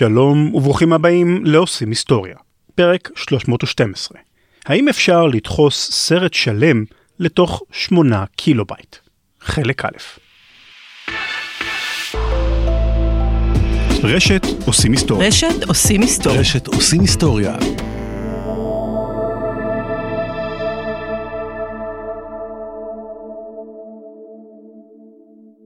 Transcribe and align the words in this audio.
שלום 0.00 0.54
וברוכים 0.54 0.92
הבאים 0.92 1.44
לעושים 1.44 1.88
היסטוריה, 1.88 2.36
פרק 2.74 3.10
312. 3.14 4.18
האם 4.66 4.88
אפשר 4.88 5.26
לדחוס 5.26 5.90
סרט 5.90 6.34
שלם 6.34 6.84
לתוך 7.18 7.62
8 7.72 8.24
קילובייט? 8.36 8.96
חלק 9.40 9.84
א'. 9.84 9.88
רשת 14.02 14.42
עושים 14.66 14.92
היסטוריה. 14.92 15.28
רשת 15.28 15.64
עושים 15.68 16.00
היסטוריה. 16.00 16.40
רשת 16.40 16.66
עושים 16.66 17.00
היסטוריה. 17.00 17.56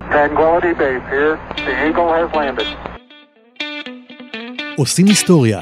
Tranquility 0.01 0.73
Base 0.81 1.07
here. 1.13 1.35
The 1.67 1.75
Eagle 1.87 2.11
has 2.19 2.31
landed. 2.35 2.94
עושים 4.77 5.07
היסטוריה 5.07 5.61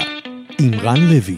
עם 0.59 0.73
רן 0.73 1.01
לוי. 1.01 1.35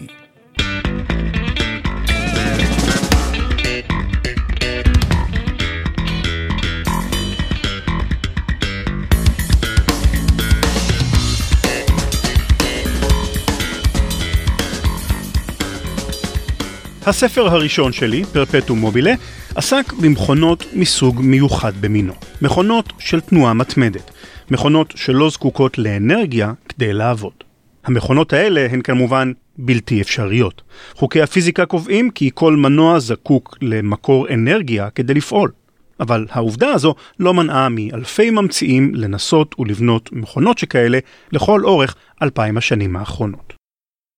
הספר 17.05 17.47
הראשון 17.47 17.91
שלי, 17.91 18.23
פרפטום 18.33 18.79
מובילה, 18.79 19.13
עסק 19.55 19.93
במכונות 19.93 20.65
מסוג 20.73 21.21
מיוחד 21.21 21.73
במינו. 21.81 22.13
מכונות 22.41 22.93
של 22.99 23.19
תנועה 23.19 23.53
מתמדת. 23.53 24.11
מכונות 24.51 24.93
שלא 24.95 25.29
זקוקות 25.29 25.77
לאנרגיה 25.77 26.53
כדי 26.69 26.93
לעבוד. 26.93 27.44
המכונות 27.85 28.33
האלה 28.33 28.67
הן 28.71 28.81
כמובן 28.81 29.31
בלתי 29.57 30.01
אפשריות. 30.01 30.61
חוקי 30.93 31.21
הפיזיקה 31.21 31.65
קובעים 31.65 32.11
כי 32.11 32.29
כל 32.33 32.55
מנוע 32.55 32.99
זקוק 32.99 33.57
למקור 33.61 34.27
אנרגיה 34.33 34.89
כדי 34.89 35.13
לפעול. 35.13 35.51
אבל 35.99 36.25
העובדה 36.31 36.69
הזו 36.69 36.95
לא 37.19 37.33
מנעה 37.33 37.69
מאלפי 37.69 38.29
ממציאים 38.29 38.95
לנסות 38.95 39.55
ולבנות 39.59 40.09
מכונות 40.11 40.57
שכאלה 40.57 40.99
לכל 41.31 41.65
אורך 41.65 41.95
אלפיים 42.21 42.57
השנים 42.57 42.95
האחרונות. 42.95 43.53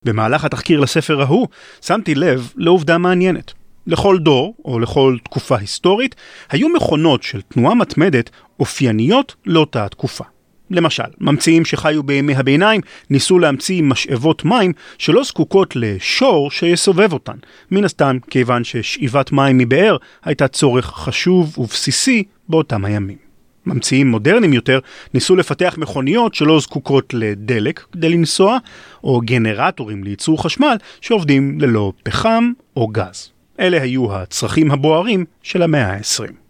במהלך 0.06 0.46
התחקיר 0.46 0.80
לספר 0.80 1.22
ההוא 1.22 1.48
שמתי 1.82 2.16
לב 2.16 2.54
לעובדה 2.56 2.98
מעניינת. 2.98 3.54
לכל 3.88 4.18
דור, 4.20 4.56
או 4.66 4.80
לכל 4.80 5.18
תקופה 5.24 5.58
היסטורית, 5.58 6.16
היו 6.50 6.70
מכונות 6.70 7.24
של 7.24 7.42
תנועה 7.42 7.76
מתמדת 7.76 8.30
אופייניות 8.60 9.36
לאותה 9.46 9.90
תקופה. 9.90 10.24
למשל, 10.72 11.04
ממציאים 11.20 11.66
שחיו 11.66 12.04
בימי 12.04 12.36
הביניים 12.36 12.82
ניסו 13.10 13.40
להמציא 13.40 13.84
משאבות 13.84 14.46
מים 14.46 14.74
שלא 14.98 15.24
זקוקות 15.24 15.76
לשור 15.76 16.52
שיסובב 16.52 17.14
אותן, 17.14 17.38
מן 17.72 17.84
הסתם 17.84 18.18
כיוון 18.30 18.64
ששאיבת 18.64 19.32
מים 19.32 19.58
מבאר 19.58 19.98
הייתה 20.24 20.48
צורך 20.48 20.86
חשוב 20.86 21.60
ובסיסי 21.60 22.24
באותם 22.50 22.86
הימים. 22.86 23.28
ממציאים 23.66 24.12
מודרניים 24.12 24.54
יותר 24.54 24.80
ניסו 25.14 25.36
לפתח 25.36 25.76
מכוניות 25.78 26.34
שלא 26.34 26.60
זקוקות 26.60 27.14
לדלק 27.14 27.86
כדי 27.92 28.10
לנסוע, 28.10 28.58
או 29.04 29.22
גנרטורים 29.26 30.04
לייצור 30.04 30.44
חשמל 30.44 30.76
שעובדים 31.02 31.62
ללא 31.62 31.94
פחם 32.04 32.52
או 32.76 32.88
גז. 32.88 33.32
אלה 33.60 33.82
היו 33.82 34.16
הצרכים 34.16 34.72
הבוערים 34.72 35.26
של 35.44 35.62
המאה 35.62 35.94
ה-20. 35.94 36.47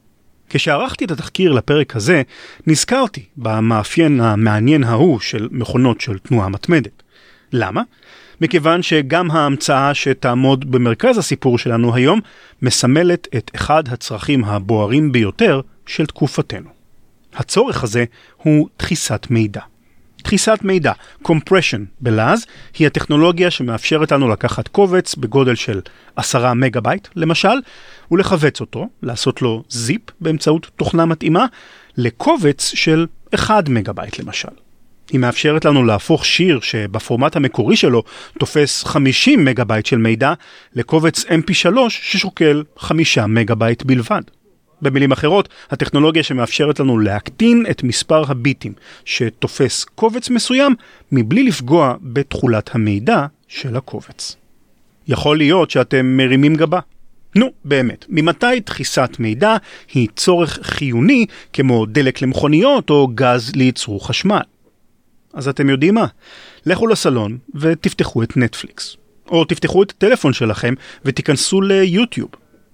כשערכתי 0.49 1.05
את 1.05 1.11
התחקיר 1.11 1.51
לפרק 1.51 1.95
הזה, 1.95 2.21
נזכרתי 2.67 3.25
במאפיין 3.37 4.21
המעניין 4.21 4.83
ההוא 4.83 5.19
של 5.19 5.47
מכונות 5.51 6.01
של 6.01 6.17
תנועה 6.17 6.49
מתמדת. 6.49 7.03
למה? 7.53 7.81
מכיוון 8.41 8.81
שגם 8.81 9.31
ההמצאה 9.31 9.93
שתעמוד 9.93 10.71
במרכז 10.71 11.17
הסיפור 11.17 11.57
שלנו 11.57 11.95
היום, 11.95 12.19
מסמלת 12.61 13.27
את 13.37 13.51
אחד 13.55 13.83
הצרכים 13.87 14.43
הבוערים 14.43 15.11
ביותר 15.11 15.61
של 15.86 16.05
תקופתנו. 16.05 16.69
הצורך 17.36 17.83
הזה 17.83 18.05
הוא 18.37 18.67
דחיסת 18.80 19.27
מידע. 19.30 19.61
דחיסת 20.23 20.59
מידע, 20.63 20.91
compression 21.23 21.80
בלעז, 22.02 22.45
היא 22.80 22.87
הטכנולוגיה 22.87 23.52
שמאפשרת 23.52 24.11
לנו 24.11 24.30
לקחת 24.30 24.67
קובץ 24.67 25.15
בגודל 25.15 25.55
של 25.55 25.81
10 26.15 26.53
מגה 26.53 26.81
בייט, 26.81 27.07
למשל, 27.15 27.57
ולכווץ 28.11 28.61
אותו, 28.61 28.89
לעשות 29.01 29.41
לו 29.41 29.63
zip 29.70 30.02
באמצעות 30.21 30.71
תוכנה 30.75 31.05
מתאימה, 31.05 31.45
לקובץ 31.97 32.71
של 32.75 33.07
1 33.35 33.69
מגה 33.69 33.93
בייט 33.93 34.19
למשל. 34.19 34.47
היא 35.11 35.19
מאפשרת 35.19 35.65
לנו 35.65 35.83
להפוך 35.83 36.25
שיר 36.25 36.59
שבפורמט 36.59 37.35
המקורי 37.35 37.75
שלו 37.75 38.03
תופס 38.39 38.83
50 38.83 39.45
מגה 39.45 39.63
בייט 39.63 39.85
של 39.85 39.97
מידע, 39.97 40.33
לקובץ 40.75 41.25
mp3 41.25 41.89
ששוקל 41.89 42.63
5 42.77 43.17
מגה 43.17 43.55
בייט 43.55 43.83
בלבד. 43.83 44.21
במילים 44.81 45.11
אחרות, 45.11 45.49
הטכנולוגיה 45.71 46.23
שמאפשרת 46.23 46.79
לנו 46.79 46.99
להקטין 46.99 47.65
את 47.69 47.83
מספר 47.83 48.31
הביטים 48.31 48.73
שתופס 49.05 49.83
קובץ 49.83 50.29
מסוים 50.29 50.75
מבלי 51.11 51.43
לפגוע 51.43 51.93
בתכולת 52.01 52.75
המידע 52.75 53.25
של 53.47 53.77
הקובץ. 53.77 54.35
יכול 55.07 55.37
להיות 55.37 55.71
שאתם 55.71 56.17
מרימים 56.17 56.55
גבה. 56.55 56.79
נו, 57.36 57.52
באמת, 57.65 58.05
ממתי 58.10 58.60
דחיסת 58.65 59.10
מידע 59.20 59.55
היא 59.93 60.08
צורך 60.15 60.60
חיוני 60.61 61.26
כמו 61.54 61.86
דלק 61.86 62.21
למכוניות 62.21 62.89
או 62.89 63.08
גז 63.15 63.52
לייצור 63.55 64.08
חשמל? 64.08 64.42
אז 65.33 65.48
אתם 65.48 65.70
יודעים 65.70 65.93
מה? 65.93 66.05
לכו 66.66 66.87
לסלון 66.87 67.37
ותפתחו 67.55 68.23
את 68.23 68.37
נטפליקס. 68.37 68.98
או 69.30 69.45
תפתחו 69.45 69.83
את 69.83 69.92
הטלפון 69.92 70.33
שלכם 70.33 70.73
ותיכנסו 71.05 71.61
ליוטיוב. 71.61 72.30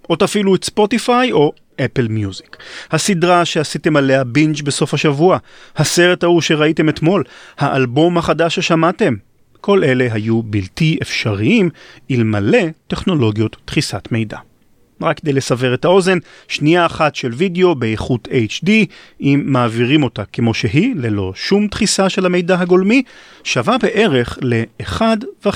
או 0.09 0.15
תפעילו 0.15 0.55
את 0.55 0.63
ספוטיפיי 0.63 1.31
או 1.31 1.53
אפל 1.85 2.07
מיוזיק. 2.07 2.57
הסדרה 2.91 3.45
שעשיתם 3.45 3.95
עליה 3.95 4.23
בינג' 4.23 4.63
בסוף 4.63 4.93
השבוע, 4.93 5.37
הסרט 5.75 6.23
ההוא 6.23 6.41
שראיתם 6.41 6.89
אתמול, 6.89 7.23
האלבום 7.57 8.17
החדש 8.17 8.55
ששמעתם. 8.55 9.13
כל 9.65 9.83
אלה 9.83 10.07
היו 10.11 10.43
בלתי 10.43 10.97
אפשריים 11.01 11.69
אלמלא 12.11 12.59
טכנולוגיות 12.87 13.55
דחיסת 13.67 14.07
מידע. 14.11 14.37
רק 15.01 15.19
כדי 15.19 15.33
לסבר 15.33 15.73
את 15.73 15.85
האוזן, 15.85 16.17
שנייה 16.47 16.85
אחת 16.85 17.15
של 17.15 17.31
וידאו 17.33 17.75
באיכות 17.75 18.27
HD, 18.27 18.69
אם 19.21 19.43
מעבירים 19.45 20.03
אותה 20.03 20.25
כמו 20.25 20.53
שהיא, 20.53 20.95
ללא 20.95 21.33
שום 21.35 21.67
דחיסה 21.67 22.09
של 22.09 22.25
המידע 22.25 22.59
הגולמי, 22.59 23.03
שווה 23.43 23.77
בערך 23.77 24.37
ל-1.5 24.41 25.47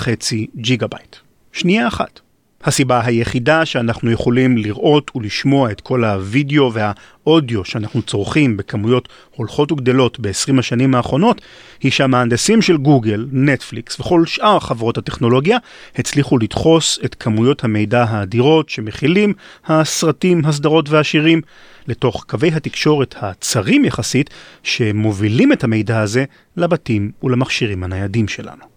ג'יגה 0.56 0.88
בייט. 0.88 1.16
שנייה 1.51 1.88
אחת. 1.88 2.19
הסיבה 2.63 3.01
היחידה 3.06 3.66
שאנחנו 3.66 4.12
יכולים 4.12 4.57
לראות 4.57 5.12
ולשמוע 5.16 5.72
את 5.72 5.81
כל 5.81 6.03
הווידאו 6.03 6.72
והאודיו 6.73 7.66
שאנחנו 7.66 8.01
צורכים 8.01 8.57
בכמויות 8.57 9.09
הולכות 9.35 9.72
וגדלות 9.72 10.19
ב-20 10.19 10.59
השנים 10.59 10.95
האחרונות, 10.95 11.41
היא 11.79 11.91
שהמהנדסים 11.91 12.62
של 12.62 12.78
גוגל, 12.78 13.28
נטפליקס 13.31 14.00
וכל 14.00 14.25
שאר 14.25 14.59
חברות 14.59 14.97
הטכנולוגיה 14.97 15.57
הצליחו 15.95 16.38
לדחוס 16.38 17.00
את 17.06 17.16
כמויות 17.16 17.63
המידע 17.63 18.03
האדירות 18.03 18.69
שמכילים 18.69 19.34
הסרטים, 19.66 20.45
הסדרות 20.45 20.89
והשירים 20.89 21.41
לתוך 21.88 22.25
קווי 22.28 22.51
התקשורת 22.51 23.16
הצרים 23.18 23.85
יחסית 23.85 24.29
שמובילים 24.63 25.53
את 25.53 25.63
המידע 25.63 26.00
הזה 26.00 26.25
לבתים 26.57 27.12
ולמכשירים 27.24 27.84
הניידים 27.84 28.28
שלנו. 28.28 28.76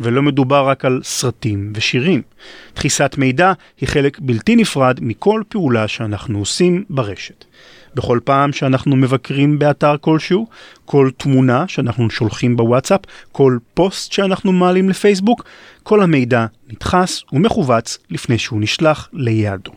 ולא 0.00 0.22
מדובר 0.22 0.68
רק 0.68 0.84
על 0.84 1.00
סרטים 1.04 1.72
ושירים. 1.76 2.22
דחיסת 2.74 3.14
מידע 3.18 3.52
היא 3.80 3.88
חלק 3.88 4.18
בלתי 4.20 4.56
נפרד 4.56 4.98
מכל 5.02 5.42
פעולה 5.48 5.88
שאנחנו 5.88 6.38
עושים 6.38 6.84
ברשת. 6.90 7.44
בכל 7.94 8.20
פעם 8.24 8.52
שאנחנו 8.52 8.96
מבקרים 8.96 9.58
באתר 9.58 9.96
כלשהו, 10.00 10.46
כל 10.84 11.10
תמונה 11.16 11.64
שאנחנו 11.68 12.10
שולחים 12.10 12.56
בוואטסאפ, 12.56 13.00
כל 13.32 13.58
פוסט 13.74 14.12
שאנחנו 14.12 14.52
מעלים 14.52 14.88
לפייסבוק, 14.88 15.44
כל 15.82 16.02
המידע 16.02 16.46
נדחס 16.70 17.22
ומכווץ 17.32 17.98
לפני 18.10 18.38
שהוא 18.38 18.60
נשלח 18.60 19.08
ליעדו. 19.12 19.72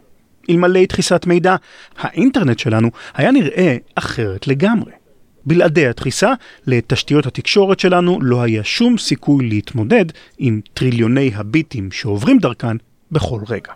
אלמלא 0.50 0.86
דחיסת 0.90 1.26
מידע, 1.26 1.56
האינטרנט 1.98 2.60
שלנו 2.60 2.90
היה 3.14 3.32
נראה 3.32 3.78
אחרת 3.96 4.48
לגמרי. 4.48 5.05
בלעדי 5.46 5.88
הדחיסה, 5.88 6.34
לתשתיות 6.68 7.26
התקשורת 7.26 7.80
שלנו 7.80 8.20
לא 8.22 8.42
היה 8.42 8.64
שום 8.64 8.98
סיכוי 8.98 9.50
להתמודד 9.50 10.06
עם 10.38 10.62
טריליוני 10.74 11.32
הביטים 11.36 11.92
שעוברים 11.92 12.40
דרכן 12.40 12.78
בכל 13.12 13.42
רגע. 13.50 13.72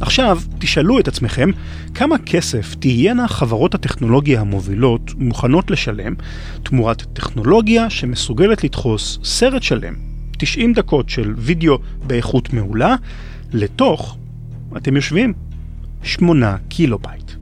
עכשיו 0.00 0.38
תשאלו 0.58 0.98
את 0.98 1.08
עצמכם 1.08 1.50
כמה 1.94 2.18
כסף 2.18 2.74
תהיינה 2.74 3.28
חברות 3.28 3.74
הטכנולוגיה 3.74 4.40
המובילות 4.40 5.10
מוכנות 5.18 5.70
לשלם 5.70 6.14
תמורת 6.62 7.02
טכנולוגיה 7.12 7.90
שמסוגלת 7.90 8.64
לדחוס 8.64 9.18
סרט 9.24 9.62
שלם, 9.62 9.94
90 10.38 10.72
דקות 10.72 11.08
של 11.08 11.34
וידאו 11.36 11.78
באיכות 12.06 12.52
מעולה, 12.52 12.96
לתוך, 13.52 14.16
אתם 14.76 14.96
יושבים, 14.96 15.32
8 16.02 16.56
קילו 16.68 16.98
בייט. 16.98 17.32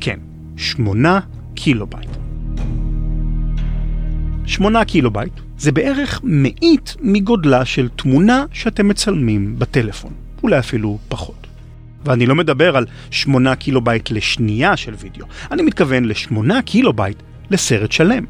כן, 0.00 0.18
8 0.56 1.20
קילו 1.54 1.86
בייט. 1.86 2.10
8 4.46 4.84
קילובייט 4.84 5.32
זה 5.58 5.72
בערך 5.72 6.20
מאית 6.24 6.96
מגודלה 7.00 7.64
של 7.64 7.88
תמונה 7.96 8.44
שאתם 8.52 8.88
מצלמים 8.88 9.58
בטלפון, 9.58 10.12
אולי 10.42 10.58
אפילו 10.58 10.98
פחות. 11.08 11.46
ואני 12.04 12.26
לא 12.26 12.34
מדבר 12.34 12.76
על 12.76 12.86
8 13.10 13.56
קילובייט 13.56 14.10
לשנייה 14.10 14.76
של 14.76 14.94
וידאו, 14.98 15.26
אני 15.50 15.62
מתכוון 15.62 16.04
ל-8 16.04 16.62
קילובייט 16.64 17.16
לסרט 17.50 17.92
שלם. 17.92 18.24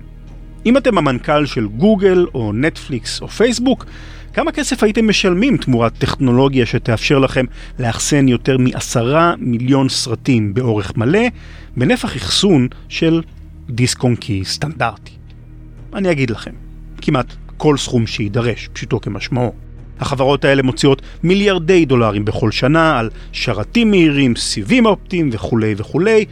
אם 0.66 0.76
אתם 0.76 0.98
המנכ"ל 0.98 1.46
של 1.46 1.66
גוגל 1.66 2.26
או 2.34 2.52
נטפליקס 2.52 3.22
או 3.22 3.28
פייסבוק, 3.28 3.86
כמה 4.34 4.52
כסף 4.52 4.82
הייתם 4.82 5.08
משלמים 5.08 5.56
תמורת 5.56 5.93
טכנולוגיה 5.99 6.67
שתאפשר 6.67 7.19
לכם 7.19 7.44
לאחסן 7.79 8.29
יותר 8.29 8.58
מעשרה 8.58 9.34
מיליון 9.38 9.88
סרטים 9.88 10.55
באורך 10.55 10.96
מלא, 10.96 11.20
בנפח 11.76 12.17
אחסון 12.17 12.69
של 12.88 13.23
דיסק 13.70 14.02
און 14.02 14.17
קי 14.17 14.44
סטנדרטי? 14.44 15.12
אני 15.94 16.11
אגיד 16.11 16.31
לכם, 16.31 16.50
כמעט 17.02 17.34
כל 17.56 17.76
סכום 17.76 18.06
שיידרש, 18.06 18.69
פשוטו 18.73 19.00
כמשמעו. 19.00 19.52
החברות 20.00 20.44
האלה 20.44 20.62
מוציאות 20.62 21.02
מיליארדי 21.23 21.85
דולרים 21.85 22.25
בכל 22.25 22.50
שנה 22.50 22.99
על 22.99 23.11
שרתים 23.32 23.90
מהירים, 23.90 24.37
סיבים 24.37 24.87
אופטיים 24.87 25.28
וכולי 25.32 25.75
וכולי, 25.76 26.25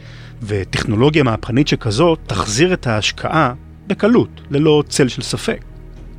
וטכנולוגיה 0.43 1.23
מהפכנית 1.23 1.67
שכזו 1.67 2.15
תחזיר 2.15 2.73
את 2.73 2.87
ההשקעה 2.87 3.53
בקלות, 3.87 4.41
ללא 4.51 4.83
צל 4.87 5.07
של 5.07 5.21
ספק. 5.21 5.70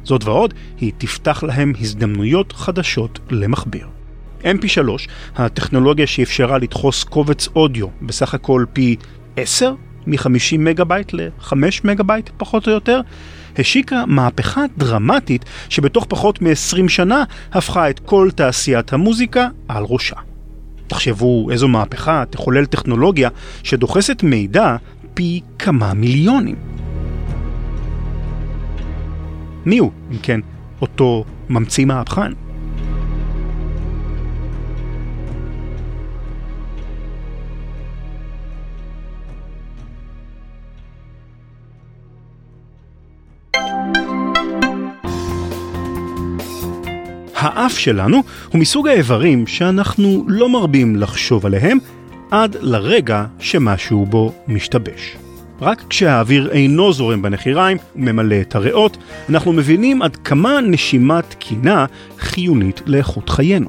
זאת 0.05 0.25
ועוד, 0.25 0.55
היא 0.81 0.93
תפתח 0.99 1.43
להם 1.43 1.73
הזדמנויות 1.81 2.53
חדשות 2.53 3.19
למכביר. 3.31 3.87
MP3, 4.43 5.09
הטכנולוגיה 5.37 6.07
שאפשרה 6.07 6.59
לדחוס 6.59 7.05
קובץ 7.05 7.49
אודיו 7.57 7.87
בסך 8.03 8.35
הכל 8.35 8.65
פי 8.73 8.97
10 9.37 9.75
מ-50 10.07 10.59
מגה 10.59 10.85
בייט 10.85 11.13
ל-5 11.13 11.53
מגה 11.85 12.03
בייט 12.03 12.31
פחות 12.37 12.69
או 12.69 12.73
יותר, 12.73 13.01
השיקה 13.59 14.05
מהפכה 14.07 14.65
דרמטית 14.79 15.45
שבתוך 15.69 16.07
פחות 16.09 16.43
מ-20 16.43 16.89
שנה 16.89 17.25
הפכה 17.53 17.91
את 17.91 17.99
כל 17.99 18.29
תעשיית 18.35 18.93
המוזיקה 18.93 19.49
על 19.69 19.85
ראשה. 19.89 20.17
תחשבו 20.87 21.51
איזו 21.51 21.69
מהפכה 21.69 22.25
תחולל 22.31 22.67
טכנולוגיה 22.67 23.29
שדוחסת 23.63 24.23
מידע 24.23 24.77
פי 25.15 25.41
כמה 25.59 25.95
מיליונים. 25.95 26.57
מי 29.67 29.79
הוא, 29.79 29.91
אם 30.13 30.19
כן, 30.23 30.41
אותו 30.81 31.25
ממציא 31.49 31.85
מהפכן? 31.85 32.33
האף 47.35 47.79
שלנו 47.79 48.23
הוא 48.49 48.61
מסוג 48.61 48.89
האיברים 48.89 49.47
שאנחנו 49.47 50.25
לא 50.29 50.49
מרבים 50.49 50.97
לחשוב 50.97 51.47
עליהם 51.47 51.79
עד 52.31 52.57
לרגע 52.61 53.25
שמשהו 53.39 54.07
בו 54.07 54.33
משתבש. 54.49 55.22
רק 55.63 55.85
כשהאוויר 55.89 56.51
אינו 56.53 56.93
זורם 56.93 57.23
בנחיריים 57.23 57.77
וממלא 57.97 58.41
את 58.41 58.55
הריאות, 58.55 58.97
אנחנו 59.29 59.53
מבינים 59.53 60.03
עד 60.03 60.17
כמה 60.17 60.61
נשימה 60.61 61.23
תקינה 61.23 61.87
חיונית 62.19 62.81
לאיכות 62.87 63.29
חיינו. 63.29 63.69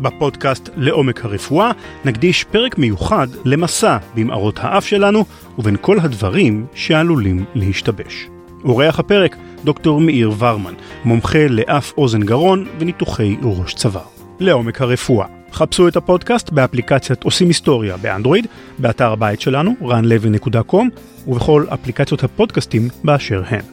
בפודקאסט 0.00 0.68
לעומק 0.76 1.24
הרפואה 1.24 1.70
נקדיש 2.04 2.44
פרק 2.44 2.78
מיוחד 2.78 3.26
למסע 3.44 3.96
במערות 4.14 4.58
האף 4.62 4.86
שלנו 4.86 5.24
ובין 5.58 5.76
כל 5.80 5.98
הדברים 6.00 6.66
שעלולים 6.74 7.44
להשתבש. 7.54 8.26
אורח 8.64 8.98
הפרק, 8.98 9.36
דוקטור 9.64 10.00
מאיר 10.00 10.32
ורמן, 10.38 10.74
מומחה 11.04 11.46
לאף 11.48 11.92
אוזן 11.98 12.22
גרון 12.22 12.66
וניתוחי 12.78 13.36
ראש 13.42 13.74
צוואר. 13.74 14.04
לעומק 14.40 14.80
הרפואה. 14.80 15.39
חפשו 15.52 15.88
את 15.88 15.96
הפודקאסט 15.96 16.50
באפליקציית 16.50 17.22
עושים 17.22 17.48
היסטוריה 17.48 17.96
באנדרואיד, 17.96 18.46
באתר 18.78 19.12
הבית 19.12 19.40
שלנו, 19.40 19.74
ranlevy.com, 19.80 20.84
ובכל 21.26 21.66
אפליקציות 21.74 22.24
הפודקאסטים 22.24 22.88
באשר 23.04 23.42
הן. 23.46 23.64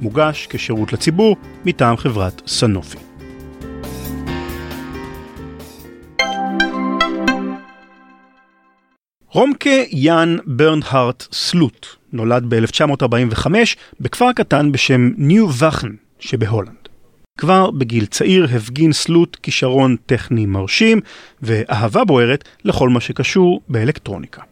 מוגש 0.00 0.46
כשירות 0.50 0.92
לציבור 0.92 1.36
מטעם 1.64 1.96
חברת 1.96 2.42
סנופי. 2.46 2.98
רומקה 9.32 9.70
יאן 9.90 10.36
ברנהארט 10.46 11.26
סלוט 11.32 11.86
נולד 12.12 12.44
ב-1945 12.48 13.46
בכפר 14.00 14.32
קטן 14.32 14.72
בשם 14.72 15.10
ניו 15.16 15.48
וכן 15.50 15.88
שבהולנד. 16.18 16.85
כבר 17.38 17.70
בגיל 17.70 18.06
צעיר 18.06 18.48
הפגין 18.56 18.92
סלוט 18.92 19.36
כישרון 19.42 19.96
טכני 20.06 20.46
מרשים 20.46 21.00
ואהבה 21.42 22.04
בוערת 22.04 22.44
לכל 22.64 22.88
מה 22.88 23.00
שקשור 23.00 23.60
באלקטרוניקה. 23.68 24.42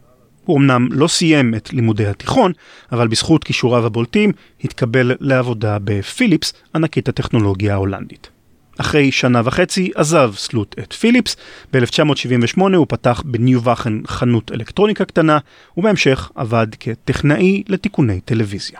הוא 0.45 0.57
אמנם 0.57 0.87
לא 0.91 1.07
סיים 1.07 1.55
את 1.55 1.73
לימודי 1.73 2.07
התיכון, 2.07 2.51
אבל 2.91 3.07
בזכות 3.07 3.43
כישוריו 3.43 3.85
הבולטים 3.85 4.31
התקבל 4.63 5.11
לעבודה 5.19 5.77
בפיליפס, 5.83 6.53
ענקית 6.75 7.09
הטכנולוגיה 7.09 7.73
ההולנדית. 7.73 8.29
אחרי 8.77 9.11
שנה 9.11 9.41
וחצי 9.45 9.91
עזב 9.95 10.33
סלוט 10.37 10.75
את 10.79 10.93
פיליפס, 10.93 11.35
ב-1978 11.73 12.61
הוא 12.75 12.85
פתח 12.89 13.23
בניו 13.25 13.63
וכן 13.63 13.93
חנות 14.07 14.51
אלקטרוניקה 14.51 15.05
קטנה, 15.05 15.37
ובהמשך 15.77 16.31
עבד 16.35 16.67
כטכנאי 16.79 17.63
לתיקוני 17.67 18.21
טלוויזיה. 18.21 18.79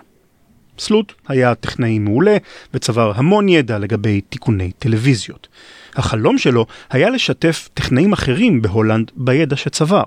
סלוט 0.80 1.14
היה 1.28 1.56
טכנאי 1.56 2.00
מעולה 2.00 2.38
וצבר 2.74 3.12
המון 3.16 3.50
ידע 3.50 3.80
לגבי 3.80 4.22
תיקוני 4.22 4.72
טלוויזיות. 4.80 5.48
החלום 5.96 6.38
שלו 6.38 6.66
היה 6.90 7.10
לשתף 7.10 7.70
טכנאים 7.74 8.14
אחרים 8.14 8.62
בהולנד 8.62 9.12
בידע 9.16 9.56
שצבר. 9.56 10.04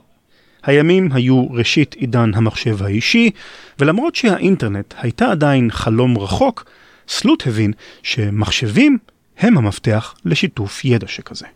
הימים 0.63 1.09
היו 1.13 1.51
ראשית 1.51 1.95
עידן 1.95 2.31
המחשב 2.35 2.83
האישי, 2.83 3.31
ולמרות 3.79 4.15
שהאינטרנט 4.15 4.95
הייתה 4.99 5.31
עדיין 5.31 5.71
חלום 5.71 6.19
רחוק, 6.19 6.65
סלוט 7.09 7.47
הבין 7.47 7.73
שמחשבים 8.03 8.99
הם 9.39 9.59
המפתח 9.59 10.15
לשיתוף 10.25 10.85
ידע 10.85 11.09
שכזה. 11.09 11.47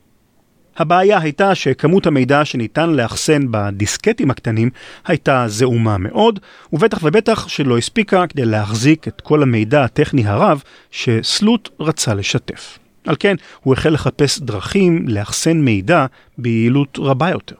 הבעיה 0.77 1.19
הייתה 1.19 1.55
שכמות 1.55 2.07
המידע 2.07 2.45
שניתן 2.45 2.91
לאחסן 2.91 3.43
בדיסקטים 3.51 4.31
הקטנים 4.31 4.71
הייתה 5.07 5.45
זעומה 5.49 5.99
מאוד, 5.99 6.41
ובטח 6.73 6.99
ובטח 7.03 7.49
שלא 7.49 7.79
הספיקה 7.79 8.27
כדי 8.27 8.45
להחזיק 8.45 9.09
את 9.09 9.21
כל 9.21 9.43
המידע 9.43 9.85
הטכני 9.85 10.27
הרב 10.27 10.63
שסלוט 10.91 11.69
רצה 11.81 12.15
לשתף. 12.15 12.79
על 13.07 13.17
כן, 13.19 13.37
הוא 13.63 13.75
החל 13.75 13.91
לחפש 13.91 14.39
דרכים 14.39 15.09
לאחסן 15.09 15.61
מידע 15.61 16.07
ביעילות 16.39 16.99
רבה 16.99 17.31
יותר. 17.31 17.57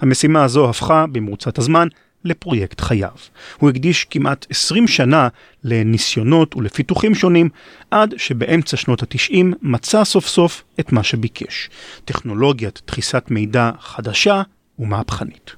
המשימה 0.00 0.44
הזו 0.44 0.70
הפכה 0.70 1.06
במרוצת 1.12 1.58
הזמן 1.58 1.88
לפרויקט 2.24 2.80
חייו. 2.80 3.10
הוא 3.58 3.70
הקדיש 3.70 4.04
כמעט 4.04 4.46
20 4.50 4.88
שנה 4.88 5.28
לניסיונות 5.64 6.56
ולפיתוחים 6.56 7.14
שונים, 7.14 7.48
עד 7.90 8.14
שבאמצע 8.16 8.76
שנות 8.76 9.02
ה-90 9.02 9.44
מצא 9.62 10.04
סוף 10.04 10.26
סוף 10.26 10.64
את 10.80 10.92
מה 10.92 11.02
שביקש, 11.02 11.70
טכנולוגיית 12.04 12.82
דחיסת 12.86 13.24
מידע 13.30 13.70
חדשה 13.80 14.42
ומהפכנית. 14.78 15.52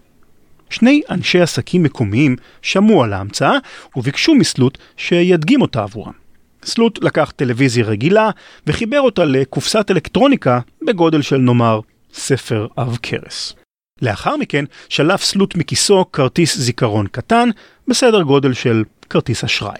שני 0.70 1.00
אנשי 1.10 1.40
עסקים 1.40 1.82
מקומיים 1.82 2.36
שמעו 2.62 3.04
על 3.04 3.12
ההמצאה 3.12 3.58
וביקשו 3.96 4.34
מסלוט 4.34 4.78
שידגים 4.96 5.62
אותה 5.62 5.82
עבורם. 5.82 6.12
סלוט 6.64 7.04
לקח 7.04 7.32
טלוויזיה 7.36 7.84
רגילה 7.84 8.30
וחיבר 8.66 9.00
אותה 9.00 9.24
לקופסת 9.24 9.90
אלקטרוניקה 9.90 10.60
בגודל 10.86 11.22
של 11.22 11.36
נאמר 11.36 11.80
ספר 12.12 12.66
עב 12.76 12.98
כרס. 13.02 13.54
לאחר 14.02 14.36
מכן 14.36 14.64
שלף 14.88 15.22
סלוט 15.24 15.56
מכיסו 15.56 16.04
כרטיס 16.12 16.58
זיכרון 16.58 17.06
קטן 17.06 17.48
בסדר 17.88 18.22
גודל 18.22 18.52
של 18.52 18.84
כרטיס 19.10 19.44
אשראי. 19.44 19.78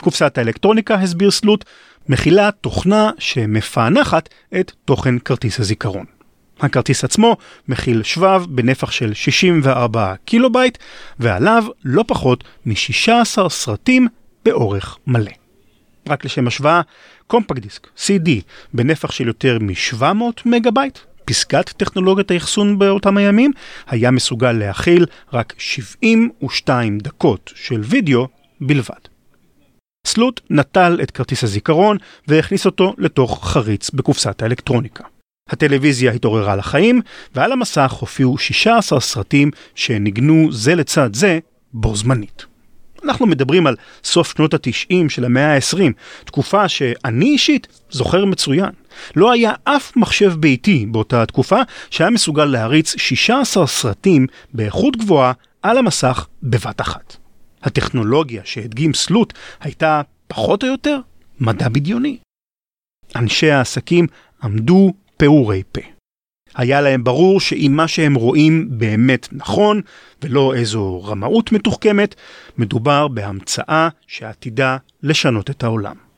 קופסת 0.00 0.38
האלקטרוניקה, 0.38 0.94
הסביר 0.94 1.30
סלוט, 1.30 1.64
מכילה 2.08 2.50
תוכנה 2.60 3.10
שמפענחת 3.18 4.28
את 4.60 4.72
תוכן 4.84 5.18
כרטיס 5.18 5.60
הזיכרון. 5.60 6.04
הכרטיס 6.60 7.04
עצמו 7.04 7.36
מכיל 7.68 8.02
שבב 8.02 8.44
בנפח 8.48 8.90
של 8.90 9.14
64 9.14 10.14
קילובייט, 10.24 10.78
ועליו 11.18 11.64
לא 11.84 12.04
פחות 12.06 12.44
מ-16 12.66 13.48
סרטים 13.48 14.08
באורך 14.44 14.98
מלא. 15.06 15.32
רק 16.08 16.24
לשם 16.24 16.46
השוואה, 16.46 16.80
compact 17.26 17.58
disc, 17.58 17.86
CD, 17.96 18.30
בנפח 18.74 19.10
של 19.10 19.26
יותר 19.26 19.58
מ-700 19.60 20.22
מגה 20.44 20.70
בייט, 20.70 20.98
פסגת 21.30 21.68
טכנולוגיית 21.68 22.30
האחסון 22.30 22.78
באותם 22.78 23.16
הימים, 23.16 23.50
היה 23.86 24.10
מסוגל 24.10 24.52
להכיל 24.52 25.06
רק 25.32 25.54
72 25.58 26.98
דקות 26.98 27.52
של 27.54 27.80
וידאו 27.84 28.28
בלבד. 28.60 29.00
סלוט 30.06 30.40
נטל 30.50 30.98
את 31.02 31.10
כרטיס 31.10 31.44
הזיכרון 31.44 31.96
והכניס 32.28 32.66
אותו 32.66 32.94
לתוך 32.98 33.48
חריץ 33.48 33.90
בקופסת 33.90 34.42
האלקטרוניקה. 34.42 35.04
הטלוויזיה 35.48 36.12
התעוררה 36.12 36.56
לחיים, 36.56 37.00
ועל 37.34 37.52
המסך 37.52 37.92
הופיעו 38.00 38.38
16 38.38 39.00
סרטים 39.00 39.50
שניגנו 39.74 40.52
זה 40.52 40.74
לצד 40.74 41.14
זה 41.14 41.38
בו 41.72 41.96
זמנית. 41.96 42.44
אנחנו 43.04 43.26
מדברים 43.26 43.66
על 43.66 43.76
סוף 44.04 44.32
שנות 44.36 44.54
התשעים 44.54 45.08
של 45.08 45.24
המאה 45.24 45.54
ה-20, 45.54 45.92
תקופה 46.24 46.68
שאני 46.68 47.26
אישית 47.26 47.66
זוכר 47.90 48.24
מצוין. 48.24 48.79
לא 49.16 49.32
היה 49.32 49.52
אף 49.64 49.96
מחשב 49.96 50.32
ביתי 50.38 50.86
באותה 50.86 51.22
התקופה 51.22 51.60
שהיה 51.90 52.10
מסוגל 52.10 52.44
להריץ 52.44 52.94
16 52.96 53.66
סרטים 53.66 54.26
באיכות 54.54 54.96
גבוהה 54.96 55.32
על 55.62 55.78
המסך 55.78 56.26
בבת 56.42 56.80
אחת. 56.80 57.16
הטכנולוגיה 57.62 58.42
שהדגים 58.44 58.94
סלוט 58.94 59.32
הייתה 59.60 60.02
פחות 60.28 60.62
או 60.64 60.68
יותר 60.68 61.00
מדע 61.40 61.68
בדיוני. 61.68 62.16
אנשי 63.16 63.50
העסקים 63.50 64.06
עמדו 64.42 64.92
פעורי 65.16 65.62
פה. 65.72 65.80
היה 66.54 66.80
להם 66.80 67.04
ברור 67.04 67.40
שאם 67.40 67.72
מה 67.74 67.88
שהם 67.88 68.14
רואים 68.14 68.68
באמת 68.70 69.28
נכון, 69.32 69.80
ולא 70.22 70.54
איזו 70.54 71.02
רמאות 71.04 71.52
מתוחכמת, 71.52 72.14
מדובר 72.58 73.08
בהמצאה 73.08 73.88
שעתידה 74.06 74.76
לשנות 75.02 75.50
את 75.50 75.62
העולם. 75.62 76.09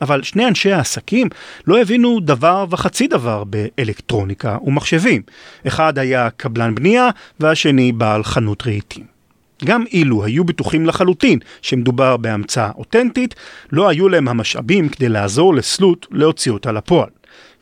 אבל 0.00 0.22
שני 0.22 0.46
אנשי 0.46 0.72
העסקים 0.72 1.28
לא 1.66 1.80
הבינו 1.80 2.20
דבר 2.20 2.66
וחצי 2.70 3.06
דבר 3.06 3.44
באלקטרוניקה 3.44 4.56
ומחשבים. 4.64 5.22
אחד 5.66 5.98
היה 5.98 6.30
קבלן 6.30 6.74
בנייה 6.74 7.08
והשני 7.40 7.92
בעל 7.92 8.24
חנות 8.24 8.66
רהיטים. 8.66 9.18
גם 9.64 9.84
אילו 9.92 10.24
היו 10.24 10.44
בטוחים 10.44 10.86
לחלוטין 10.86 11.38
שמדובר 11.62 12.16
בהמצאה 12.16 12.70
אותנטית, 12.78 13.34
לא 13.72 13.88
היו 13.88 14.08
להם 14.08 14.28
המשאבים 14.28 14.88
כדי 14.88 15.08
לעזור 15.08 15.54
לסלוט 15.54 16.06
להוציא 16.10 16.52
אותה 16.52 16.72
לפועל. 16.72 17.08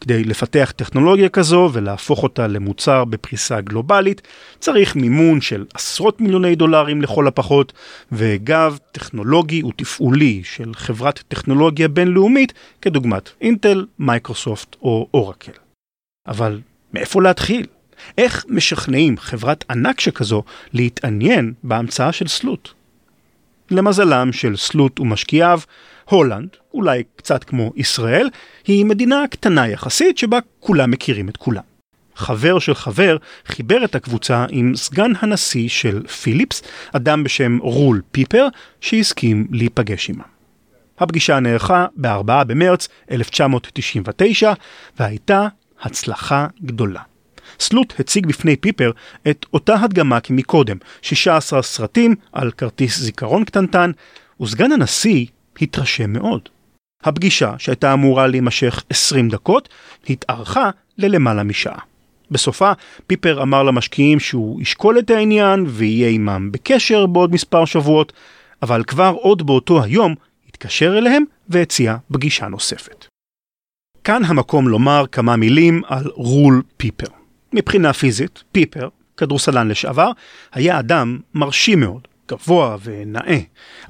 כדי 0.00 0.24
לפתח 0.24 0.72
טכנולוגיה 0.76 1.28
כזו 1.28 1.70
ולהפוך 1.72 2.22
אותה 2.22 2.46
למוצר 2.46 3.04
בפריסה 3.04 3.60
גלובלית, 3.60 4.22
צריך 4.58 4.96
מימון 4.96 5.40
של 5.40 5.64
עשרות 5.74 6.20
מיליוני 6.20 6.54
דולרים 6.54 7.02
לכל 7.02 7.26
הפחות, 7.26 7.72
וגב 8.12 8.78
טכנולוגי 8.92 9.62
ותפעולי 9.62 10.42
של 10.44 10.74
חברת 10.74 11.22
טכנולוגיה 11.28 11.88
בינלאומית, 11.88 12.52
כדוגמת 12.82 13.30
אינטל, 13.40 13.86
מייקרוסופט 13.98 14.76
או 14.82 15.08
אורקל. 15.14 15.52
אבל 16.26 16.60
מאיפה 16.94 17.22
להתחיל? 17.22 17.66
איך 18.18 18.44
משכנעים 18.48 19.18
חברת 19.18 19.64
ענק 19.70 20.00
שכזו 20.00 20.42
להתעניין 20.72 21.52
בהמצאה 21.62 22.12
של 22.12 22.28
סלוט? 22.28 22.68
למזלם 23.70 24.32
של 24.32 24.56
סלוט 24.56 25.00
ומשקיעיו, 25.00 25.60
הולנד, 26.08 26.48
אולי 26.74 27.02
קצת 27.16 27.44
כמו 27.44 27.72
ישראל, 27.76 28.30
היא 28.66 28.84
מדינה 28.84 29.24
קטנה 29.30 29.68
יחסית 29.68 30.18
שבה 30.18 30.38
כולם 30.60 30.90
מכירים 30.90 31.28
את 31.28 31.36
כולם. 31.36 31.62
חבר 32.16 32.58
של 32.58 32.74
חבר 32.74 33.16
חיבר 33.46 33.84
את 33.84 33.94
הקבוצה 33.94 34.46
עם 34.50 34.76
סגן 34.76 35.12
הנשיא 35.18 35.68
של 35.68 36.06
פיליפס, 36.06 36.62
אדם 36.92 37.24
בשם 37.24 37.58
רול 37.62 38.02
פיפר, 38.12 38.46
שהסכים 38.80 39.46
להיפגש 39.50 40.08
עימם. 40.08 40.22
הפגישה 40.98 41.40
נערכה 41.40 41.86
ב-4 41.96 42.44
במרץ 42.44 42.88
1999, 43.10 44.52
והייתה 44.98 45.48
הצלחה 45.82 46.46
גדולה. 46.64 47.00
סלוט 47.60 47.94
הציג 48.00 48.26
בפני 48.26 48.56
פיפר 48.56 48.90
את 49.30 49.46
אותה 49.52 49.74
הדגמה 49.74 50.20
כמקודם, 50.20 50.76
16 51.02 51.62
סרטים 51.62 52.14
על 52.32 52.50
כרטיס 52.50 52.98
זיכרון 52.98 53.44
קטנטן, 53.44 53.90
וסגן 54.40 54.72
הנשיא 54.72 55.26
התרשם 55.60 56.12
מאוד. 56.12 56.48
הפגישה, 57.04 57.54
שהייתה 57.58 57.92
אמורה 57.92 58.26
להימשך 58.26 58.84
20 58.90 59.28
דקות, 59.28 59.68
התארכה 60.10 60.70
ללמעלה 60.98 61.42
משעה. 61.42 61.78
בסופה, 62.30 62.72
פיפר 63.06 63.42
אמר 63.42 63.62
למשקיעים 63.62 64.20
שהוא 64.20 64.60
ישקול 64.60 64.98
את 64.98 65.10
העניין 65.10 65.64
ויהיה 65.68 66.08
עמם 66.08 66.52
בקשר 66.52 67.06
בעוד 67.06 67.32
מספר 67.32 67.64
שבועות, 67.64 68.12
אבל 68.62 68.84
כבר 68.84 69.14
עוד 69.20 69.46
באותו 69.46 69.82
היום 69.82 70.14
התקשר 70.48 70.98
אליהם 70.98 71.24
והציע 71.48 71.96
פגישה 72.12 72.48
נוספת. 72.48 73.06
כאן 74.04 74.24
המקום 74.24 74.68
לומר 74.68 75.04
כמה 75.12 75.36
מילים 75.36 75.82
על 75.86 76.04
רול 76.14 76.62
פיפר. 76.76 77.06
מבחינה 77.52 77.92
פיזית, 77.92 78.42
פיפר, 78.52 78.88
כדורסלן 79.16 79.68
לשעבר, 79.68 80.10
היה 80.52 80.78
אדם 80.78 81.18
מרשים 81.34 81.80
מאוד, 81.80 82.08
גבוה 82.28 82.76
ונאה, 82.84 83.38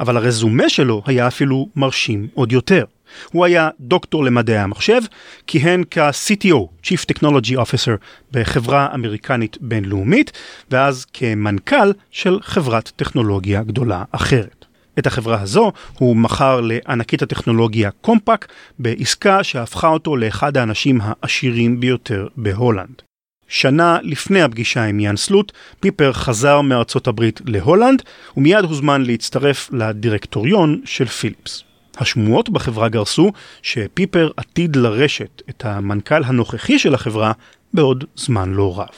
אבל 0.00 0.16
הרזומה 0.16 0.68
שלו 0.68 1.02
היה 1.06 1.26
אפילו 1.26 1.68
מרשים 1.76 2.28
עוד 2.34 2.52
יותר. 2.52 2.84
הוא 3.32 3.44
היה 3.44 3.68
דוקטור 3.80 4.24
למדעי 4.24 4.58
המחשב, 4.58 5.00
כיהן 5.46 5.84
כ-CTO, 5.90 6.86
Chief 6.86 7.04
Technology 7.12 7.52
Officer, 7.52 7.96
בחברה 8.32 8.94
אמריקנית 8.94 9.58
בינלאומית, 9.60 10.32
ואז 10.70 11.04
כמנכ"ל 11.12 11.92
של 12.10 12.38
חברת 12.42 12.92
טכנולוגיה 12.96 13.62
גדולה 13.62 14.04
אחרת. 14.12 14.64
את 14.98 15.06
החברה 15.06 15.40
הזו 15.40 15.72
הוא 15.98 16.16
מכר 16.16 16.60
לענקית 16.60 17.22
הטכנולוגיה 17.22 17.90
קומפק 17.90 18.46
בעסקה 18.78 19.44
שהפכה 19.44 19.88
אותו 19.88 20.16
לאחד 20.16 20.56
האנשים 20.56 20.98
העשירים 21.02 21.80
ביותר 21.80 22.26
בהולנד. 22.36 23.02
שנה 23.48 23.98
לפני 24.02 24.42
הפגישה 24.42 24.84
עם 24.84 25.00
יאן 25.00 25.16
סלוט, 25.16 25.52
פיפר 25.80 26.12
חזר 26.12 26.60
מארצות 26.60 27.06
הברית 27.06 27.40
להולנד, 27.44 28.02
ומיד 28.36 28.64
הוזמן 28.64 29.02
להצטרף 29.02 29.70
לדירקטוריון 29.72 30.80
של 30.84 31.06
פיליפס. 31.06 31.62
השמועות 31.98 32.50
בחברה 32.50 32.88
גרסו 32.88 33.32
שפיפר 33.62 34.30
עתיד 34.36 34.76
לרשת 34.76 35.42
את 35.50 35.64
המנכ"ל 35.64 36.24
הנוכחי 36.24 36.78
של 36.78 36.94
החברה 36.94 37.32
בעוד 37.74 38.04
זמן 38.16 38.50
לא 38.50 38.80
רב. 38.80 38.88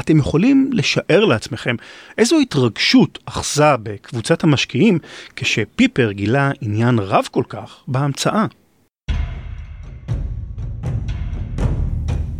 אתם 0.00 0.18
יכולים 0.18 0.70
לשער 0.72 1.24
לעצמכם 1.24 1.76
איזו 2.18 2.38
התרגשות 2.38 3.18
אחזה 3.24 3.76
בקבוצת 3.82 4.44
המשקיעים 4.44 4.98
כשפיפר 5.36 6.12
גילה 6.12 6.50
עניין 6.60 6.98
רב 6.98 7.28
כל 7.30 7.44
כך 7.48 7.76
בהמצאה. 7.88 8.46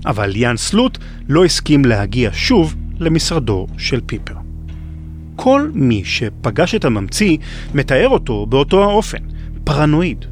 אבל 0.07 0.37
יאן 0.37 0.57
סלוט 0.57 0.99
לא 1.29 1.45
הסכים 1.45 1.85
להגיע 1.85 2.31
שוב 2.33 2.75
למשרדו 2.99 3.67
של 3.79 4.01
פיפר. 4.07 4.35
כל 5.37 5.71
מי 5.75 6.03
שפגש 6.05 6.75
את 6.75 6.85
הממציא 6.85 7.39
מתאר 7.75 8.09
אותו 8.09 8.47
באותו 8.47 8.83
האופן, 8.83 9.19
פרנואיד. 9.65 10.25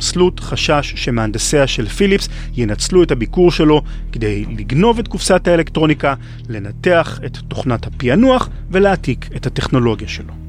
סלוט 0.00 0.40
חשש 0.40 0.92
שמהנדסיה 0.96 1.66
של 1.66 1.88
פיליפס 1.88 2.28
ינצלו 2.56 3.02
את 3.02 3.10
הביקור 3.10 3.50
שלו 3.50 3.82
כדי 4.12 4.44
לגנוב 4.44 4.98
את 4.98 5.08
קופסת 5.08 5.48
האלקטרוניקה, 5.48 6.14
לנתח 6.48 7.20
את 7.26 7.36
תוכנת 7.36 7.86
הפענוח 7.86 8.48
ולהעתיק 8.70 9.28
את 9.36 9.46
הטכנולוגיה 9.46 10.08
שלו. 10.08 10.39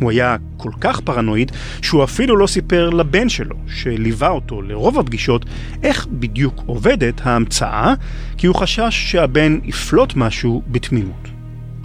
הוא 0.00 0.10
היה 0.10 0.36
כל 0.56 0.70
כך 0.80 1.00
פרנואיד 1.00 1.52
שהוא 1.82 2.04
אפילו 2.04 2.36
לא 2.36 2.46
סיפר 2.46 2.90
לבן 2.90 3.28
שלו, 3.28 3.56
שליווה 3.66 4.28
אותו 4.28 4.62
לרוב 4.62 4.98
הפגישות, 4.98 5.44
איך 5.82 6.06
בדיוק 6.06 6.62
עובדת 6.66 7.20
ההמצאה, 7.24 7.94
כי 8.36 8.46
הוא 8.46 8.56
חשש 8.56 9.10
שהבן 9.10 9.58
יפלוט 9.64 10.12
משהו 10.16 10.62
בתמימות. 10.68 11.28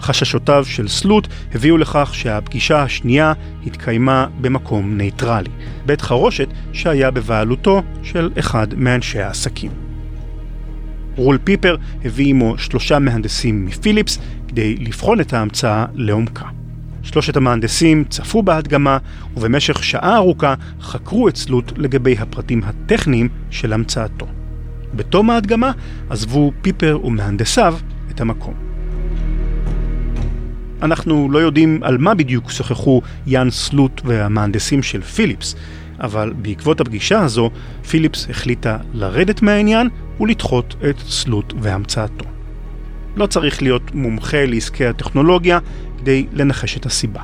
חששותיו 0.00 0.64
של 0.64 0.88
סלוט 0.88 1.28
הביאו 1.54 1.78
לכך 1.78 2.10
שהפגישה 2.14 2.82
השנייה 2.82 3.32
התקיימה 3.66 4.26
במקום 4.40 4.96
נייטרלי, 4.96 5.50
בית 5.86 6.00
חרושת 6.00 6.48
שהיה 6.72 7.10
בבעלותו 7.10 7.82
של 8.02 8.30
אחד 8.38 8.66
מאנשי 8.76 9.20
העסקים. 9.20 9.70
רול 11.16 11.38
פיפר 11.44 11.76
הביא 12.04 12.26
עמו 12.26 12.58
שלושה 12.58 12.98
מהנדסים 12.98 13.66
מפיליפס 13.66 14.18
כדי 14.48 14.76
לבחון 14.76 15.20
את 15.20 15.32
ההמצאה 15.32 15.84
לעומקה. 15.94 16.63
שלושת 17.04 17.36
המהנדסים 17.36 18.04
צפו 18.04 18.42
בהדגמה, 18.42 18.98
ובמשך 19.36 19.84
שעה 19.84 20.16
ארוכה 20.16 20.54
חקרו 20.80 21.28
את 21.28 21.36
סלוט 21.36 21.72
לגבי 21.76 22.16
הפרטים 22.18 22.60
הטכניים 22.64 23.28
של 23.50 23.72
המצאתו. 23.72 24.26
בתום 24.94 25.30
ההדגמה 25.30 25.72
עזבו 26.10 26.52
פיפר 26.62 26.98
ומהנדסיו 27.04 27.76
את 28.10 28.20
המקום. 28.20 28.54
אנחנו 30.82 31.28
לא 31.30 31.38
יודעים 31.38 31.80
על 31.82 31.98
מה 31.98 32.14
בדיוק 32.14 32.50
שוחחו 32.50 33.02
יאן 33.26 33.50
סלוט 33.50 34.00
והמהנדסים 34.04 34.82
של 34.82 35.02
פיליפס, 35.02 35.54
אבל 36.00 36.32
בעקבות 36.36 36.80
הפגישה 36.80 37.20
הזו, 37.20 37.50
פיליפס 37.90 38.26
החליטה 38.30 38.78
לרדת 38.92 39.42
מהעניין 39.42 39.88
ולדחות 40.20 40.76
את 40.90 40.98
סלוט 40.98 41.54
והמצאתו. 41.60 42.24
לא 43.16 43.26
צריך 43.26 43.62
להיות 43.62 43.94
מומחה 43.94 44.46
לעסקי 44.46 44.86
הטכנולוגיה 44.86 45.58
כדי 46.04 46.26
לנחש 46.32 46.76
את 46.76 46.86
הסיבה. 46.86 47.20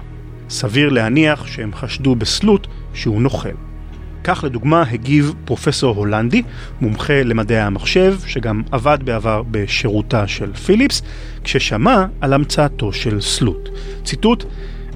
סביר 0.51 0.89
להניח 0.89 1.47
שהם 1.47 1.75
חשדו 1.75 2.15
בסלוט 2.15 2.67
שהוא 2.95 3.23
נוכל. 3.23 3.49
כך 4.25 4.45
לדוגמה 4.45 4.83
הגיב 4.91 5.35
פרופסור 5.45 5.97
הולנדי, 5.97 6.43
מומחה 6.81 7.23
למדעי 7.23 7.61
המחשב, 7.61 8.17
שגם 8.27 8.63
עבד 8.71 8.99
בעבר 9.05 9.43
בשירותה 9.51 10.27
של 10.27 10.53
פיליפס, 10.53 11.03
כששמע 11.45 12.05
על 12.21 12.33
המצאתו 12.33 12.93
של 12.93 13.21
סלוט. 13.21 13.69
ציטוט: 14.05 14.45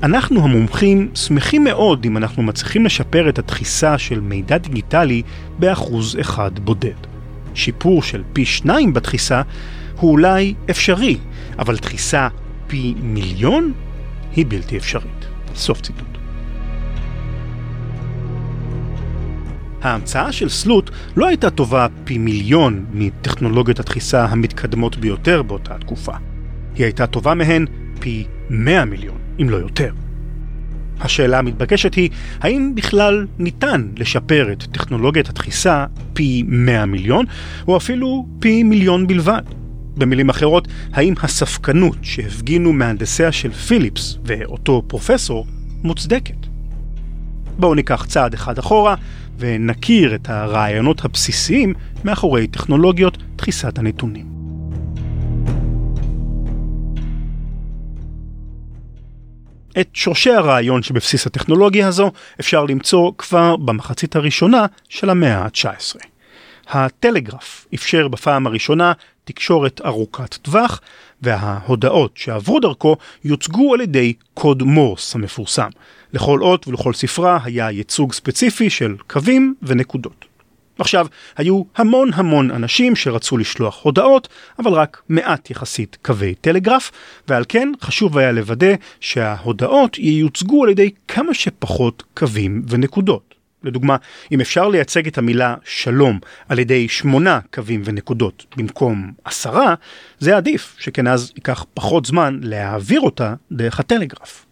אנחנו 0.02 0.44
המומחים 0.44 1.08
שמחים 1.14 1.64
מאוד 1.64 2.04
אם 2.04 2.16
אנחנו 2.16 2.42
מצליחים 2.42 2.84
לשפר 2.84 3.28
את 3.28 3.38
הדחיסה 3.38 3.98
של 3.98 4.20
מידע 4.20 4.58
דיגיטלי 4.58 5.22
באחוז 5.58 6.16
אחד 6.20 6.58
בודד. 6.58 7.00
שיפור 7.54 8.02
של 8.02 8.22
פי 8.32 8.44
שניים 8.44 8.92
בדחיסה 8.92 9.42
הוא 9.96 10.10
אולי 10.10 10.54
אפשרי, 10.70 11.16
אבל 11.58 11.76
דחיסה 11.76 12.28
פי 12.66 12.94
מיליון 13.02 13.72
היא 14.36 14.46
בלתי 14.48 14.76
אפשרית. 14.76 15.26
סוף 15.54 15.80
ציטוט. 15.80 16.18
ההמצאה 19.82 20.32
של 20.32 20.48
סלוט 20.48 20.90
לא 21.16 21.28
הייתה 21.28 21.50
טובה 21.50 21.86
פי 22.04 22.18
מיליון 22.18 22.84
מטכנולוגיות 22.92 23.80
הדחיסה 23.80 24.24
המתקדמות 24.24 24.96
ביותר 24.96 25.42
באותה 25.42 25.78
תקופה. 25.78 26.12
היא 26.74 26.84
הייתה 26.84 27.06
טובה 27.06 27.34
מהן 27.34 27.66
פי 28.00 28.24
100 28.50 28.84
מיליון, 28.84 29.18
אם 29.40 29.50
לא 29.50 29.56
יותר. 29.56 29.92
השאלה 31.00 31.38
המתבקשת 31.38 31.94
היא, 31.94 32.10
האם 32.40 32.72
בכלל 32.74 33.26
ניתן 33.38 33.88
לשפר 33.96 34.52
את 34.52 34.62
טכנולוגיית 34.62 35.28
הדחיסה 35.28 35.86
פי 36.12 36.44
100 36.46 36.86
מיליון, 36.86 37.24
או 37.68 37.76
אפילו 37.76 38.26
פי 38.38 38.62
מיליון 38.62 39.06
בלבד? 39.06 39.42
במילים 39.96 40.28
אחרות, 40.28 40.68
האם 40.92 41.14
הספקנות 41.22 41.96
שהפגינו 42.02 42.72
מהנדסיה 42.72 43.32
של 43.32 43.52
פיליפס 43.52 44.18
ואותו 44.24 44.82
פרופסור 44.86 45.46
מוצדקת? 45.82 46.46
בואו 47.58 47.74
ניקח 47.74 48.04
צעד 48.08 48.34
אחד 48.34 48.58
אחורה 48.58 48.94
ונכיר 49.38 50.14
את 50.14 50.30
הרעיונות 50.30 51.04
הבסיסיים 51.04 51.74
מאחורי 52.04 52.46
טכנולוגיות 52.46 53.18
דחיסת 53.36 53.78
הנתונים. 53.78 54.34
את 59.80 59.88
שורשי 59.94 60.30
הרעיון 60.30 60.82
שבבסיס 60.82 61.26
הטכנולוגיה 61.26 61.88
הזו 61.88 62.10
אפשר 62.40 62.64
למצוא 62.64 63.12
כבר 63.18 63.56
במחצית 63.56 64.16
הראשונה 64.16 64.66
של 64.88 65.10
המאה 65.10 65.38
ה-19. 65.38 65.96
הטלגרף 66.68 67.66
אפשר 67.74 68.08
בפעם 68.08 68.46
הראשונה 68.46 68.92
תקשורת 69.24 69.80
ארוכת 69.84 70.34
טווח, 70.34 70.80
וההודעות 71.22 72.16
שעברו 72.16 72.60
דרכו 72.60 72.96
יוצגו 73.24 73.74
על 73.74 73.80
ידי 73.80 74.12
קוד 74.34 74.62
מורס 74.62 75.14
המפורסם. 75.14 75.68
לכל 76.12 76.42
אות 76.42 76.68
ולכל 76.68 76.92
ספרה 76.92 77.38
היה 77.44 77.70
ייצוג 77.70 78.12
ספציפי 78.12 78.70
של 78.70 78.96
קווים 79.06 79.54
ונקודות. 79.62 80.24
עכשיו, 80.78 81.06
היו 81.36 81.62
המון 81.76 82.10
המון 82.14 82.50
אנשים 82.50 82.96
שרצו 82.96 83.36
לשלוח 83.36 83.82
הודעות, 83.82 84.28
אבל 84.58 84.72
רק 84.72 85.02
מעט 85.08 85.50
יחסית 85.50 85.98
קווי 86.02 86.34
טלגרף, 86.34 86.90
ועל 87.28 87.44
כן 87.48 87.72
חשוב 87.80 88.18
היה 88.18 88.32
לוודא 88.32 88.74
שההודעות 89.00 89.98
ייוצגו 89.98 90.64
על 90.64 90.70
ידי 90.70 90.90
כמה 91.08 91.34
שפחות 91.34 92.02
קווים 92.14 92.62
ונקודות. 92.68 93.33
לדוגמה, 93.64 93.96
אם 94.32 94.40
אפשר 94.40 94.68
לייצג 94.68 95.06
את 95.06 95.18
המילה 95.18 95.54
שלום 95.64 96.18
על 96.48 96.58
ידי 96.58 96.88
שמונה 96.88 97.40
קווים 97.54 97.82
ונקודות 97.84 98.46
במקום 98.56 99.12
עשרה, 99.24 99.74
זה 100.18 100.36
עדיף, 100.36 100.76
שכן 100.78 101.06
אז 101.06 101.32
ייקח 101.36 101.66
פחות 101.74 102.06
זמן 102.06 102.40
להעביר 102.42 103.00
אותה 103.00 103.34
דרך 103.52 103.80
הטלגרף. 103.80 104.46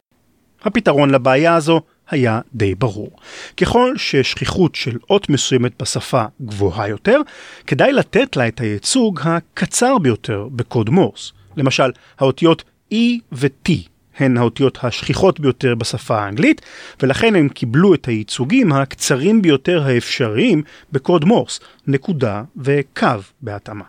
הפתרון 0.64 1.10
לבעיה 1.10 1.54
הזו 1.54 1.80
היה 2.10 2.40
די 2.54 2.74
ברור. 2.74 3.10
ככל 3.56 3.94
ששכיחות 3.96 4.74
של 4.74 4.98
אות 5.10 5.30
מסוימת 5.30 5.82
בשפה 5.82 6.24
גבוהה 6.42 6.88
יותר, 6.88 7.20
כדאי 7.66 7.92
לתת 7.92 8.36
לה 8.36 8.48
את 8.48 8.60
הייצוג 8.60 9.20
הקצר 9.24 9.98
ביותר 9.98 10.48
בקוד 10.52 10.90
מורס. 10.90 11.32
למשל, 11.56 11.90
האותיות 12.18 12.64
E 12.92 12.96
ו-T 13.32 13.91
הן 14.22 14.36
האותיות 14.36 14.78
השכיחות 14.82 15.40
ביותר 15.40 15.74
בשפה 15.74 16.20
האנגלית, 16.20 16.62
ולכן 17.02 17.34
הם 17.34 17.48
קיבלו 17.48 17.94
את 17.94 18.06
הייצוגים 18.06 18.72
הקצרים 18.72 19.42
ביותר 19.42 19.82
האפשריים 19.86 20.62
בקוד 20.92 21.24
מורס, 21.24 21.60
נקודה 21.86 22.42
וקו 22.56 23.06
בהתאמה. 23.40 23.84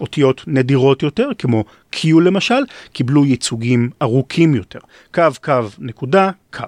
אותיות 0.00 0.44
נדירות 0.46 1.02
יותר, 1.02 1.28
כמו 1.38 1.64
Q 1.94 1.98
למשל, 2.24 2.62
קיבלו 2.92 3.24
ייצוגים 3.24 3.90
ארוכים 4.02 4.54
יותר. 4.54 4.78
קו, 5.14 5.22
קו, 5.42 5.60
נקודה, 5.78 6.30
קו. 6.52 6.64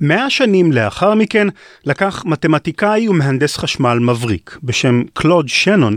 מאה 0.00 0.30
שנים 0.30 0.72
לאחר 0.72 1.14
מכן 1.14 1.48
לקח 1.84 2.22
מתמטיקאי 2.26 3.08
ומהנדס 3.08 3.56
חשמל 3.56 3.98
מבריק 3.98 4.58
בשם 4.62 5.02
קלוד 5.12 5.48
שנון 5.48 5.96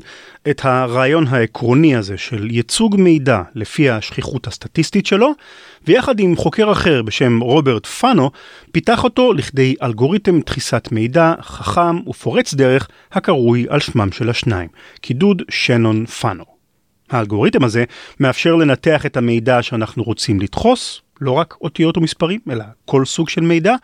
את 0.50 0.62
הרעיון 0.66 1.28
העקרוני 1.28 1.96
הזה 1.96 2.18
של 2.18 2.48
ייצוג 2.52 2.96
מידע 3.00 3.42
לפי 3.56 3.90
השכיחות 3.90 4.48
הסטטיסטית 4.48 5.06
שלו, 5.06 5.32
ויחד 5.88 6.20
עם 6.20 6.36
חוקר 6.36 6.72
אחר 6.72 7.02
בשם 7.02 7.40
רוברט 7.40 7.86
פאנו, 7.86 8.32
פיתח 8.72 9.04
אותו 9.04 9.34
לכדי 9.34 9.76
אלגוריתם 9.84 10.40
דחיסת 10.40 10.88
מידע 10.92 11.34
חכם 11.42 12.08
ופורץ 12.08 12.54
דרך 12.54 12.88
הקרוי 13.12 13.66
על 13.70 13.80
שמם 13.80 14.12
של 14.12 14.30
השניים, 14.30 14.70
קידוד 15.02 15.42
שנון 15.50 16.06
פאנו. 16.06 16.44
האלגוריתם 17.10 17.64
הזה 17.64 17.84
מאפשר 18.20 18.56
לנתח 18.56 19.06
את 19.06 19.18
המידע 19.18 19.62
שאנחנו 19.62 20.04
רוצים 20.04 20.40
לדחוס, 20.40 21.02
לא 21.22 21.32
רק 21.32 21.56
אותיות 21.62 21.98
ומספרים, 21.98 22.40
אלא 22.52 22.64
כל 22.86 23.06
סוג 23.06 23.30
של 23.30 23.42
מידע, 23.42 23.76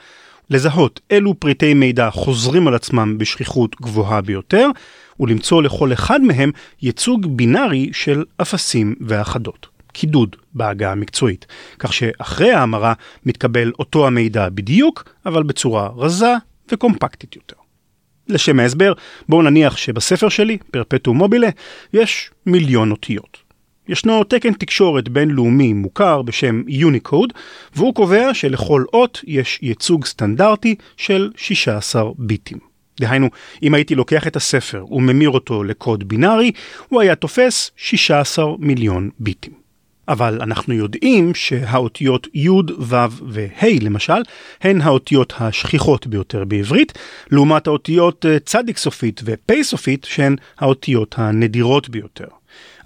לזהות 0.49 0.99
אילו 1.09 1.39
פריטי 1.39 1.73
מידע 1.73 2.09
חוזרים 2.09 2.67
על 2.67 2.75
עצמם 2.75 3.17
בשכיחות 3.17 3.75
גבוהה 3.81 4.21
ביותר, 4.21 4.69
ולמצוא 5.19 5.63
לכל 5.63 5.93
אחד 5.93 6.21
מהם 6.21 6.51
ייצוג 6.81 7.37
בינארי 7.37 7.89
של 7.93 8.23
אפסים 8.41 8.95
ואחדות. 9.01 9.74
קידוד 9.95 10.35
בעגה 10.53 10.91
המקצועית, 10.91 11.45
כך 11.79 11.93
שאחרי 11.93 12.51
ההמרה 12.51 12.93
מתקבל 13.25 13.71
אותו 13.79 14.07
המידע 14.07 14.49
בדיוק, 14.49 15.03
אבל 15.25 15.43
בצורה 15.43 15.89
רזה 15.95 16.33
וקומפקטית 16.71 17.35
יותר. 17.35 17.55
לשם 18.27 18.59
ההסבר, 18.59 18.93
בואו 19.29 19.41
נניח 19.41 19.77
שבספר 19.77 20.29
שלי, 20.29 20.57
פרפטום 20.71 21.17
מובילה, 21.17 21.49
יש 21.93 22.31
מיליון 22.45 22.91
אותיות. 22.91 23.37
ישנו 23.87 24.23
תקן 24.23 24.53
תקשורת 24.53 25.09
בינלאומי 25.09 25.73
מוכר 25.73 26.21
בשם 26.21 26.63
יוניקוד, 26.67 27.33
והוא 27.75 27.95
קובע 27.95 28.33
שלכל 28.33 28.83
אות 28.93 29.21
יש 29.27 29.59
ייצוג 29.61 30.05
סטנדרטי 30.05 30.75
של 30.97 31.31
16 31.35 32.03
ביטים. 32.17 32.57
דהיינו, 32.99 33.29
אם 33.63 33.73
הייתי 33.73 33.95
לוקח 33.95 34.27
את 34.27 34.35
הספר 34.35 34.85
וממיר 34.91 35.29
אותו 35.29 35.63
לקוד 35.63 36.07
בינארי, 36.07 36.51
הוא 36.89 37.01
היה 37.01 37.15
תופס 37.15 37.71
16 37.75 38.45
מיליון 38.59 39.09
ביטים. 39.19 39.64
אבל 40.07 40.41
אנחנו 40.41 40.73
יודעים 40.73 41.35
שהאותיות 41.35 42.27
י', 42.33 42.49
ו' 42.79 42.95
וה' 43.27 43.79
למשל, 43.81 44.21
הן 44.61 44.81
האותיות 44.81 45.33
השכיחות 45.39 46.07
ביותר 46.07 46.43
בעברית, 46.45 46.93
לעומת 47.31 47.67
האותיות 47.67 48.25
אה, 48.25 48.39
צדיק 48.39 48.77
סופית 48.77 49.21
ופ' 49.25 49.51
סופית 49.61 50.07
שהן 50.09 50.35
האותיות 50.59 51.15
הנדירות 51.17 51.89
ביותר. 51.89 52.27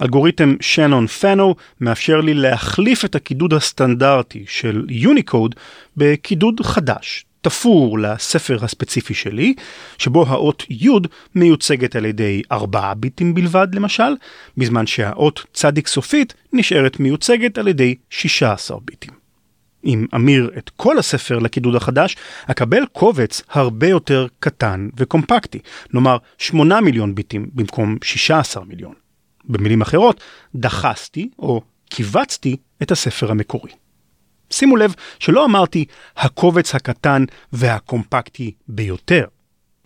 אלגוריתם 0.01 0.55
שנון 0.61 1.07
פאנו 1.07 1.55
מאפשר 1.81 2.21
לי 2.21 2.33
להחליף 2.33 3.05
את 3.05 3.15
הקידוד 3.15 3.53
הסטנדרטי 3.53 4.45
של 4.47 4.85
יוניקוד 4.89 5.55
בקידוד 5.97 6.61
חדש, 6.63 7.25
תפור 7.41 7.99
לספר 7.99 8.57
הספציפי 8.65 9.13
שלי, 9.13 9.53
שבו 9.97 10.25
האות 10.27 10.63
י' 10.69 10.89
מיוצגת 11.35 11.95
על 11.95 12.05
ידי 12.05 12.41
4 12.51 12.93
ביטים 12.93 13.33
בלבד 13.33 13.67
למשל, 13.73 14.15
בזמן 14.57 14.87
שהאות 14.87 15.45
צדיק 15.53 15.87
סופית 15.87 16.33
נשארת 16.53 16.99
מיוצגת 16.99 17.57
על 17.57 17.67
ידי 17.67 17.95
16 18.09 18.77
ביטים. 18.85 19.13
אם 19.85 20.05
אמיר 20.15 20.51
את 20.57 20.69
כל 20.69 20.97
הספר 20.97 21.39
לקידוד 21.39 21.75
החדש, 21.75 22.15
אקבל 22.47 22.85
קובץ 22.91 23.41
הרבה 23.49 23.87
יותר 23.87 24.27
קטן 24.39 24.89
וקומפקטי, 24.97 25.59
נאמר 25.93 26.17
8 26.37 26.81
מיליון 26.81 27.15
ביטים 27.15 27.49
במקום 27.53 27.97
16 28.03 28.63
מיליון. 28.65 28.93
במילים 29.45 29.81
אחרות, 29.81 30.21
דחסתי 30.55 31.29
או 31.39 31.61
קיבצתי 31.89 32.55
את 32.81 32.91
הספר 32.91 33.31
המקורי. 33.31 33.71
שימו 34.51 34.77
לב 34.77 34.93
שלא 35.19 35.45
אמרתי 35.45 35.85
הקובץ 36.17 36.75
הקטן 36.75 37.25
והקומפקטי 37.53 38.51
ביותר. 38.67 39.25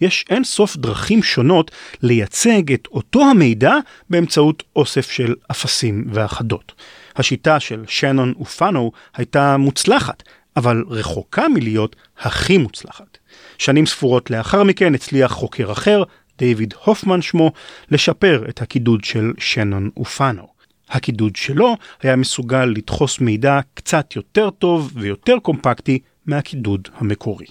יש 0.02 0.26
אין 0.30 0.44
סוף 0.44 0.78
דרכים 0.78 1.24
שונות 1.24 1.72
לייצג 2.02 2.74
את 2.74 2.88
אותו 2.92 3.22
המידע 3.22 3.74
באמצעות 4.10 4.64
אוסף 4.76 5.12
של 5.12 5.36
אפסים 5.52 6.06
ואחדות. 6.14 6.72
השיטה 7.16 7.60
של 7.60 7.84
שנון 7.88 8.34
ופאנו 8.42 8.92
הייתה 9.16 9.58
מוצלחת, 9.58 10.24
אבל 10.58 10.84
רחוקה 10.90 11.48
מלהיות 11.48 11.96
הכי 12.20 12.58
מוצלחת. 12.58 13.18
שנים 13.58 13.86
ספורות 13.86 14.30
לאחר 14.30 14.64
מכן 14.64 14.96
הצליח 14.96 15.32
חוקר 15.32 15.72
אחר, 15.72 16.04
דיוויד 16.38 16.74
הופמן 16.84 17.22
שמו, 17.22 17.52
לשפר 17.92 18.44
את 18.50 18.62
הקידוד 18.62 19.04
של 19.04 19.32
שנון 19.38 19.90
ופאנו. 20.00 20.53
הקידוד 20.94 21.36
שלו 21.36 21.76
היה 22.02 22.16
מסוגל 22.16 22.66
לדחוס 22.66 23.20
מידע 23.20 23.60
קצת 23.74 24.16
יותר 24.16 24.50
טוב 24.50 24.92
ויותר 24.96 25.36
קומפקטי 25.42 26.00
מהקידוד 26.26 26.88
המקורי. 26.96 27.46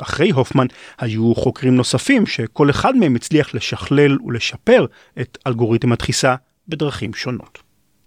אחרי 0.00 0.30
הופמן 0.30 0.66
היו 0.98 1.34
חוקרים 1.34 1.76
נוספים 1.76 2.26
שכל 2.26 2.70
אחד 2.70 2.96
מהם 2.96 3.14
הצליח 3.14 3.54
לשכלל 3.54 4.18
ולשפר 4.26 4.86
את 5.20 5.38
אלגוריתם 5.46 5.92
הדחיסה 5.92 6.34
בדרכים 6.68 7.14
שונות. 7.14 7.58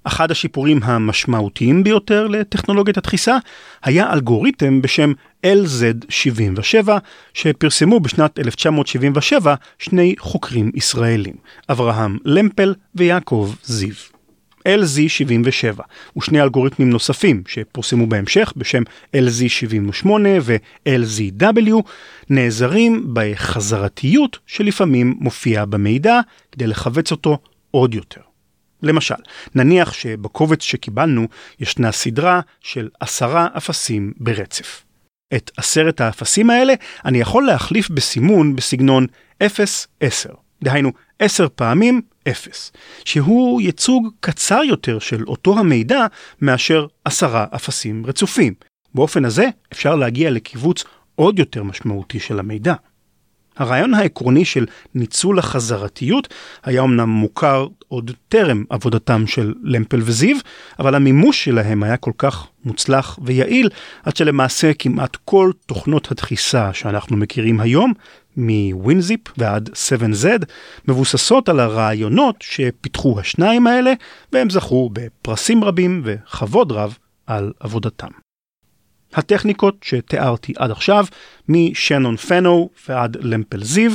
אחד 0.03 0.31
השיפורים 0.31 0.83
המשמעותיים 0.83 1.83
ביותר 1.83 2.27
לטכנולוגיית 2.27 2.97
הדחיסה 2.97 3.37
היה 3.83 4.13
אלגוריתם 4.13 4.81
בשם 4.81 5.13
LZ77 5.45 6.89
שפרסמו 7.33 7.99
בשנת 7.99 8.39
1977 8.39 9.55
שני 9.79 10.15
חוקרים 10.19 10.71
ישראלים, 10.75 11.35
אברהם 11.69 12.17
למפל 12.25 12.73
ויעקב 12.95 13.53
זיו. 13.63 14.12
LZ77 14.67 15.81
ושני 16.17 16.41
אלגוריתמים 16.41 16.89
נוספים 16.89 17.43
שפורסמו 17.47 18.07
בהמשך 18.07 18.53
בשם 18.57 18.83
LZ78 19.15 20.07
ו-LZW 20.41 21.73
נעזרים 22.29 23.07
בחזרתיות 23.13 24.39
שלפעמים 24.47 25.15
מופיעה 25.19 25.65
במידע 25.65 26.19
כדי 26.51 26.67
לכווץ 26.67 27.11
אותו 27.11 27.37
עוד 27.71 27.93
יותר. 27.93 28.21
למשל, 28.83 29.15
נניח 29.55 29.93
שבקובץ 29.93 30.63
שקיבלנו 30.63 31.27
ישנה 31.59 31.91
סדרה 31.91 32.41
של 32.61 32.89
עשרה 32.99 33.47
אפסים 33.57 34.13
ברצף. 34.17 34.83
את 35.35 35.51
עשרת 35.57 36.01
האפסים 36.01 36.49
האלה 36.49 36.73
אני 37.05 37.19
יכול 37.19 37.45
להחליף 37.45 37.89
בסימון 37.89 38.55
בסגנון 38.55 39.07
0-10, 39.43 39.45
דהיינו 40.63 40.91
10 41.19 41.47
פעמים 41.55 42.01
0, 42.27 42.71
שהוא 43.05 43.61
ייצוג 43.61 44.09
קצר 44.19 44.61
יותר 44.63 44.99
של 44.99 45.23
אותו 45.27 45.59
המידע 45.59 46.05
מאשר 46.41 46.85
עשרה 47.05 47.45
אפסים 47.55 48.05
רצופים. 48.05 48.53
באופן 48.95 49.25
הזה 49.25 49.49
אפשר 49.73 49.95
להגיע 49.95 50.31
לקיבוץ 50.31 50.83
עוד 51.15 51.39
יותר 51.39 51.63
משמעותי 51.63 52.19
של 52.19 52.39
המידע. 52.39 52.73
הרעיון 53.57 53.93
העקרוני 53.93 54.45
של 54.45 54.65
ניצול 54.95 55.39
החזרתיות 55.39 56.33
היה 56.63 56.83
אמנם 56.83 57.09
מוכר 57.09 57.67
עוד 57.87 58.11
טרם 58.27 58.63
עבודתם 58.69 59.27
של 59.27 59.53
למפל 59.63 60.01
וזיו, 60.03 60.37
אבל 60.79 60.95
המימוש 60.95 61.43
שלהם 61.43 61.83
היה 61.83 61.97
כל 61.97 62.11
כך 62.17 62.47
מוצלח 62.65 63.19
ויעיל, 63.21 63.69
עד 64.03 64.15
שלמעשה 64.15 64.73
כמעט 64.73 65.17
כל 65.25 65.51
תוכנות 65.65 66.11
הדחיסה 66.11 66.73
שאנחנו 66.73 67.17
מכירים 67.17 67.59
היום, 67.59 67.93
מווינזיפ 68.37 69.19
ועד 69.37 69.69
7Z, 69.69 70.45
מבוססות 70.87 71.49
על 71.49 71.59
הרעיונות 71.59 72.35
שפיתחו 72.39 73.19
השניים 73.19 73.67
האלה, 73.67 73.93
והם 74.31 74.49
זכו 74.49 74.89
בפרסים 74.93 75.63
רבים 75.63 76.01
וכבוד 76.05 76.71
רב 76.71 76.97
על 77.27 77.53
עבודתם. 77.59 78.07
הטכניקות 79.13 79.75
שתיארתי 79.81 80.53
עד 80.57 80.71
עכשיו, 80.71 81.05
משנון 81.49 82.17
פנו 82.17 82.69
ועד 82.89 83.17
למפל 83.21 83.63
זיו, 83.63 83.91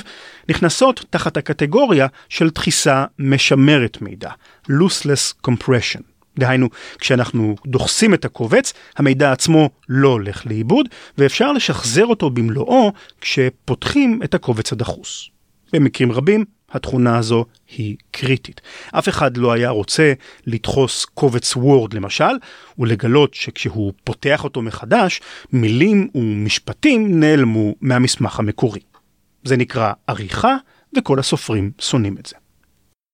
נכנסות 0.48 1.04
תחת 1.10 1.36
הקטגוריה 1.36 2.06
של 2.28 2.50
דחיסה 2.50 3.04
משמרת 3.18 3.98
מידע, 4.00 4.30
lossless 4.70 5.46
compression. 5.46 6.07
דהיינו, 6.38 6.68
כשאנחנו 6.98 7.56
דוחסים 7.66 8.14
את 8.14 8.24
הקובץ, 8.24 8.72
המידע 8.96 9.32
עצמו 9.32 9.70
לא 9.88 10.08
הולך 10.08 10.46
לאיבוד, 10.46 10.88
ואפשר 11.18 11.52
לשחזר 11.52 12.06
אותו 12.06 12.30
במלואו 12.30 12.92
כשפותחים 13.20 14.20
את 14.24 14.34
הקובץ 14.34 14.72
הדחוס. 14.72 15.28
במקרים 15.72 16.12
רבים, 16.12 16.44
התכונה 16.72 17.18
הזו 17.18 17.44
היא 17.76 17.96
קריטית. 18.10 18.60
אף 18.92 19.08
אחד 19.08 19.36
לא 19.36 19.52
היה 19.52 19.70
רוצה 19.70 20.12
לדחוס 20.46 21.04
קובץ 21.04 21.56
וורד 21.56 21.94
למשל, 21.94 22.34
ולגלות 22.78 23.34
שכשהוא 23.34 23.92
פותח 24.04 24.44
אותו 24.44 24.62
מחדש, 24.62 25.20
מילים 25.52 26.08
ומשפטים 26.14 27.20
נעלמו 27.20 27.74
מהמסמך 27.80 28.38
המקורי. 28.38 28.80
זה 29.44 29.56
נקרא 29.56 29.92
עריכה, 30.06 30.56
וכל 30.96 31.18
הסופרים 31.18 31.70
שונאים 31.80 32.16
את 32.20 32.26
זה. 32.26 32.36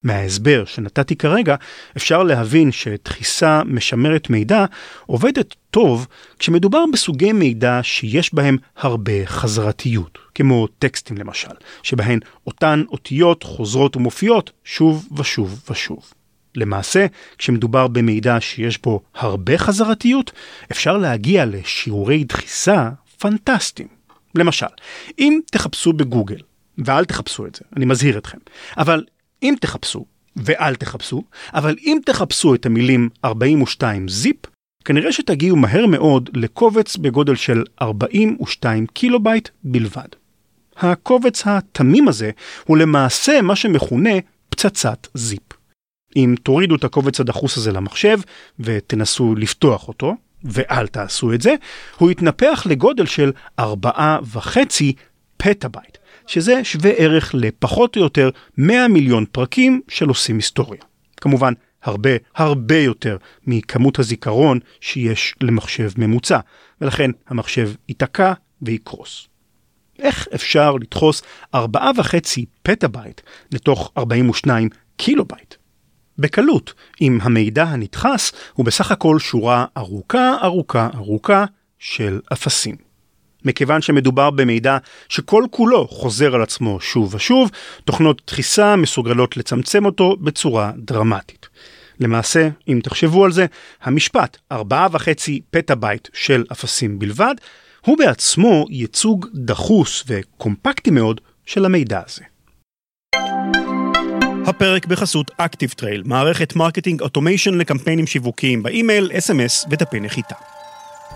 מההסבר 0.05 0.65
שנתתי 0.65 1.17
כרגע, 1.17 1.55
אפשר 1.97 2.23
להבין 2.23 2.73
שדחיסה 2.73 3.63
משמרת 3.65 4.31
מידע 4.31 4.65
עובדת 5.07 5.55
טוב 5.71 6.07
כשמדובר 6.39 6.85
בסוגי 6.93 7.33
מידע 7.33 7.81
שיש 7.83 8.35
בהם 8.35 8.57
הרבה 8.77 9.27
חזרתיות, 9.27 10.19
כמו 10.35 10.67
טקסטים 10.67 11.19
למשל, 11.19 11.55
שבהן 11.83 12.19
אותן 12.47 12.83
אותיות 12.89 13.43
חוזרות 13.43 13.97
ומופיעות 13.97 14.51
שוב 14.65 15.09
ושוב 15.17 15.63
ושוב. 15.71 16.13
למעשה, 16.57 17.07
כשמדובר 17.39 17.89
במידע 17.89 18.41
שיש 18.41 18.83
בו 18.83 19.01
הרבה 19.15 19.59
חזרתיות, 19.59 20.33
אפשר 20.73 20.97
להגיע 20.97 21.45
לשיעורי 21.47 22.25
דחיסה 22.25 22.91
פנטסטיים. 23.19 23.89
למשל, 24.35 24.67
אם 25.19 25.41
תחפשו 25.53 25.93
בגוגל, 25.93 26.39
ואל 26.79 27.05
תחפשו 27.05 27.47
את 27.47 27.55
זה, 27.55 27.65
אני 27.77 27.85
מזהיר 27.85 28.19
אתכם, 28.19 28.39
אבל 28.79 29.05
אם 29.45 29.55
תחפשו, 29.61 30.05
ואל 30.37 30.75
תחפשו, 30.75 31.23
אבל 31.55 31.77
אם 31.83 31.99
תחפשו 32.05 32.55
את 32.55 32.67
המילים 32.67 33.09
42 33.25 34.09
zip, 34.09 34.37
כנראה 34.85 35.13
שתגיעו 35.13 35.57
מהר 35.57 35.87
מאוד 35.87 36.31
לקובץ 36.35 36.97
בגודל 36.97 37.35
של 37.35 37.65
42 37.83 38.87
קילובייט 38.87 39.49
בלבד. 39.65 40.09
הקובץ 40.77 41.43
התמים 41.47 42.09
הזה 42.09 42.31
הוא 42.65 42.77
למעשה 42.77 43.43
מה 43.43 43.57
שמכונה 43.57 44.11
פצצת 44.49 45.07
zip. 45.15 45.43
אם 46.17 46.35
תורידו 46.43 46.75
את 46.75 46.85
הקובץ 46.85 47.21
הדחוס 47.21 47.57
הזה 47.57 47.73
למחשב 47.73 48.19
ותנסו 48.61 49.35
לפתוח 49.35 49.89
אותו, 49.89 50.15
ואל 50.45 50.87
תעשו 50.87 51.33
את 51.33 51.43
זה, 51.43 51.55
הוא 51.99 52.11
יתנפח 52.11 52.63
לגודל 52.67 53.07
של 53.07 53.33
4.5 53.61 53.65
פטאבייט. 55.37 55.99
שזה 56.27 56.65
שווה 56.65 56.91
ערך 56.91 57.31
לפחות 57.35 57.97
או 57.97 58.03
יותר 58.03 58.31
100 58.59 58.89
מיליון 58.89 59.25
פרקים 59.33 59.81
של 59.89 60.09
עושים 60.09 60.37
היסטוריה. 60.37 60.81
כמובן, 61.17 61.53
הרבה 61.83 62.11
הרבה 62.35 62.79
יותר 62.79 63.17
מכמות 63.47 63.99
הזיכרון 63.99 64.59
שיש 64.81 65.35
למחשב 65.41 65.91
ממוצע, 65.97 66.39
ולכן 66.81 67.11
המחשב 67.29 67.71
ייתקע 67.89 68.33
ויקרוס. 68.63 69.29
איך 69.99 70.29
אפשר 70.35 70.73
לדחוס 70.73 71.23
4.5 71.57 71.59
פטאבייט 72.63 73.21
לתוך 73.53 73.93
42 73.99 74.69
קילובייט? 74.97 75.55
בקלות, 76.19 76.75
אם 77.01 77.19
המידע 77.23 77.65
הנדחס 77.65 78.33
הוא 78.53 78.67
בסך 78.67 78.91
הכל 78.91 79.19
שורה 79.19 79.65
ארוכה 79.77 80.37
ארוכה 80.43 80.89
ארוכה 80.95 81.45
של 81.79 82.21
אפסים. 82.33 82.84
מכיוון 83.45 83.83
שמדובר 83.83 84.31
במידע 84.31 84.79
שכל 85.09 85.45
כולו 85.51 85.89
חוזר 85.89 86.35
על 86.35 86.43
עצמו 86.43 86.81
שוב 86.81 87.15
ושוב, 87.15 87.51
תוכנות 87.85 88.23
דחיסה 88.27 88.77
מסוגלות 88.77 89.37
לצמצם 89.37 89.85
אותו 89.85 90.17
בצורה 90.17 90.73
דרמטית. 90.77 91.49
למעשה, 92.01 92.49
אם 92.69 92.81
תחשבו 92.83 93.25
על 93.25 93.33
זה, 93.33 93.47
המשפט 93.83 94.37
4.5 94.53 94.57
פטאבייט 95.51 96.09
של 96.13 96.45
אפסים 96.53 96.99
בלבד, 96.99 97.35
הוא 97.87 97.99
בעצמו 97.99 98.67
ייצוג 98.71 99.27
דחוס 99.35 100.05
וקומפקטי 100.07 100.91
מאוד 100.91 101.21
של 101.47 101.65
המידע 101.65 102.01
הזה. 102.07 102.23
הפרק 104.47 104.87
בחסות 104.87 105.31
Active 105.31 105.81
Trail, 105.81 106.03
מערכת 106.05 106.57
marketing 106.57 107.01
automation 107.01 107.55
לקמפיינים 107.55 108.07
שיווקיים 108.07 108.63
באימייל, 108.63 109.11
SMS 109.19 109.67
ודפי 109.71 110.01
נחיתה. 110.01 110.54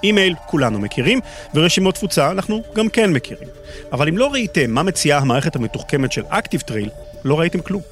אימייל 0.02 0.34
כולנו 0.46 0.78
מכירים, 0.78 1.20
ורשימות 1.54 1.94
תפוצה 1.94 2.30
אנחנו 2.30 2.62
גם 2.74 2.88
כן 2.88 3.12
מכירים. 3.12 3.48
אבל 3.92 4.08
אם 4.08 4.18
לא 4.18 4.32
ראיתם 4.32 4.70
מה 4.70 4.82
מציעה 4.82 5.18
המערכת 5.18 5.56
המתוחכמת 5.56 6.12
של 6.12 6.22
Active 6.22 6.70
Trail, 6.70 6.88
לא 7.24 7.40
ראיתם 7.40 7.60
כלום. 7.60 7.82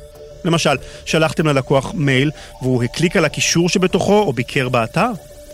למשל, 0.45 0.77
שלחתם 1.05 1.47
ללקוח 1.47 1.93
מייל 1.95 2.31
והוא 2.63 2.83
הקליק 2.83 3.17
על 3.17 3.25
הקישור 3.25 3.69
שבתוכו 3.69 4.19
או 4.23 4.33
ביקר 4.33 4.69
באתר? 4.69 5.11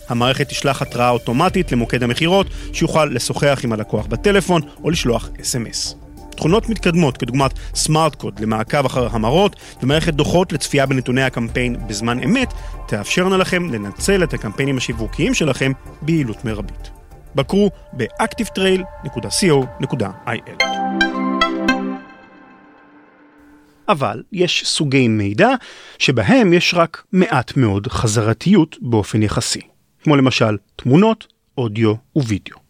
המערכת 0.08 0.48
תשלח 0.48 0.82
התראה 0.82 1.10
אוטומטית 1.10 1.72
למוקד 1.72 2.02
המכירות 2.02 2.46
שיוכל 2.72 3.04
לשוחח 3.04 3.60
עם 3.64 3.72
הלקוח 3.72 4.06
בטלפון 4.06 4.62
או 4.84 4.90
לשלוח 4.90 5.28
אס.אם.אס. 5.40 6.01
תכונות 6.36 6.68
מתקדמות 6.68 7.16
כדוגמת 7.16 7.50
סמארט 7.74 8.14
קוד 8.14 8.40
למעקב 8.40 8.86
אחר 8.86 9.08
המרות 9.12 9.56
ומערכת 9.82 10.14
דוחות 10.14 10.52
לצפייה 10.52 10.86
בנתוני 10.86 11.22
הקמפיין 11.22 11.76
בזמן 11.86 12.22
אמת 12.22 12.52
תאפשרנה 12.88 13.36
לכם 13.36 13.70
לנצל 13.70 14.24
את 14.24 14.34
הקמפיינים 14.34 14.76
השיווקיים 14.76 15.34
שלכם 15.34 15.72
ביעילות 16.02 16.44
מרבית. 16.44 16.90
בקרו 17.34 17.70
ב-activetrail.co.il 17.92 20.62
אבל 23.88 24.22
יש 24.32 24.62
סוגי 24.66 25.08
מידע 25.08 25.48
שבהם 25.98 26.52
יש 26.52 26.74
רק 26.74 27.02
מעט 27.12 27.56
מאוד 27.56 27.86
חזרתיות 27.86 28.76
באופן 28.80 29.22
יחסי, 29.22 29.60
כמו 30.02 30.16
למשל 30.16 30.56
תמונות, 30.76 31.26
אודיו 31.58 31.94
ווידאו. 32.16 32.61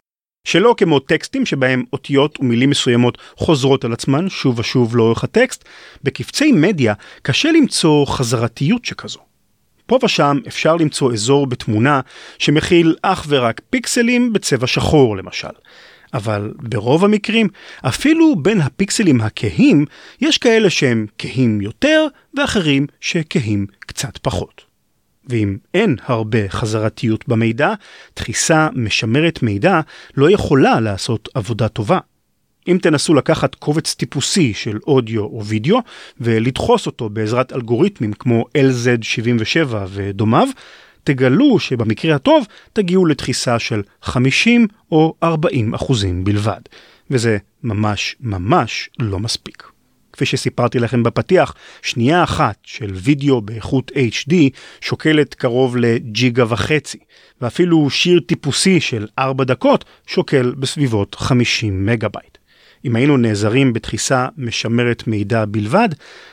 שלא 0.45 0.75
כמו 0.79 0.99
טקסטים 0.99 1.47
שבהם 1.47 1.85
אותיות 1.93 2.41
ומילים 2.41 2.71
מסוימות 2.71 3.19
חוזרות 3.37 3.85
על 3.85 3.93
עצמן 3.93 4.29
שוב 4.29 4.59
ושוב 4.59 4.97
לאורך 4.97 5.25
הטקסט, 5.25 5.65
בקבצי 6.03 6.53
מדיה 6.53 6.95
קשה 7.23 7.53
למצוא 7.53 8.07
חזרתיות 8.07 8.85
שכזו. 8.85 9.21
פה 9.87 9.99
ושם 10.05 10.39
אפשר 10.49 10.77
למצוא 10.77 11.13
אזור 11.13 11.47
בתמונה 11.47 12.01
שמכיל 12.39 12.97
אך 13.03 13.27
ורק 13.29 13.61
פיקסלים 13.71 14.33
בצבע 14.33 14.67
שחור 14.67 15.17
למשל. 15.17 15.49
אבל 16.15 16.53
ברוב 16.59 17.05
המקרים, 17.05 17.49
אפילו 17.83 18.37
בין 18.37 18.61
הפיקסלים 18.61 19.21
הכהים, 19.21 19.85
יש 20.21 20.39
כאלה 20.39 20.71
שהם 20.71 21.07
כהים 21.19 21.61
יותר 21.61 22.07
ואחרים 22.35 22.87
שכהים 23.01 23.67
קצת 23.81 24.19
פחות. 24.19 24.72
ואם 25.27 25.57
אין 25.75 25.97
הרבה 26.05 26.49
חזרתיות 26.49 27.29
במידע, 27.29 27.75
דחיסה 28.17 28.69
משמרת 28.73 29.43
מידע 29.43 29.81
לא 30.17 30.31
יכולה 30.31 30.81
לעשות 30.81 31.29
עבודה 31.35 31.69
טובה. 31.69 31.99
אם 32.69 32.79
תנסו 32.83 33.15
לקחת 33.15 33.55
קובץ 33.55 33.95
טיפוסי 33.95 34.55
של 34.55 34.79
אודיו 34.87 35.23
או 35.23 35.45
וידאו 35.45 35.79
ולדחוס 36.21 36.87
אותו 36.87 37.09
בעזרת 37.09 37.53
אלגוריתמים 37.53 38.13
כמו 38.13 38.45
LZ77 38.59 39.75
ודומיו, 39.89 40.49
תגלו 41.05 41.59
שבמקרה 41.59 42.15
הטוב 42.15 42.47
תגיעו 42.73 43.07
לדחיסה 43.07 43.59
של 43.59 43.83
50 44.03 44.67
או 44.93 45.15
40 45.23 45.75
אחוזים 45.75 46.25
בלבד, 46.25 46.61
וזה 47.11 47.39
ממש 47.63 48.17
ממש 48.21 48.91
לא 48.99 49.19
מספיק. 49.19 49.72
כפי 50.13 50.27
שסיפרתי 50.27 50.79
לכם 50.79 51.03
בפתיח, 51.03 51.55
שנייה 51.83 52.25
אחת 52.25 52.57
של 52.63 52.91
וידאו 52.95 53.41
באיכות 53.41 53.91
HD 53.91 54.35
שוקלת 54.81 55.35
קרוב 55.35 55.77
לג'יגה 55.77 56.45
וחצי, 56.49 56.99
ואפילו 57.41 57.91
שיר 57.91 58.21
טיפוסי 58.27 58.81
של 58.81 59.07
4 59.19 59.45
דקות 59.45 59.85
שוקל 60.07 60.55
בסביבות 60.59 61.15
50 61.15 61.87
מגה 61.87 62.09
בייט. 62.09 62.39
אם 62.85 62.97
היינו 62.97 63.17
נעזרים 63.17 63.73
בדחיסה 63.73 64.27
משמרת 64.37 65.07
מידע 65.07 65.45
בלבד, 65.45 65.89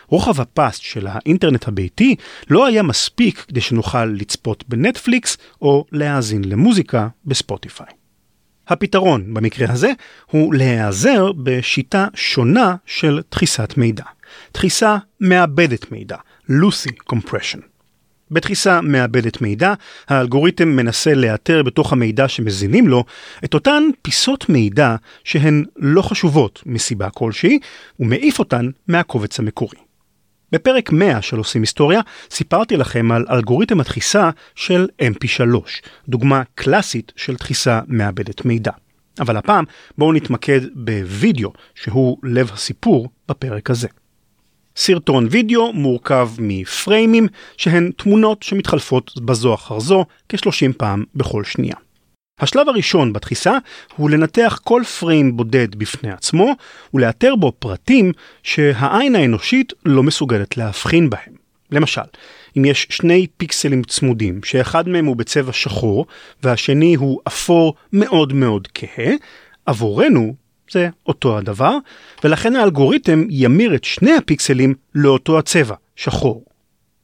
רוחב 0.07 0.41
הפס 0.41 0.77
של 0.77 1.07
האינטרנט 1.07 1.67
הביתי 1.67 2.15
לא 2.49 2.65
היה 2.65 2.83
מספיק 2.83 3.45
כדי 3.47 3.61
שנוכל 3.61 4.05
לצפות 4.05 4.63
בנטפליקס 4.67 5.37
או 5.61 5.85
להאזין 5.91 6.43
למוזיקה 6.43 7.07
בספוטיפיי. 7.25 7.98
הפתרון 8.69 9.33
במקרה 9.33 9.73
הזה 9.73 9.91
הוא 10.31 10.53
להיעזר 10.53 11.31
בשיטה 11.31 12.07
שונה 12.15 12.75
של 12.85 13.21
דחיסת 13.31 13.73
מידע. 13.77 14.03
דחיסה 14.53 14.97
מאבדת 15.21 15.91
מידע, 15.91 16.17
Lucy 16.49 17.13
Compression. 17.13 17.59
בתחיסה 18.31 18.81
מאבדת 18.81 19.41
מידע, 19.41 19.73
האלגוריתם 20.07 20.67
מנסה 20.69 21.13
לאתר 21.13 21.63
בתוך 21.63 21.93
המידע 21.93 22.27
שמזינים 22.27 22.87
לו 22.87 23.03
את 23.45 23.53
אותן 23.53 23.83
פיסות 24.01 24.49
מידע 24.49 24.95
שהן 25.23 25.65
לא 25.75 26.01
חשובות 26.01 26.63
מסיבה 26.65 27.09
כלשהי, 27.09 27.59
ומעיף 27.99 28.39
אותן 28.39 28.69
מהקובץ 28.87 29.39
המקורי. 29.39 29.88
בפרק 30.51 30.91
100 30.91 31.21
של 31.21 31.37
עושים 31.37 31.61
היסטוריה 31.61 32.01
סיפרתי 32.31 32.77
לכם 32.77 33.11
על 33.11 33.25
אלגוריתם 33.29 33.79
הדחיסה 33.79 34.29
של 34.55 34.87
mp3, 35.01 35.55
דוגמה 36.09 36.43
קלאסית 36.55 37.11
של 37.15 37.35
דחיסה 37.35 37.81
מאבדת 37.87 38.45
מידע. 38.45 38.71
אבל 39.19 39.37
הפעם 39.37 39.65
בואו 39.97 40.13
נתמקד 40.13 40.61
בווידאו 40.73 41.53
שהוא 41.75 42.17
לב 42.23 42.51
הסיפור 42.53 43.09
בפרק 43.29 43.69
הזה. 43.69 43.87
סרטון 44.75 45.27
וידאו 45.31 45.73
מורכב 45.73 46.29
מפריימים 46.37 47.27
שהן 47.57 47.91
תמונות 47.97 48.43
שמתחלפות 48.43 49.21
בזו 49.21 49.53
אחר 49.53 49.79
זו 49.79 50.05
כ-30 50.29 50.73
פעם 50.77 51.03
בכל 51.15 51.43
שנייה. 51.43 51.75
השלב 52.39 52.69
הראשון 52.69 53.13
בתחיסה 53.13 53.57
הוא 53.95 54.09
לנתח 54.09 54.59
כל 54.63 54.81
פריים 54.99 55.37
בודד 55.37 55.75
בפני 55.75 56.11
עצמו 56.11 56.55
ולאתר 56.93 57.35
בו 57.35 57.51
פרטים 57.59 58.11
שהעין 58.43 59.15
האנושית 59.15 59.73
לא 59.85 60.03
מסוגלת 60.03 60.57
להבחין 60.57 61.09
בהם. 61.09 61.39
למשל, 61.71 62.01
אם 62.57 62.65
יש 62.65 62.87
שני 62.89 63.27
פיקסלים 63.37 63.83
צמודים 63.83 64.43
שאחד 64.43 64.89
מהם 64.89 65.05
הוא 65.05 65.15
בצבע 65.15 65.53
שחור 65.53 66.05
והשני 66.43 66.95
הוא 66.95 67.19
אפור 67.27 67.73
מאוד 67.93 68.33
מאוד 68.33 68.67
כהה, 68.73 69.13
עבורנו 69.65 70.33
זה 70.71 70.89
אותו 71.07 71.37
הדבר, 71.37 71.77
ולכן 72.23 72.55
האלגוריתם 72.55 73.23
ימיר 73.29 73.75
את 73.75 73.83
שני 73.83 74.13
הפיקסלים 74.13 74.75
לאותו 74.95 75.39
הצבע, 75.39 75.75
שחור. 75.95 76.48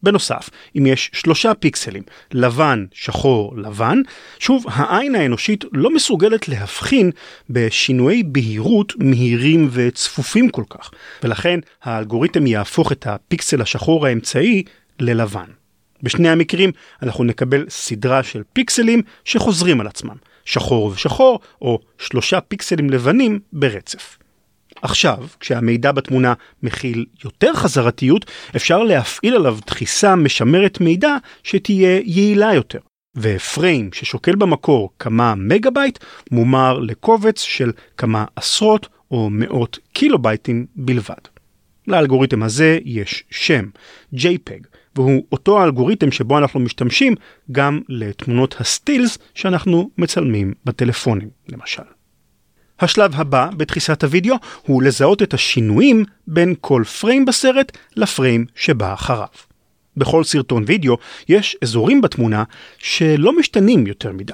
בנוסף, 0.06 0.50
אם 0.78 0.86
יש 0.86 1.12
שלושה 1.14 1.54
פיקסלים, 1.54 2.04
לבן, 2.32 2.86
שחור, 2.94 3.54
לבן, 3.58 4.02
שוב, 4.40 4.66
העין 4.68 5.16
האנושית 5.16 5.64
לא 5.74 5.90
מסוגלת 5.94 6.48
להבחין 6.48 7.12
בשינויי 7.50 8.24
בהירות 8.24 8.94
מהירים 9.00 9.70
וצפופים 9.72 10.50
כל 10.50 10.64
כך, 10.70 10.92
ולכן 11.24 11.60
האלגוריתם 11.84 12.48
יהפוך 12.48 12.92
את 12.92 13.08
הפיקסל 13.08 13.62
השחור 13.62 14.08
האמצעי 14.08 14.64
ללבן. 15.00 15.50
בשני 16.04 16.30
המקרים 16.30 16.72
אנחנו 17.04 17.24
נקבל 17.24 17.66
סדרה 17.70 18.24
של 18.24 18.42
פיקסלים 18.54 19.02
שחוזרים 19.26 19.82
על 19.82 19.88
עצמם, 19.88 20.16
שחור 20.46 20.86
ושחור, 20.86 21.40
או 21.62 21.80
שלושה 21.98 22.42
פיקסלים 22.42 22.90
לבנים 22.90 23.40
ברצף. 23.54 24.18
עכשיו, 24.86 25.18
כשהמידע 25.40 25.92
בתמונה 25.92 26.34
מכיל 26.64 27.06
יותר 27.24 27.54
חזרתיות, 27.54 28.32
אפשר 28.56 28.84
להפעיל 28.84 29.36
עליו 29.36 29.58
דחיסה 29.68 30.16
משמרת 30.16 30.82
מידע 30.82 31.16
שתהיה 31.44 32.00
יעילה 32.04 32.54
יותר. 32.54 32.80
ופריים 33.16 33.90
ששוקל 33.94 34.36
במקור 34.36 34.90
כמה 35.00 35.36
מגה 35.36 35.70
בייט 35.70 36.00
מומר 36.32 36.80
לקובץ 36.80 37.42
של 37.42 37.72
כמה 37.98 38.26
עשרות 38.36 38.88
או 39.12 39.30
מאות 39.32 39.80
קילו 39.94 40.20
בייטים 40.20 40.66
בלבד. 40.76 41.24
לאלגוריתם 41.88 42.44
הזה 42.44 42.80
יש 42.86 43.24
שם, 43.30 43.66
JPEG, 44.16 44.68
והוא 44.96 45.26
אותו 45.32 45.62
האלגוריתם 45.62 46.12
שבו 46.12 46.38
אנחנו 46.38 46.60
משתמשים 46.60 47.16
גם 47.52 47.82
לתמונות 47.90 48.56
הסטילס 48.60 49.18
שאנחנו 49.34 49.90
מצלמים 49.98 50.54
בטלפונים, 50.66 51.30
למשל. 51.48 51.95
השלב 52.80 53.12
הבא 53.16 53.50
בתחיסת 53.58 54.04
הוידאו 54.04 54.36
הוא 54.62 54.84
לזהות 54.84 55.22
את 55.22 55.34
השינויים 55.34 56.06
בין 56.28 56.56
כל 56.62 56.84
פריים 57.00 57.26
בסרט 57.26 57.78
לפריים 57.96 58.46
שבא 58.56 58.94
אחריו. 58.94 59.28
בכל 59.98 60.24
סרטון 60.24 60.64
וידאו 60.68 60.98
יש 61.30 61.58
אזורים 61.62 62.02
בתמונה 62.02 62.44
שלא 62.78 63.38
משתנים 63.38 63.88
יותר 63.88 64.12
מדי. 64.12 64.34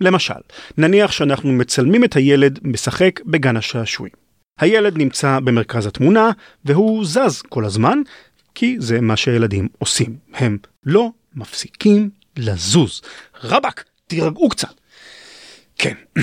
למשל, 0.00 0.34
נניח 0.78 1.12
שאנחנו 1.12 1.52
מצלמים 1.52 2.04
את 2.04 2.16
הילד 2.16 2.58
משחק 2.62 3.20
בגן 3.26 3.56
השעשועים. 3.56 4.12
הילד 4.58 4.98
נמצא 4.98 5.40
במרכז 5.40 5.86
התמונה 5.86 6.30
והוא 6.64 7.04
זז 7.04 7.42
כל 7.48 7.64
הזמן, 7.64 7.98
כי 8.54 8.76
זה 8.78 9.00
מה 9.00 9.16
שילדים 9.16 9.68
עושים. 9.78 10.16
הם 10.34 10.58
לא 10.84 11.10
מפסיקים 11.34 12.10
לזוז. 12.36 13.02
רבאק, 13.44 13.84
תירגעו 14.06 14.48
קצת. 14.48 14.74
כן. 15.78 15.94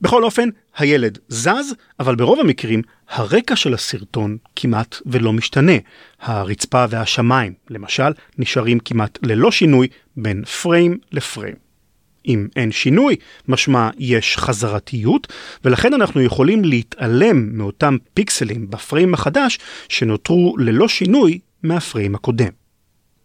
בכל 0.00 0.24
אופן, 0.24 0.48
הילד 0.76 1.18
זז, 1.28 1.74
אבל 2.00 2.14
ברוב 2.14 2.40
המקרים 2.40 2.82
הרקע 3.08 3.56
של 3.56 3.74
הסרטון 3.74 4.36
כמעט 4.56 4.96
ולא 5.06 5.32
משתנה. 5.32 5.72
הרצפה 6.20 6.84
והשמיים, 6.90 7.52
למשל, 7.70 8.12
נשארים 8.38 8.80
כמעט 8.80 9.18
ללא 9.22 9.50
שינוי 9.50 9.88
בין 10.16 10.44
פריים 10.44 10.98
לפריים. 11.12 11.54
אם 12.26 12.48
אין 12.56 12.72
שינוי, 12.72 13.16
משמע 13.48 13.90
יש 13.98 14.36
חזרתיות, 14.36 15.32
ולכן 15.64 15.94
אנחנו 15.94 16.20
יכולים 16.20 16.64
להתעלם 16.64 17.58
מאותם 17.58 17.96
פיקסלים 18.14 18.70
בפריים 18.70 19.14
החדש 19.14 19.58
שנותרו 19.88 20.56
ללא 20.58 20.88
שינוי 20.88 21.38
מהפריים 21.62 22.14
הקודם. 22.14 22.59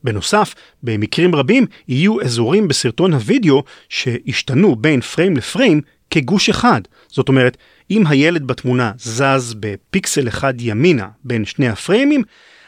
בנוסף, 0.05 0.55
במקרים 0.83 1.35
רבים 1.35 1.65
יהיו 1.87 2.21
אזורים 2.21 2.67
בסרטון 2.67 3.13
הוידאו 3.13 3.63
שהשתנו 3.89 4.75
בין 4.75 5.01
פריים 5.01 5.37
לפריים 5.37 5.81
כגוש 6.09 6.49
אחד. 6.49 6.81
זאת 7.07 7.29
אומרת, 7.29 7.57
אם 7.91 8.07
הילד 8.07 8.47
בתמונה 8.47 8.91
זז 8.97 9.55
בפיקסל 9.59 10.27
אחד 10.27 10.53
ימינה 10.59 11.07
בין 11.23 11.45
שני 11.45 11.69
הפריימים, 11.69 12.23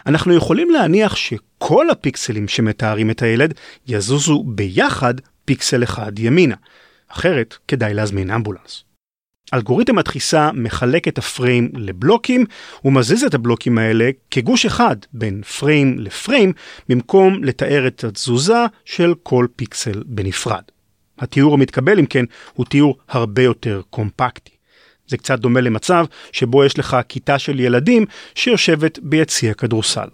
אנחנו 0.06 0.34
יכולים 0.34 0.70
להניח 0.70 1.16
שכל 1.16 1.90
הפיקסלים 1.90 2.48
שמתארים 2.48 3.12
את 3.12 3.22
הילד 3.22 3.54
יזוזו 3.88 4.44
ביחד 4.44 5.14
פיקסל 5.46 5.84
אחד 5.84 6.20
ימינה. 6.20 6.56
אחרת, 7.08 7.58
כדאי 7.68 7.94
להזמין 7.94 8.32
אמבולנס. 8.32 8.87
אלגוריתם 9.54 9.98
הדחיסה 9.98 10.52
מחלק 10.54 11.08
את 11.08 11.18
הפריים 11.18 11.72
לבלוקים 11.74 12.46
ומזיז 12.86 13.24
את 13.24 13.34
הבלוקים 13.34 13.78
האלה 13.78 14.10
כגוש 14.32 14.66
אחד 14.66 14.96
בין 15.14 15.42
פריים 15.42 16.00
לפריים 16.00 16.54
במקום 16.90 17.44
לתאר 17.44 17.88
את 17.88 18.04
התזוזה 18.04 18.66
של 18.86 19.14
כל 19.24 19.48
פיקסל 19.56 20.04
בנפרד. 20.06 20.64
התיאור 21.20 21.54
המתקבל 21.54 22.00
אם 22.00 22.06
כן 22.06 22.26
הוא 22.54 22.66
תיאור 22.66 22.98
הרבה 23.10 23.42
יותר 23.42 23.82
קומפקטי. 23.90 24.52
זה 25.08 25.18
קצת 25.18 25.40
דומה 25.40 25.62
למצב 25.62 26.06
שבו 26.32 26.66
יש 26.66 26.80
לך 26.80 26.98
כיתה 27.10 27.40
של 27.40 27.60
ילדים 27.60 28.06
שיושבת 28.36 29.00
ביציע 29.02 29.54
כדורסל. 29.54 30.08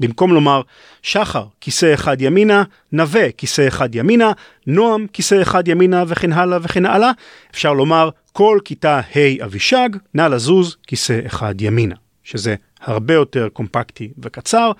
במקום 0.00 0.32
לומר 0.32 0.60
שחר 1.02 1.44
כיסא 1.60 1.94
אחד 1.94 2.20
ימינה, 2.20 2.62
נווה 2.92 3.32
כיסא 3.32 3.68
אחד 3.68 3.94
ימינה, 3.94 4.32
נועם 4.66 5.06
כיסא 5.12 5.42
אחד 5.42 5.68
ימינה 5.68 6.04
וכן 6.06 6.32
הלאה 6.32 6.58
וכן 6.62 6.86
הלאה, 6.86 7.10
אפשר 7.50 7.72
לומר 7.72 8.10
כל 8.32 8.58
כיתה 8.64 9.00
ה' 9.00 9.44
אבישג, 9.44 9.88
נא 10.14 10.22
לזוז 10.22 10.76
כיסא 10.86 11.20
אחד 11.26 11.54
ימינה, 11.60 11.94
שזה 12.24 12.54
הרבה 12.80 13.14
יותר 13.14 13.48
קומפקטי 13.52 14.12
וקצר, 14.18 14.72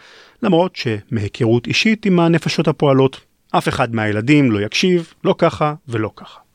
למרות 0.43 0.77
שמהיכרות 0.77 1.67
אישית 1.67 2.07
עם 2.07 2.21
הנפשות 2.21 2.69
הפועלות, 2.69 3.21
אף 3.51 3.69
אחד 3.69 3.95
מהילדים 3.95 4.53
לא 4.53 4.61
יקשיב, 4.61 5.13
לא 5.25 5.35
ככה 5.39 5.75
ולא 5.89 6.11
ככה. 6.17 6.46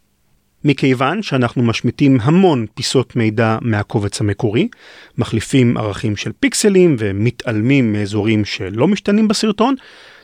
מכיוון 0.64 1.22
שאנחנו 1.22 1.64
משמיטים 1.64 2.18
המון 2.22 2.66
פיסות 2.74 3.16
מידע 3.16 3.58
מהקובץ 3.62 4.22
המקורי, 4.22 4.68
מחליפים 5.18 5.78
ערכים 5.78 6.16
של 6.16 6.32
פיקסלים 6.40 6.96
ומתעלמים 7.00 7.94
מאזורים 7.94 8.46
שלא 8.46 8.88
משתנים 8.88 9.28
בסרטון, 9.28 9.76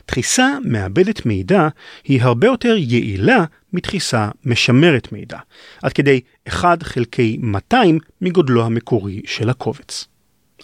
תחיסה 0.06 0.58
מעבדת 0.64 1.26
מידע 1.26 1.68
היא 2.04 2.22
הרבה 2.22 2.46
יותר 2.46 2.74
יעילה 2.78 3.44
מתחיסה 3.72 4.28
משמרת 4.44 5.12
מידע, 5.12 5.38
עד 5.82 5.92
כדי 5.92 6.20
1 6.48 6.82
חלקי 6.82 7.38
200 7.40 7.98
מגודלו 8.20 8.64
המקורי 8.64 9.22
של 9.26 9.50
הקובץ. 9.50 10.06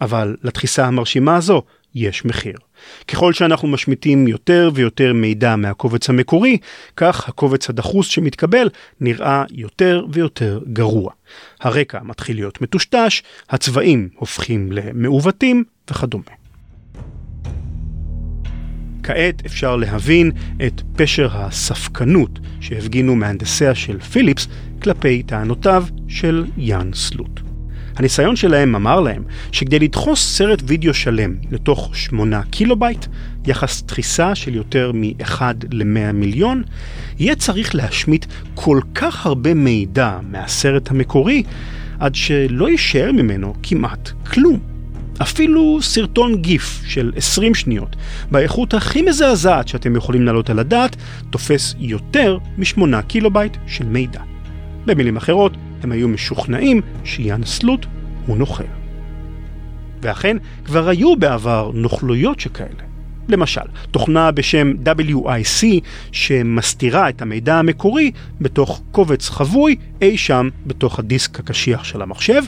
אבל 0.01 0.37
לתחיסה 0.43 0.87
המרשימה 0.87 1.37
הזו 1.37 1.63
יש 1.95 2.25
מחיר. 2.25 2.57
ככל 3.09 3.33
שאנחנו 3.33 3.69
משמיטים 3.69 4.29
יותר 4.29 4.71
ויותר 4.75 5.13
מידע 5.13 5.57
מהקובץ 5.57 6.11
המקורי, 6.11 6.59
כך 6.97 7.29
הקובץ 7.29 7.71
הדחוס 7.71 8.09
שמתקבל 8.09 8.69
נראה 9.01 9.45
יותר 9.51 10.07
ויותר 10.13 10.61
גרוע. 10.73 11.13
הרקע 11.61 11.99
מתחיל 12.03 12.37
להיות 12.37 12.61
מטושטש, 12.61 13.23
הצבעים 13.51 14.09
הופכים 14.17 14.73
למעוותים 14.73 15.65
וכדומה. 15.91 16.25
כעת 19.03 19.47
אפשר 19.47 19.77
להבין 19.77 20.33
את 20.67 20.83
פשר 20.97 21.29
הספקנות 21.33 22.39
שהפגינו 22.61 23.17
מהנדסיה 23.17 23.75
של 23.75 24.01
פיליפס 24.01 24.49
כלפי 24.83 25.23
טענותיו 25.23 25.85
של 26.09 26.45
יאן 26.57 26.91
סלוט. 26.95 27.44
הניסיון 27.97 28.37
שלהם 28.37 28.75
אמר 28.75 29.01
להם 29.01 29.23
שכדי 29.53 29.79
לדחוס 29.79 30.37
סרט 30.37 30.63
וידאו 30.67 30.95
שלם 30.95 31.35
לתוך 31.51 31.91
8 31.97 32.43
קילובייט, 32.51 33.07
יחס 33.47 33.83
דחיסה 33.83 34.35
של 34.35 34.55
יותר 34.55 34.93
מ-1 34.95 35.43
ל-100 35.73 36.13
מיליון, 36.13 36.63
יהיה 37.19 37.35
צריך 37.35 37.75
להשמיט 37.75 38.27
כל 38.55 38.81
כך 38.95 39.27
הרבה 39.27 39.55
מידע 39.55 40.19
מהסרט 40.31 40.91
המקורי, 40.91 41.43
עד 41.99 42.15
שלא 42.15 42.71
יישאר 42.71 43.13
ממנו 43.13 43.55
כמעט 43.63 44.11
כלום. 44.27 44.59
אפילו 45.23 45.79
סרטון 45.83 46.37
גיף 46.43 46.83
של 46.87 47.13
20 47.17 47.55
שניות, 47.55 47.97
באיכות 48.31 48.75
הכי 48.75 49.03
מזעזעת 49.03 49.69
שאתם 49.69 49.97
יכולים 49.97 50.23
להעלות 50.23 50.51
על 50.51 50.59
הדעת, 50.59 50.97
תופס 51.31 51.75
יותר 51.79 52.39
מ-8 52.59 53.03
קילובייט 53.07 53.57
של 53.67 53.85
מידע. 53.85 54.21
במילים 54.87 55.17
אחרות, 55.17 55.53
הם 55.85 55.93
היו 55.93 56.09
משוכנעים 56.09 56.81
שיאן 57.05 57.45
סלוט 57.45 57.87
הוא 58.27 58.37
נוכל. 58.37 58.65
ואכן, 60.03 60.37
כבר 60.65 60.89
היו 60.89 61.17
בעבר 61.17 61.71
נוכלויות 61.75 62.41
שכאלה. 62.41 62.85
למשל, 63.29 63.61
תוכנה 63.91 64.31
בשם 64.31 64.73
WIC 64.85 65.67
שמסתירה 66.13 67.09
את 67.09 67.23
המידע 67.23 67.59
המקורי 67.59 68.11
בתוך 68.41 68.83
קובץ 68.93 69.29
חבוי 69.29 69.77
אי 70.03 70.17
שם 70.17 70.49
בתוך 70.67 70.99
הדיסק 70.99 71.41
הקשיח 71.41 71.85
של 71.85 72.03
המחשב, 72.03 72.43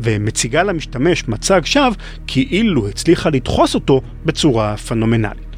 ומציגה 0.00 0.62
למשתמש 0.62 1.28
מצג 1.28 1.60
שווא 1.64 1.90
כאילו 2.26 2.88
הצליחה 2.88 3.30
לדחוס 3.30 3.74
אותו 3.74 4.00
בצורה 4.24 4.76
פנומנלית. 4.76 5.51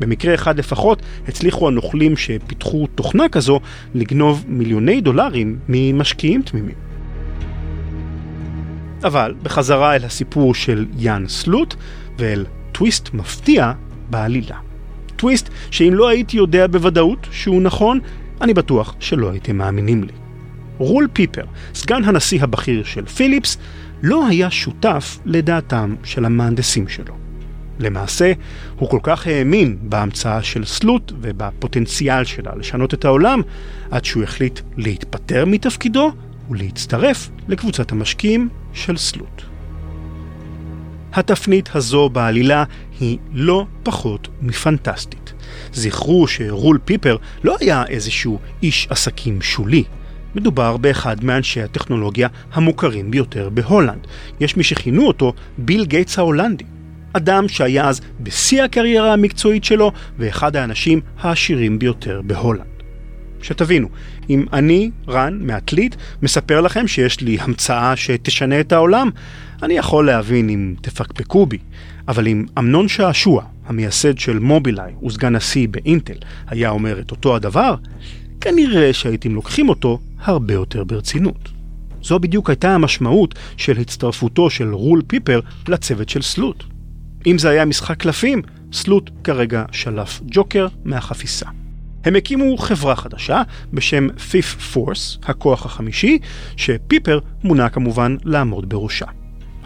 במקרה 0.00 0.34
אחד 0.34 0.58
לפחות 0.58 1.02
הצליחו 1.28 1.68
הנוכלים 1.68 2.16
שפיתחו 2.16 2.86
תוכנה 2.94 3.28
כזו 3.28 3.60
לגנוב 3.94 4.44
מיליוני 4.48 5.00
דולרים 5.00 5.58
ממשקיעים 5.68 6.42
תמימים. 6.42 6.74
אבל 9.04 9.34
בחזרה 9.42 9.96
אל 9.96 10.04
הסיפור 10.04 10.54
של 10.54 10.86
יאן 10.98 11.24
סלוט 11.28 11.74
ואל 12.18 12.46
טוויסט 12.72 13.14
מפתיע 13.14 13.72
בעלילה. 14.10 14.56
טוויסט 15.16 15.48
שאם 15.70 15.94
לא 15.94 16.08
הייתי 16.08 16.36
יודע 16.36 16.66
בוודאות 16.66 17.26
שהוא 17.30 17.62
נכון, 17.62 18.00
אני 18.40 18.54
בטוח 18.54 18.94
שלא 19.00 19.30
הייתם 19.30 19.56
מאמינים 19.56 20.04
לי. 20.04 20.12
רול 20.78 21.08
פיפר, 21.12 21.44
סגן 21.74 22.04
הנשיא 22.04 22.42
הבכיר 22.42 22.84
של 22.84 23.06
פיליפס, 23.06 23.58
לא 24.02 24.26
היה 24.26 24.50
שותף 24.50 25.18
לדעתם 25.24 25.94
של 26.04 26.24
המהנדסים 26.24 26.88
שלו. 26.88 27.19
למעשה, 27.80 28.32
הוא 28.76 28.88
כל 28.90 28.98
כך 29.02 29.26
האמין 29.26 29.76
בהמצאה 29.82 30.42
של 30.42 30.64
סלוט 30.64 31.12
ובפוטנציאל 31.20 32.24
שלה 32.24 32.52
לשנות 32.56 32.94
את 32.94 33.04
העולם, 33.04 33.42
עד 33.90 34.04
שהוא 34.04 34.22
החליט 34.22 34.60
להתפטר 34.76 35.44
מתפקידו 35.44 36.12
ולהצטרף 36.50 37.30
לקבוצת 37.48 37.92
המשקיעים 37.92 38.48
של 38.72 38.96
סלוט. 38.96 39.42
התפנית 41.12 41.68
הזו 41.74 42.08
בעלילה 42.08 42.64
היא 43.00 43.18
לא 43.32 43.66
פחות 43.82 44.28
מפנטסטית. 44.42 45.32
זכרו 45.72 46.28
שרול 46.28 46.78
פיפר 46.84 47.16
לא 47.44 47.56
היה 47.60 47.84
איזשהו 47.88 48.38
איש 48.62 48.86
עסקים 48.90 49.42
שולי. 49.42 49.84
מדובר 50.34 50.76
באחד 50.76 51.24
מאנשי 51.24 51.62
הטכנולוגיה 51.62 52.28
המוכרים 52.52 53.10
ביותר 53.10 53.48
בהולנד. 53.48 54.06
יש 54.40 54.56
מי 54.56 54.64
שכינו 54.64 55.06
אותו 55.06 55.32
ביל 55.58 55.84
גייטס 55.84 56.18
ההולנדי. 56.18 56.64
אדם 57.12 57.48
שהיה 57.48 57.88
אז 57.88 58.00
בשיא 58.20 58.62
הקריירה 58.62 59.12
המקצועית 59.12 59.64
שלו 59.64 59.92
ואחד 60.18 60.56
האנשים 60.56 61.00
העשירים 61.18 61.78
ביותר 61.78 62.20
בהולנד. 62.24 62.64
שתבינו, 63.42 63.88
אם 64.30 64.44
אני, 64.52 64.90
רן, 65.08 65.38
מעתלית, 65.42 65.96
מספר 66.22 66.60
לכם 66.60 66.86
שיש 66.88 67.20
לי 67.20 67.38
המצאה 67.40 67.96
שתשנה 67.96 68.60
את 68.60 68.72
העולם, 68.72 69.10
אני 69.62 69.74
יכול 69.74 70.06
להבין 70.06 70.48
אם 70.48 70.74
תפקפקו 70.80 71.46
בי. 71.46 71.58
אבל 72.08 72.28
אם 72.28 72.44
אמנון 72.58 72.88
שעשוע, 72.88 73.44
המייסד 73.66 74.18
של 74.18 74.38
מובילאיי 74.38 74.92
וסגן 75.02 75.36
השיא 75.36 75.68
באינטל, 75.70 76.16
היה 76.46 76.70
אומר 76.70 77.00
את 77.00 77.10
אותו 77.10 77.36
הדבר, 77.36 77.74
כנראה 78.40 78.92
שהייתם 78.92 79.34
לוקחים 79.34 79.68
אותו 79.68 79.98
הרבה 80.18 80.54
יותר 80.54 80.84
ברצינות. 80.84 81.48
זו 82.02 82.18
בדיוק 82.18 82.50
הייתה 82.50 82.74
המשמעות 82.74 83.34
של 83.56 83.78
הצטרפותו 83.78 84.50
של 84.50 84.74
רול 84.74 85.02
פיפר 85.06 85.40
לצוות 85.68 86.08
של 86.08 86.22
סלוט. 86.22 86.64
אם 87.26 87.38
זה 87.38 87.50
היה 87.50 87.64
משחק 87.64 87.96
קלפים, 87.96 88.42
סלוט 88.72 89.10
כרגע 89.24 89.64
שלף 89.72 90.20
ג'וקר 90.26 90.66
מהחפיסה. 90.84 91.46
הם 92.04 92.16
הקימו 92.16 92.58
חברה 92.58 92.96
חדשה 92.96 93.42
בשם 93.72 94.08
Fifth 94.08 94.74
Force, 94.76 95.18
הכוח 95.22 95.66
החמישי, 95.66 96.18
שפיפר 96.56 97.18
מונה 97.44 97.68
כמובן 97.68 98.16
לעמוד 98.24 98.68
בראשה. 98.68 99.06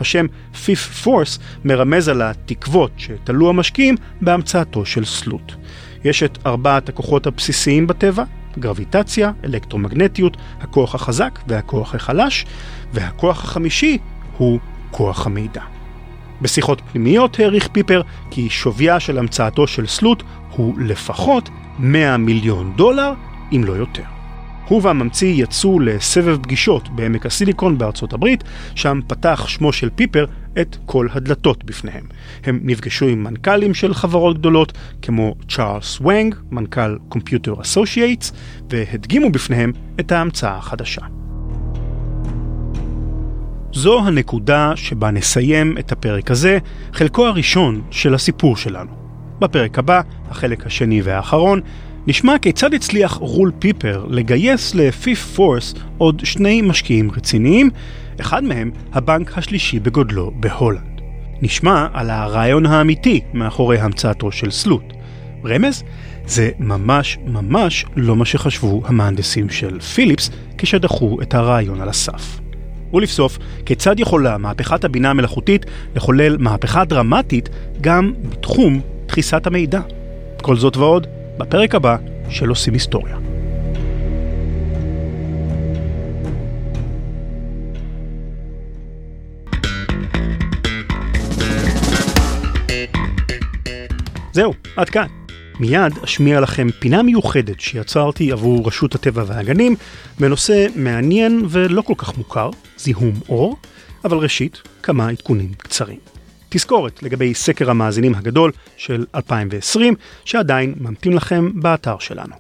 השם 0.01 0.27
Fifth 0.55 1.07
Force 1.07 1.41
מרמז 1.65 2.09
על 2.09 2.23
התקוות 2.23 2.91
שתלו 2.97 3.49
המשקיעים 3.49 3.95
בהמצאתו 4.21 4.87
של 4.87 5.05
סלוט. 5.05 5.53
יש 6.05 6.23
את 6.23 6.39
ארבעת 6.47 6.89
הכוחות 6.89 7.27
הבסיסיים 7.27 7.87
בטבע, 7.87 8.25
גרביטציה, 8.59 9.33
אלקטרומגנטיות, 9.45 10.37
הכוח 10.61 10.95
החזק 10.95 11.39
והכוח 11.49 11.95
החלש, 11.95 12.47
והכוח 12.93 13.45
החמישי 13.45 13.99
הוא 14.37 14.59
כוח 14.91 15.27
המידע. 15.27 15.74
בשיחות 16.45 16.83
פנימיות 16.93 17.41
העריך 17.41 17.69
פיפר 17.73 18.03
כי 18.31 18.51
שוויה 18.51 19.01
של 19.01 19.19
המצאתו 19.19 19.67
של 19.67 19.87
סלוט 19.87 20.23
הוא 20.51 20.75
לפחות 20.79 21.49
100 21.79 22.17
מיליון 22.17 22.73
דולר, 22.77 23.13
אם 23.53 23.65
לא 23.65 23.73
יותר. 23.73 24.03
הוא 24.69 24.81
והממציא 24.83 25.43
יצאו 25.43 25.81
לסבב 25.81 26.37
פגישות 26.43 26.89
בעמק 26.89 27.27
הסיליקון 27.27 27.79
בארצות 27.79 28.13
הברית, 28.13 28.45
שם 28.75 29.01
פתח 29.07 29.45
שמו 29.49 29.73
של 29.73 29.91
פיפר 29.91 30.27
את 30.61 30.77
כל 30.87 31.09
הדלתות 31.13 31.65
בפניהם. 31.65 32.05
הם 32.45 32.61
נפגשו 32.63 33.07
עם 33.07 33.25
מנכ"לים 33.25 33.75
של 33.75 33.95
חברות 33.95 34.39
גדולות 34.39 34.73
כמו 35.03 35.35
צ'ארלס 35.49 36.01
וונג, 36.01 36.35
מנכ"ל 36.51 36.97
Computer 37.15 37.61
Associates, 37.61 38.35
והדגימו 38.71 39.31
בפניהם 39.31 39.73
את 40.01 40.13
ההמצאה 40.13 40.57
החדשה. 40.57 41.24
זו 43.75 44.01
הנקודה 44.07 44.73
שבה 44.77 45.11
נסיים 45.11 45.79
את 45.79 45.93
הפרק 45.93 46.31
הזה, 46.31 46.59
חלקו 46.93 47.27
הראשון 47.27 47.83
של 47.91 48.15
הסיפור 48.15 48.57
שלנו. 48.57 48.91
בפרק 49.41 49.79
הבא, 49.79 50.01
החלק 50.31 50.67
השני 50.67 51.03
והאחרון, 51.03 51.61
נשמע 52.07 52.39
כיצד 52.39 52.75
הצליח 52.75 53.13
רול 53.13 53.53
פיפר 53.59 54.07
לגייס 54.11 54.75
ל 54.75 54.85
Fifth 54.85 55.35
Force 55.37 55.75
עוד 55.99 56.23
שני 56.25 56.63
משקיעים 56.63 57.11
רציניים, 57.11 57.71
אחד 58.21 58.45
מהם 58.45 58.71
הבנק 58.93 59.39
השלישי 59.39 59.81
בגודלו 59.81 60.33
בהולנד. 60.41 61.01
נשמע 61.43 61.87
על 61.93 62.11
הרעיון 62.11 62.67
האמיתי 62.67 63.21
מאחורי 63.33 63.79
המצאתו 63.79 64.33
של 64.33 64.51
סלוט. 64.51 64.85
רמז? 65.45 65.85
זה 66.27 66.51
ממש 66.59 67.19
ממש 67.27 67.85
לא 67.97 68.17
מה 68.17 68.25
שחשבו 68.25 68.83
המהנדסים 68.85 69.51
של 69.51 69.81
פיליפס 69.81 70.31
כשדחו 70.59 71.19
את 71.23 71.35
הרעיון 71.35 71.81
על 71.81 71.89
הסף. 71.89 72.44
ולבסוף, 72.95 73.39
כיצד 73.67 74.01
יכולה 74.01 74.39
מהפכת 74.39 74.85
הבינה 74.85 75.11
המלאכותית 75.11 75.67
לחולל 75.97 76.37
מהפכה 76.39 76.85
דרמטית 76.85 77.49
גם 77.81 78.13
בתחום 78.31 78.81
דחיסת 79.07 79.47
המידע. 79.47 79.81
כל 80.43 80.57
זאת 80.57 80.77
ועוד, 80.77 81.07
בפרק 81.39 81.75
הבא 81.75 81.97
של 82.31 82.49
עושים 82.49 82.75
היסטוריה. 82.75 83.17
זהו, 94.33 94.55
עד 94.77 94.91
כאן. 94.91 95.24
מיד 95.61 95.93
אשמיע 96.05 96.41
לכם 96.41 96.69
פינה 96.79 97.03
מיוחדת 97.03 97.61
שיצרתי 97.61 98.33
עבור 98.33 98.67
רשות 98.67 98.95
הטבע 98.95 99.25
והגנים 99.27 99.77
בנושא 100.21 100.67
מעניין 100.77 101.47
ולא 101.49 101.83
כל 101.83 101.95
כך 101.99 102.19
מוכר, 102.19 102.51
זיהום 102.79 103.13
אור, 103.29 103.57
אבל 104.05 104.17
ראשית, 104.17 104.63
כמה 104.83 105.09
עדכונים 105.09 105.55
קצרים. 105.59 105.99
תזכורת 106.49 107.03
לגבי 107.03 107.35
סקר 107.35 107.71
המאזינים 107.71 108.15
הגדול 108.15 108.53
של 108.77 109.07
2020, 109.15 109.95
שעדיין 110.25 110.75
ממתין 110.81 111.13
לכם 111.13 111.51
באתר 111.55 111.99
שלנו. 111.99 112.35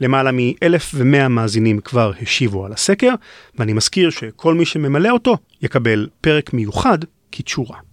למעלה 0.00 0.32
מ-1,100 0.32 1.28
מאזינים 1.28 1.80
כבר 1.80 2.12
השיבו 2.22 2.66
על 2.66 2.72
הסקר, 2.72 3.14
ואני 3.58 3.72
מזכיר 3.72 4.10
שכל 4.10 4.54
מי 4.54 4.64
שממלא 4.64 5.10
אותו 5.10 5.36
יקבל 5.62 6.08
פרק 6.20 6.52
מיוחד 6.52 6.98
כתשורה. 7.32 7.89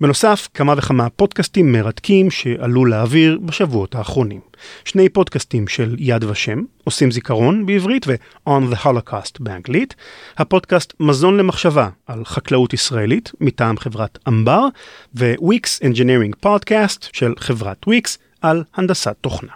בנוסף, 0.00 0.48
כמה 0.54 0.74
וכמה 0.76 1.10
פודקאסטים 1.10 1.72
מרתקים 1.72 2.30
שעלו 2.30 2.84
לאוויר 2.84 3.38
בשבועות 3.42 3.94
האחרונים. 3.94 4.40
שני 4.84 5.08
פודקאסטים 5.08 5.68
של 5.68 5.96
יד 5.98 6.24
ושם, 6.24 6.62
עושים 6.84 7.10
זיכרון 7.10 7.66
בעברית 7.66 8.06
ו-On 8.06 8.72
the 8.72 8.84
Holocaust 8.84 9.36
באנגלית. 9.40 9.94
הפודקאסט 10.38 10.92
מזון 11.00 11.36
למחשבה 11.36 11.88
על 12.06 12.24
חקלאות 12.24 12.72
ישראלית 12.72 13.32
מטעם 13.40 13.78
חברת 13.78 14.18
אמבר, 14.28 14.66
ו-Wix 15.14 15.82
Engineering 15.82 16.46
Podcast 16.46 17.08
של 17.12 17.32
חברת 17.38 17.86
Wix 17.88 18.18
על 18.40 18.64
הנדסת 18.74 19.16
תוכנה. 19.20 19.52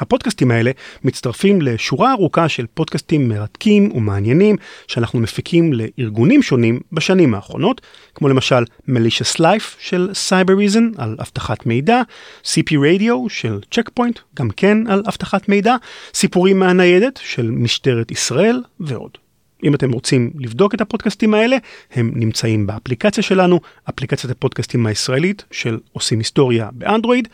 הפודקאסטים 0.00 0.50
האלה 0.50 0.70
מצטרפים 1.04 1.62
לשורה 1.62 2.12
ארוכה 2.12 2.48
של 2.48 2.66
פודקאסטים 2.74 3.28
מרתקים 3.28 3.92
ומעניינים 3.94 4.56
שאנחנו 4.86 5.20
מפיקים 5.20 5.72
לארגונים 5.72 6.42
שונים 6.42 6.80
בשנים 6.92 7.34
האחרונות, 7.34 7.80
כמו 8.14 8.28
למשל 8.28 8.64
Malicious 8.88 9.40
Life 9.40 9.76
של 9.78 10.10
Cyber 10.28 10.50
Reason 10.50 10.82
על 11.02 11.16
אבטחת 11.20 11.66
מידע, 11.66 12.02
CP 12.44 12.70
Radio 12.70 13.28
של 13.28 13.60
Checkpoint, 13.74 14.20
גם 14.36 14.50
כן 14.50 14.86
על 14.86 15.02
אבטחת 15.08 15.48
מידע, 15.48 15.76
סיפורים 16.14 16.58
מהניידת 16.58 17.20
של 17.22 17.50
משטרת 17.50 18.10
ישראל 18.10 18.62
ועוד. 18.80 19.18
אם 19.64 19.74
אתם 19.74 19.92
רוצים 19.92 20.30
לבדוק 20.38 20.74
את 20.74 20.80
הפודקאסטים 20.80 21.34
האלה, 21.34 21.56
הם 21.92 22.12
נמצאים 22.14 22.66
באפליקציה 22.66 23.22
שלנו, 23.22 23.60
אפליקציית 23.88 24.30
הפודקאסטים 24.32 24.86
הישראלית 24.86 25.44
של 25.50 25.78
עושים 25.92 26.18
היסטוריה 26.18 26.68
באנדרואיד, 26.72 27.28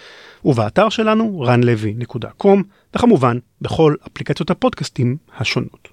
ובאתר 0.45 0.89
שלנו 0.89 1.45
ranlevy.com, 1.47 2.62
וכמובן 2.95 3.39
בכל 3.61 3.95
אפליקציות 4.07 4.51
הפודקאסטים 4.51 5.16
השונות. 5.37 5.89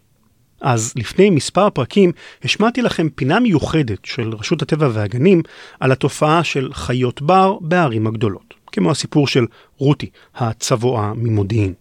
אז 0.62 0.94
לפני 0.96 1.30
מספר 1.30 1.70
פרקים 1.70 2.12
השמעתי 2.44 2.82
לכם 2.82 3.10
פינה 3.10 3.40
מיוחדת 3.40 4.06
של 4.06 4.34
רשות 4.34 4.62
הטבע 4.62 4.90
והגנים 4.94 5.42
על 5.80 5.92
התופעה 5.92 6.44
של 6.44 6.74
חיות 6.74 7.22
בר 7.22 7.58
בערים 7.62 8.08
הגדולות, 8.08 8.54
כמו 8.72 8.92
הסיפור 8.92 9.28
של 9.28 9.46
רותי, 9.78 10.10
הצבועה 10.36 11.14
ממודיעין. 11.16 11.74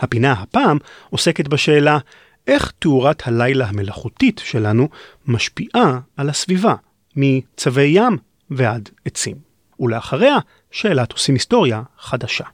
הפינה 0.00 0.32
הפעם 0.32 0.78
עוסקת 1.10 1.48
בשאלה 1.48 1.98
איך 2.46 2.72
תאורת 2.78 3.22
הלילה 3.26 3.68
המלאכותית 3.68 4.40
שלנו 4.44 4.88
משפיעה 5.26 6.00
על 6.16 6.28
הסביבה, 6.28 6.74
מצווי 7.16 7.84
ים 7.84 8.18
ועד 8.50 8.88
עצים. 9.04 9.36
ולאחריה, 9.80 10.36
שאלת 10.70 11.12
עושים 11.12 11.34
היסטוריה 11.34 11.82
חדשה. 11.98 12.44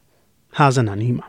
האזנה 0.56 0.94
נעימה. 0.94 1.22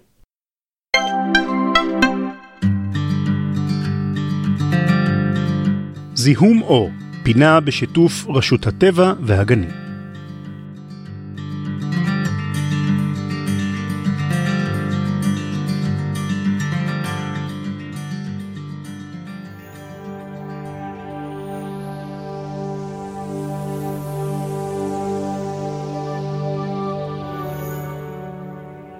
זיהום 6.14 6.62
אור, 6.62 6.90
פינה 7.24 7.60
בשיתוף 7.60 8.28
רשות 8.28 8.68
הטבע 8.68 9.14
והגנים. 9.20 9.89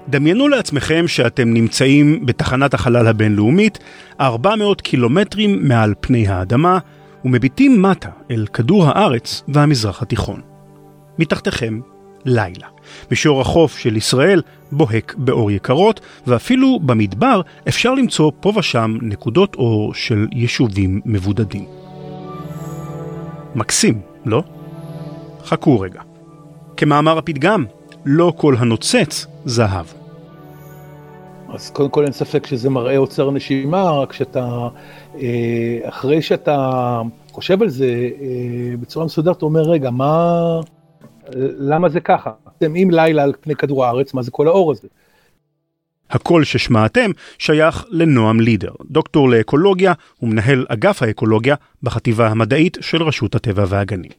דמיינו 0.10 0.48
לעצמכם 0.48 1.08
שאתם 1.08 1.54
נמצאים 1.54 2.26
בתחנת 2.26 2.74
החלל 2.74 3.08
הבינלאומית 3.08 3.80
400 4.20 4.82
קילומטרים 4.82 5.68
מעל 5.68 5.94
פני 6.00 6.28
האדמה 6.28 6.80
ומביטים 7.26 7.82
מטה 7.82 8.10
אל 8.32 8.46
כדור 8.54 8.86
הארץ 8.86 9.44
והמזרח 9.48 10.02
התיכון. 10.02 10.42
מתחתיכם 11.20 11.80
לילה. 12.26 12.68
מישור 13.12 13.42
החוף 13.42 13.78
של 13.78 13.98
ישראל 13.98 14.42
בוהק 14.72 15.16
באור 15.18 15.52
יקרות, 15.52 16.00
ואפילו 16.28 16.80
במדבר 16.80 17.42
אפשר 17.68 17.94
למצוא 17.94 18.32
פה 18.40 18.54
ושם 18.56 18.98
נקודות 19.02 19.56
אור 19.56 19.94
של 19.94 20.28
יישובים 20.32 21.02
מבודדים. 21.06 21.66
מקסים, 23.56 24.02
לא? 24.26 24.44
חכו 25.46 25.80
רגע. 25.80 26.02
כמאמר 26.78 27.18
הפתגם, 27.18 27.66
לא 28.06 28.34
כל 28.38 28.56
הנוצץ 28.60 29.28
זהב. 29.46 29.99
אז 31.54 31.70
קודם 31.70 31.90
כל 31.90 32.04
אין 32.04 32.12
ספק 32.12 32.46
שזה 32.48 32.70
מראה 32.70 32.98
עוצר 32.98 33.32
נשימה, 33.32 33.92
רק 33.92 34.14
שאתה, 34.14 34.68
אה, 35.16 35.80
אחרי 35.84 36.22
שאתה 36.22 37.02
חושב 37.32 37.62
על 37.62 37.70
זה 37.70 38.10
אה, 38.22 38.78
בצורה 38.80 39.06
מסודרת, 39.06 39.38
אתה 39.38 39.46
אומר, 39.46 39.62
רגע, 39.62 39.90
מה, 39.90 40.60
למה 41.60 41.90
זה 41.90 42.00
ככה? 42.00 42.32
אם 42.64 42.90
לילה 42.92 43.24
על 43.24 43.34
פני 43.42 43.56
כדור 43.56 43.86
הארץ, 43.86 44.14
מה 44.14 44.22
זה 44.22 44.32
כל 44.32 44.48
האור 44.48 44.72
הזה? 44.72 44.88
הקול 46.10 46.44
ששמעתם 46.44 47.12
שייך 47.38 47.86
לנועם 47.90 48.40
לידר, 48.40 48.72
דוקטור 48.90 49.30
לאקולוגיה 49.30 49.94
ומנהל 50.22 50.66
אגף 50.70 51.04
האקולוגיה 51.04 51.56
בחטיבה 51.84 52.28
המדעית 52.28 52.78
של 52.82 53.04
רשות 53.04 53.36
הטבע 53.36 53.66
והגנים. 53.68 54.12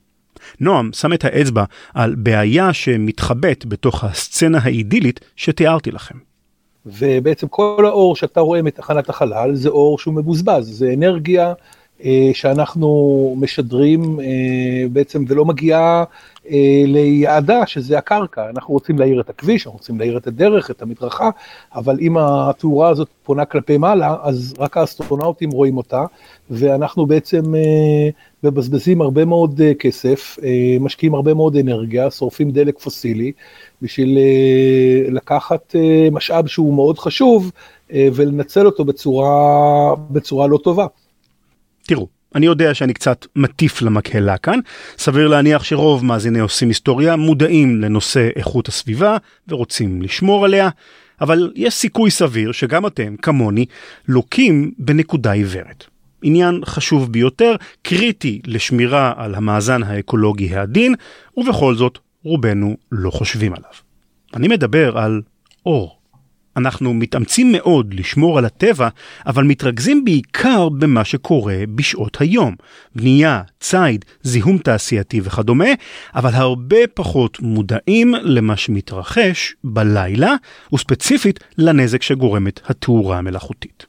נועם 0.60 0.90
שם 0.92 1.12
את 1.12 1.24
האצבע 1.24 1.64
על 1.94 2.14
בעיה 2.14 2.72
שמתחבאת 2.72 3.66
בתוך 3.66 4.04
הסצנה 4.04 4.58
האידילית 4.62 5.20
שתיארתי 5.36 5.90
לכם. 5.90 6.29
ובעצם 6.86 7.48
כל 7.48 7.84
האור 7.86 8.16
שאתה 8.16 8.40
רואה 8.40 8.62
מתחנת 8.62 9.08
החלל 9.08 9.54
זה 9.54 9.68
אור 9.68 9.98
שהוא 9.98 10.14
מבוזבז, 10.14 10.78
זה 10.78 10.92
אנרגיה 10.94 11.52
שאנחנו 12.32 13.34
משדרים 13.38 14.20
אה, 14.20 14.26
בעצם 14.92 15.24
ולא 15.28 15.44
מגיעה 15.44 16.04
אה, 16.50 16.82
ליעדה 16.86 17.66
שזה 17.66 17.98
הקרקע, 17.98 18.50
אנחנו 18.50 18.74
רוצים 18.74 18.98
להאיר 18.98 19.20
את 19.20 19.30
הכביש, 19.30 19.66
אנחנו 19.66 19.78
רוצים 19.78 19.98
להאיר 19.98 20.16
את 20.16 20.26
הדרך, 20.26 20.70
את 20.70 20.82
המדרכה, 20.82 21.30
אבל 21.74 21.98
אם 22.00 22.16
התאורה 22.18 22.88
הזאת 22.88 23.08
פונה 23.22 23.44
כלפי 23.44 23.78
מעלה, 23.78 24.16
אז 24.22 24.54
רק 24.58 24.76
האסטרונאוטים 24.76 25.50
רואים 25.50 25.76
אותה, 25.76 26.04
ואנחנו 26.50 27.06
בעצם 27.06 27.54
אה, 27.54 28.08
מבזבזים 28.44 29.00
הרבה 29.00 29.24
מאוד 29.24 29.60
אה, 29.60 29.74
כסף, 29.74 30.36
אה, 30.42 30.76
משקיעים 30.80 31.14
הרבה 31.14 31.34
מאוד 31.34 31.56
אנרגיה, 31.56 32.10
שורפים 32.10 32.50
דלק 32.50 32.78
פוסילי, 32.78 33.32
בשביל 33.82 34.18
אה, 34.18 35.10
לקחת 35.10 35.76
אה, 35.76 36.08
משאב 36.12 36.46
שהוא 36.46 36.74
מאוד 36.74 36.98
חשוב 36.98 37.50
אה, 37.92 38.08
ולנצל 38.14 38.66
אותו 38.66 38.84
בצורה, 38.84 39.94
בצורה 40.10 40.46
לא 40.46 40.58
טובה. 40.58 40.86
תראו, 41.90 42.08
אני 42.34 42.46
יודע 42.46 42.74
שאני 42.74 42.94
קצת 42.94 43.26
מטיף 43.36 43.82
למקהלה 43.82 44.38
כאן, 44.38 44.58
סביר 44.98 45.28
להניח 45.28 45.64
שרוב 45.64 46.04
מאזיני 46.04 46.40
עושים 46.40 46.68
היסטוריה 46.68 47.16
מודעים 47.16 47.80
לנושא 47.80 48.28
איכות 48.36 48.68
הסביבה 48.68 49.16
ורוצים 49.48 50.02
לשמור 50.02 50.44
עליה, 50.44 50.68
אבל 51.20 51.52
יש 51.54 51.74
סיכוי 51.74 52.10
סביר 52.10 52.52
שגם 52.52 52.86
אתם, 52.86 53.16
כמוני, 53.16 53.66
לוקים 54.08 54.72
בנקודה 54.78 55.32
עיוורת. 55.32 55.84
עניין 56.22 56.60
חשוב 56.64 57.12
ביותר, 57.12 57.54
קריטי 57.82 58.40
לשמירה 58.46 59.12
על 59.16 59.34
המאזן 59.34 59.82
האקולוגי 59.82 60.54
העדין, 60.54 60.94
ובכל 61.36 61.74
זאת 61.74 61.98
רובנו 62.24 62.76
לא 62.92 63.10
חושבים 63.10 63.52
עליו. 63.52 63.72
אני 64.34 64.48
מדבר 64.48 64.98
על 64.98 65.22
אור. 65.66 65.99
אנחנו 66.60 66.94
מתאמצים 66.94 67.52
מאוד 67.52 67.94
לשמור 67.94 68.38
על 68.38 68.44
הטבע, 68.44 68.88
אבל 69.26 69.44
מתרכזים 69.44 70.04
בעיקר 70.04 70.68
במה 70.68 71.04
שקורה 71.04 71.56
בשעות 71.74 72.20
היום. 72.20 72.54
בנייה, 72.94 73.42
ציד, 73.60 74.04
זיהום 74.22 74.58
תעשייתי 74.58 75.20
וכדומה, 75.24 75.68
אבל 76.14 76.30
הרבה 76.32 76.86
פחות 76.94 77.40
מודעים 77.40 78.14
למה 78.22 78.56
שמתרחש 78.56 79.54
בלילה, 79.64 80.34
וספציפית 80.74 81.40
לנזק 81.58 82.02
שגורמת 82.02 82.60
התאורה 82.70 83.18
המלאכותית. 83.18 83.86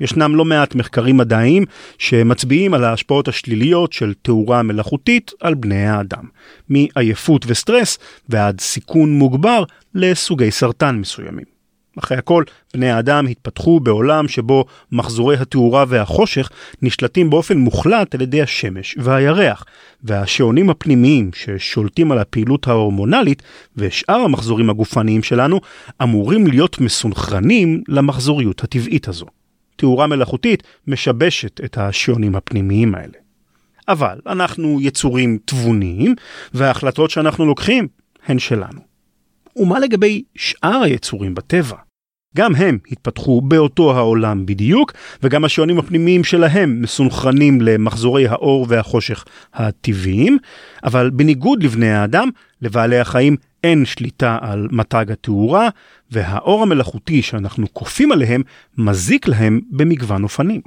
ישנם 0.00 0.36
לא 0.36 0.44
מעט 0.44 0.74
מחקרים 0.74 1.16
מדעיים 1.16 1.64
שמצביעים 1.98 2.74
על 2.74 2.84
ההשפעות 2.84 3.28
השליליות 3.28 3.92
של 3.92 4.14
תאורה 4.22 4.62
מלאכותית 4.62 5.30
על 5.40 5.54
בני 5.54 5.86
האדם, 5.86 6.24
מעייפות 6.68 7.44
וסטרס 7.48 7.98
ועד 8.28 8.60
סיכון 8.60 9.18
מוגבר 9.18 9.64
לסוגי 9.94 10.50
סרטן 10.50 10.96
מסוימים. 10.96 11.51
אחרי 11.98 12.16
הכל, 12.16 12.44
בני 12.74 12.90
האדם 12.90 13.26
התפתחו 13.26 13.80
בעולם 13.80 14.28
שבו 14.28 14.64
מחזורי 14.92 15.36
התאורה 15.36 15.84
והחושך 15.88 16.50
נשלטים 16.82 17.30
באופן 17.30 17.58
מוחלט 17.58 18.14
על 18.14 18.20
ידי 18.20 18.42
השמש 18.42 18.96
והירח, 18.98 19.64
והשעונים 20.02 20.70
הפנימיים 20.70 21.30
ששולטים 21.34 22.12
על 22.12 22.18
הפעילות 22.18 22.68
ההורמונלית 22.68 23.42
ושאר 23.76 24.14
המחזורים 24.14 24.70
הגופניים 24.70 25.22
שלנו 25.22 25.60
אמורים 26.02 26.46
להיות 26.46 26.80
מסונכרנים 26.80 27.82
למחזוריות 27.88 28.64
הטבעית 28.64 29.08
הזו. 29.08 29.26
תאורה 29.76 30.06
מלאכותית 30.06 30.62
משבשת 30.86 31.60
את 31.64 31.78
השעונים 31.78 32.36
הפנימיים 32.36 32.94
האלה. 32.94 33.22
אבל 33.88 34.18
אנחנו 34.26 34.78
יצורים 34.80 35.38
תבוניים, 35.44 36.14
וההחלטות 36.54 37.10
שאנחנו 37.10 37.46
לוקחים 37.46 37.88
הן 38.26 38.38
שלנו. 38.38 38.91
ומה 39.56 39.78
לגבי 39.78 40.22
שאר 40.36 40.82
היצורים 40.82 41.34
בטבע? 41.34 41.76
גם 42.36 42.54
הם 42.54 42.78
התפתחו 42.90 43.40
באותו 43.40 43.96
העולם 43.96 44.46
בדיוק, 44.46 44.92
וגם 45.22 45.44
השעונים 45.44 45.78
הפנימיים 45.78 46.24
שלהם 46.24 46.82
מסונכרנים 46.82 47.60
למחזורי 47.60 48.28
האור 48.28 48.66
והחושך 48.68 49.24
הטבעיים, 49.54 50.38
אבל 50.84 51.10
בניגוד 51.10 51.62
לבני 51.62 51.92
האדם, 51.92 52.28
לבעלי 52.62 52.98
החיים 52.98 53.36
אין 53.64 53.84
שליטה 53.84 54.38
על 54.40 54.68
מתג 54.70 55.12
התאורה, 55.12 55.68
והאור 56.10 56.62
המלאכותי 56.62 57.22
שאנחנו 57.22 57.66
כופים 57.72 58.12
עליהם 58.12 58.42
מזיק 58.78 59.28
להם 59.28 59.60
במגוון 59.70 60.22
אופנים. 60.22 60.60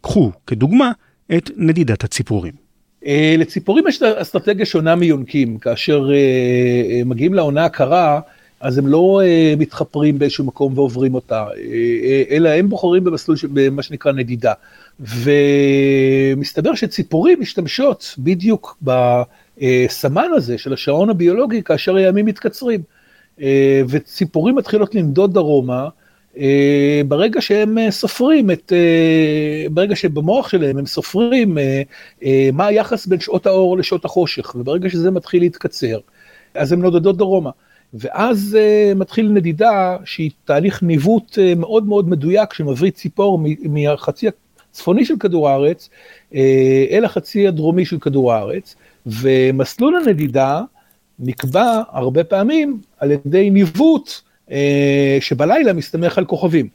קחו 0.00 0.32
כדוגמה 0.46 0.92
את 1.36 1.50
נדידת 1.56 2.04
הציפורים. 2.04 2.69
אה, 3.06 3.34
לציפורים 3.38 3.88
יש 3.88 4.02
אסטרטגיה 4.02 4.66
שונה 4.66 4.96
מיונקים, 4.96 5.58
כאשר 5.58 6.10
אה, 6.10 6.16
אה, 6.16 7.04
מגיעים 7.04 7.34
לעונה 7.34 7.64
הקרה, 7.64 8.20
אז 8.60 8.78
הם 8.78 8.86
לא 8.86 9.20
מתחפרים 9.58 10.18
באיזשהו 10.18 10.44
מקום 10.44 10.78
ועוברים 10.78 11.14
אותה, 11.14 11.46
אלא 12.30 12.48
הם 12.48 12.68
בוחרים 12.68 13.04
במסלול 13.04 13.36
במה 13.52 13.82
שנקרא 13.82 14.12
נדידה. 14.12 14.52
ומסתבר 15.00 16.74
שציפורים 16.74 17.40
משתמשות 17.40 18.14
בדיוק 18.18 18.78
בסמן 18.82 20.28
הזה 20.34 20.58
של 20.58 20.72
השעון 20.72 21.10
הביולוגי 21.10 21.62
כאשר 21.62 21.96
הימים 21.96 22.26
מתקצרים. 22.26 22.80
וציפורים 23.88 24.56
מתחילות 24.56 24.94
לנדוד 24.94 25.34
דרומה, 25.34 25.88
ברגע 27.08 27.40
שהם 27.40 27.78
אה, 27.78 27.90
סופרים 27.90 28.50
את, 28.50 28.72
אה, 28.72 29.66
ברגע 29.70 29.96
שבמוח 29.96 30.48
שלהם 30.48 30.78
הם 30.78 30.86
סופרים 30.86 31.58
מה 32.52 32.66
היחס 32.66 33.06
בין 33.06 33.20
שעות 33.20 33.46
האור 33.46 33.78
לשעות 33.78 34.04
החושך, 34.04 34.54
וברגע 34.54 34.90
שזה 34.90 35.10
מתחיל 35.10 35.42
להתקצר, 35.42 35.98
אז 36.54 36.72
הם 36.72 36.82
נודדות 36.82 37.16
דרומה. 37.16 37.50
ואז 37.94 38.58
מתחיל 38.96 39.28
נדידה 39.28 39.96
שהיא 40.04 40.30
תהליך 40.44 40.82
ניווט 40.82 41.38
מאוד 41.56 41.86
מאוד 41.86 42.08
מדויק 42.08 42.52
שמביא 42.52 42.90
ציפור 42.90 43.40
מהחצי 43.62 44.26
הצפוני 44.70 45.04
של 45.04 45.14
כדור 45.20 45.48
הארץ 45.48 45.90
אל 46.90 47.04
החצי 47.04 47.48
הדרומי 47.48 47.84
של 47.84 47.98
כדור 47.98 48.32
הארץ, 48.32 48.76
ומסלול 49.06 49.96
הנדידה 49.96 50.62
נקבע 51.18 51.82
הרבה 51.90 52.24
פעמים 52.24 52.80
על 52.98 53.10
ידי 53.10 53.50
ניווט 53.50 54.08
אה, 54.08 54.29
שבלילה 55.20 55.72
מסתמך 55.72 56.18
על 56.18 56.24
כוכבים. 56.24 56.68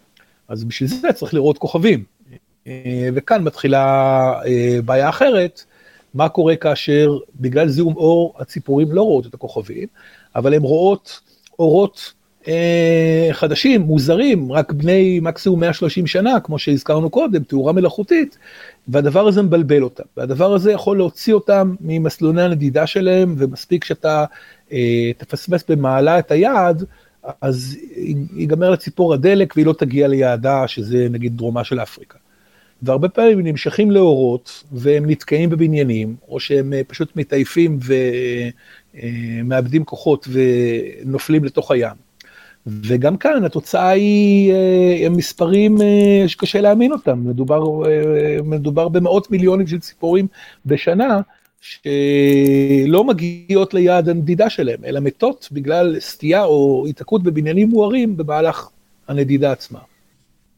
אז 0.47 0.63
בשביל 0.63 0.89
זה 0.89 1.13
צריך 1.13 1.33
לראות 1.33 1.57
כוכבים. 1.57 2.03
אה, 2.67 3.09
וכאן 3.13 3.43
מתחילה 3.43 3.83
אה, 4.45 4.77
בעיה 4.85 5.09
אחרת, 5.09 5.63
מה 6.13 6.29
קורה 6.29 6.55
כאשר 6.55 7.17
בגלל 7.35 7.67
זיהום 7.67 7.95
אור 7.95 8.33
הציפורים 8.39 8.91
לא 8.91 9.01
רואות 9.01 9.25
את 9.25 9.33
הכוכבים, 9.33 9.87
אבל 10.35 10.53
הן 10.53 10.61
רואות 10.61 11.19
אורות 11.59 12.13
חדשים, 13.31 13.81
מוזרים, 13.81 14.51
רק 14.51 14.71
בני 14.71 15.19
מקסימום 15.19 15.59
130 15.59 16.07
שנה, 16.07 16.39
כמו 16.39 16.59
שהזכרנו 16.59 17.09
קודם, 17.09 17.43
תאורה 17.43 17.73
מלאכותית, 17.73 18.37
והדבר 18.87 19.27
הזה 19.27 19.41
מבלבל 19.41 19.83
אותם. 19.83 20.03
והדבר 20.17 20.53
הזה 20.53 20.71
יכול 20.71 20.97
להוציא 20.97 21.33
אותם 21.33 21.75
ממסלולי 21.81 22.41
הנדידה 22.41 22.87
שלהם, 22.87 23.35
ומספיק 23.37 23.83
שאתה 23.83 24.25
תפספס 25.17 25.63
במעלה 25.69 26.19
את 26.19 26.31
היעד, 26.31 26.85
אז 27.41 27.77
ייגמר 28.35 28.69
לציפור 28.69 29.13
הדלק 29.13 29.53
והיא 29.55 29.65
לא 29.65 29.73
תגיע 29.73 30.07
ליעדה, 30.07 30.67
שזה 30.67 31.07
נגיד 31.09 31.37
דרומה 31.37 31.63
של 31.63 31.79
אפריקה. 31.79 32.17
והרבה 32.81 33.09
פעמים 33.09 33.39
נמשכים 33.39 33.91
לאורות 33.91 34.63
והם 34.71 35.09
נתקעים 35.09 35.49
בבניינים, 35.49 36.15
או 36.27 36.39
שהם 36.39 36.73
אה, 36.73 36.81
פשוט 36.87 37.15
מתעייפים 37.15 37.79
ומאבדים 38.93 39.81
אה, 39.81 39.85
כוחות 39.85 40.27
ונופלים 40.31 41.43
לתוך 41.43 41.71
הים. 41.71 41.95
וגם 42.67 43.17
כאן 43.17 43.43
התוצאה 43.43 43.89
היא 43.89 44.53
אה, 44.53 45.09
מספרים 45.09 45.77
שקשה 46.27 46.61
להאמין 46.61 46.91
אותם, 46.91 47.23
מדובר, 47.25 47.63
מדובר 48.43 48.89
במאות 48.89 49.31
מיליונים 49.31 49.67
של 49.67 49.79
ציפורים 49.79 50.27
בשנה, 50.65 51.21
שלא 51.65 53.03
מגיעות 53.03 53.73
ליעד 53.73 54.09
הנדידה 54.09 54.49
שלהם, 54.49 54.79
אלא 54.85 54.99
מתות 54.99 55.49
בגלל 55.51 55.99
סטייה 55.99 56.43
או 56.43 56.83
היתקעות 56.85 57.23
בבניינים 57.23 57.69
מוארים 57.69 58.17
במהלך 58.17 58.69
הנדידה 59.07 59.51
עצמה. 59.51 59.79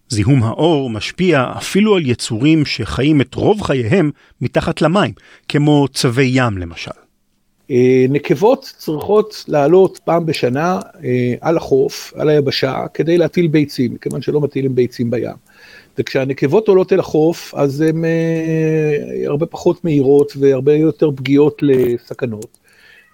זיהום 0.10 0.44
האור 0.44 0.90
משפיע 0.90 1.46
אפילו 1.58 1.96
על 1.96 2.06
יצורים 2.06 2.66
שחיים 2.66 3.22
את 3.22 3.36
רוב 3.36 3.62
חייהם 3.62 4.12
מתחת 4.42 4.82
למים, 4.82 5.12
כמו 5.48 5.88
צבי 5.94 6.32
ים 6.34 6.58
למשל. 6.58 7.07
אה, 7.72 8.06
נקבות 8.10 8.74
צריכות 8.78 9.46
לעלות 9.48 10.00
פעם 10.06 10.26
בשנה 10.26 10.80
אה, 11.04 11.36
על 11.42 11.58
החוף, 11.58 12.14
על 12.16 12.30
היבשה, 12.30 12.86
כדי 12.94 13.18
להטיל 13.18 13.48
ביצים, 13.48 13.98
כיוון 13.98 14.22
שלא 14.22 14.42
מטילים 14.42 14.76
ביצים 14.76 15.12
בים. 15.12 15.36
וכשהנקבות 15.98 16.68
עולות 16.68 16.94
אל 16.94 17.00
החוף, 17.00 17.54
אז 17.56 17.82
הן 17.82 18.06
אה, 18.06 19.28
הרבה 19.28 19.46
פחות 19.46 19.86
מהירות 19.86 20.34
והרבה 20.40 20.74
יותר 20.74 21.12
פגיעות 21.16 21.60
לסכנות. 21.62 22.58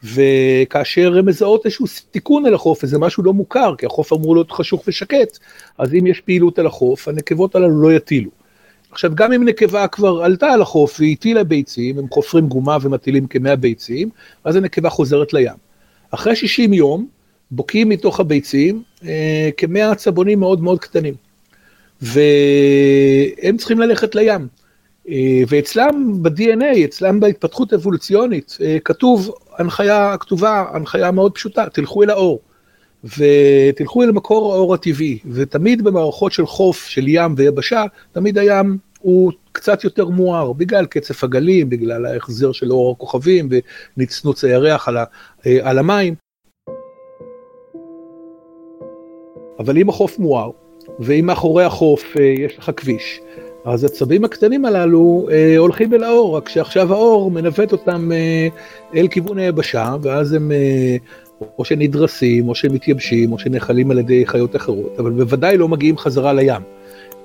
וכאשר 0.03 1.17
הן 1.17 1.25
מזהות 1.25 1.65
איזשהו 1.65 1.87
סיכון 1.87 2.45
אל 2.45 2.53
החוף, 2.53 2.83
איזה 2.83 2.99
משהו 2.99 3.23
לא 3.23 3.33
מוכר, 3.33 3.75
כי 3.77 3.85
החוף 3.85 4.13
אמור 4.13 4.35
להיות 4.35 4.51
חשוך 4.51 4.83
ושקט, 4.87 5.39
אז 5.77 5.93
אם 5.93 6.07
יש 6.07 6.21
פעילות 6.21 6.59
אל 6.59 6.65
החוף, 6.65 7.07
הנקבות 7.07 7.55
הללו 7.55 7.81
לא 7.81 7.93
יטילו. 7.93 8.42
עכשיו, 8.93 9.15
גם 9.15 9.33
אם 9.33 9.43
נקבה 9.43 9.87
כבר 9.87 10.23
עלתה 10.23 10.47
על 10.47 10.61
החוף 10.61 10.99
והיא 10.99 11.15
הטילה 11.19 11.43
ביצים, 11.43 11.99
הם 11.99 12.05
חופרים 12.11 12.47
גומה 12.47 12.77
ומטילים 12.81 13.27
כמאה 13.27 13.55
ביצים, 13.55 14.09
אז 14.43 14.55
הנקבה 14.55 14.89
חוזרת 14.89 15.33
לים. 15.33 15.53
אחרי 16.11 16.35
60 16.35 16.73
יום, 16.73 17.07
בוקעים 17.51 17.89
מתוך 17.89 18.19
הביצים 18.19 18.83
אה, 19.05 19.49
כמאה 19.57 19.91
עצבונים 19.91 20.39
מאוד 20.39 20.63
מאוד 20.63 20.79
קטנים. 20.79 21.13
והם 22.01 23.57
צריכים 23.57 23.79
ללכת 23.79 24.15
לים. 24.15 24.47
אה, 25.09 25.41
ואצלם 25.47 26.13
ב-DNA, 26.21 26.85
אצלם 26.85 27.19
בהתפתחות 27.19 27.73
אבולוציונית, 27.73 28.57
אה, 28.61 28.77
כתוב 28.85 29.31
הנחיה 29.57 30.15
כתובה, 30.19 30.65
הנחיה 30.73 31.11
מאוד 31.11 31.31
פשוטה, 31.35 31.65
תלכו 31.69 32.03
אל 32.03 32.09
האור. 32.09 32.39
ותלכו 33.03 34.03
אל 34.03 34.11
מקור 34.11 34.53
האור 34.53 34.73
הטבעי, 34.73 35.19
ותמיד 35.31 35.83
במערכות 35.83 36.31
של 36.31 36.45
חוף, 36.45 36.85
של 36.85 37.07
ים 37.07 37.33
ויבשה, 37.37 37.85
תמיד 38.11 38.37
הים 38.37 38.77
הוא 38.99 39.31
קצת 39.51 39.83
יותר 39.83 40.09
מואר, 40.09 40.53
בגלל 40.53 40.85
קצף 40.85 41.23
הגלים, 41.23 41.69
בגלל 41.69 42.05
ההחזר 42.05 42.51
של 42.51 42.71
אור 42.71 42.91
הכוכבים 42.91 43.49
ונצנוץ 43.97 44.43
הירח 44.43 44.87
על, 44.87 44.97
ה, 44.97 45.03
אה, 45.45 45.57
על 45.61 45.79
המים. 45.79 46.15
אבל 49.59 49.77
אם 49.77 49.89
החוף 49.89 50.19
מואר, 50.19 50.49
ואם 50.99 51.25
מאחורי 51.25 51.63
החוף 51.63 52.17
אה, 52.17 52.23
יש 52.23 52.57
לך 52.57 52.71
כביש, 52.77 53.19
אז 53.65 53.83
הצבים 53.83 54.25
הקטנים 54.25 54.65
הללו 54.65 55.27
אה, 55.31 55.57
הולכים 55.57 55.93
אל 55.93 56.03
האור, 56.03 56.37
רק 56.37 56.49
שעכשיו 56.49 56.93
האור 56.93 57.31
מנווט 57.31 57.71
אותם 57.71 58.11
אה, 58.11 58.47
אל 58.95 59.07
כיוון 59.07 59.37
היבשה, 59.37 59.95
ואז 60.01 60.33
הם 60.33 60.51
אה, 60.51 60.97
או 61.57 61.65
שנדרסים, 61.65 62.49
או 62.49 62.55
שמתייבשים, 62.55 63.31
או 63.31 63.39
שנחלים 63.39 63.91
על 63.91 63.99
ידי 63.99 64.25
חיות 64.25 64.55
אחרות, 64.55 64.95
אבל 64.99 65.11
בוודאי 65.11 65.57
לא 65.57 65.67
מגיעים 65.67 65.97
חזרה 65.97 66.33
לים. 66.33 66.61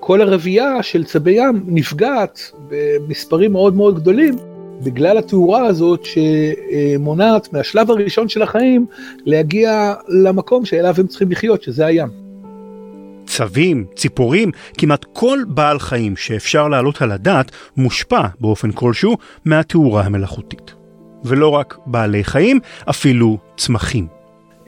כל 0.00 0.20
הרבייה 0.20 0.82
של 0.82 1.04
צבי 1.04 1.30
ים 1.30 1.62
נפגעת 1.66 2.50
במספרים 2.68 3.52
מאוד 3.52 3.74
מאוד 3.74 4.00
גדולים, 4.00 4.36
בגלל 4.82 5.18
התאורה 5.18 5.66
הזאת 5.66 6.04
שמונעת 6.04 7.52
מהשלב 7.52 7.90
הראשון 7.90 8.28
של 8.28 8.42
החיים 8.42 8.86
להגיע 9.24 9.94
למקום 10.08 10.64
שאליו 10.64 10.94
הם 10.98 11.06
צריכים 11.06 11.30
לחיות, 11.30 11.62
שזה 11.62 11.86
הים. 11.86 12.08
צבים, 13.26 13.84
ציפורים, 13.96 14.50
כמעט 14.78 15.04
כל 15.12 15.38
בעל 15.48 15.78
חיים 15.78 16.16
שאפשר 16.16 16.68
להעלות 16.68 17.02
על 17.02 17.12
הדעת 17.12 17.50
מושפע 17.76 18.26
באופן 18.40 18.72
כלשהו 18.72 19.16
מהתאורה 19.44 20.02
המלאכותית. 20.02 20.77
ולא 21.24 21.48
רק 21.48 21.78
בעלי 21.86 22.24
חיים, 22.24 22.60
אפילו 22.90 23.38
צמחים. 23.56 24.06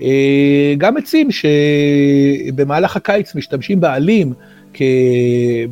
אה, 0.02 0.74
גם 0.78 0.96
עצים 0.96 1.28
שבמהלך 1.30 2.96
הקיץ 2.96 3.34
משתמשים 3.34 3.80
בעלים 3.80 4.32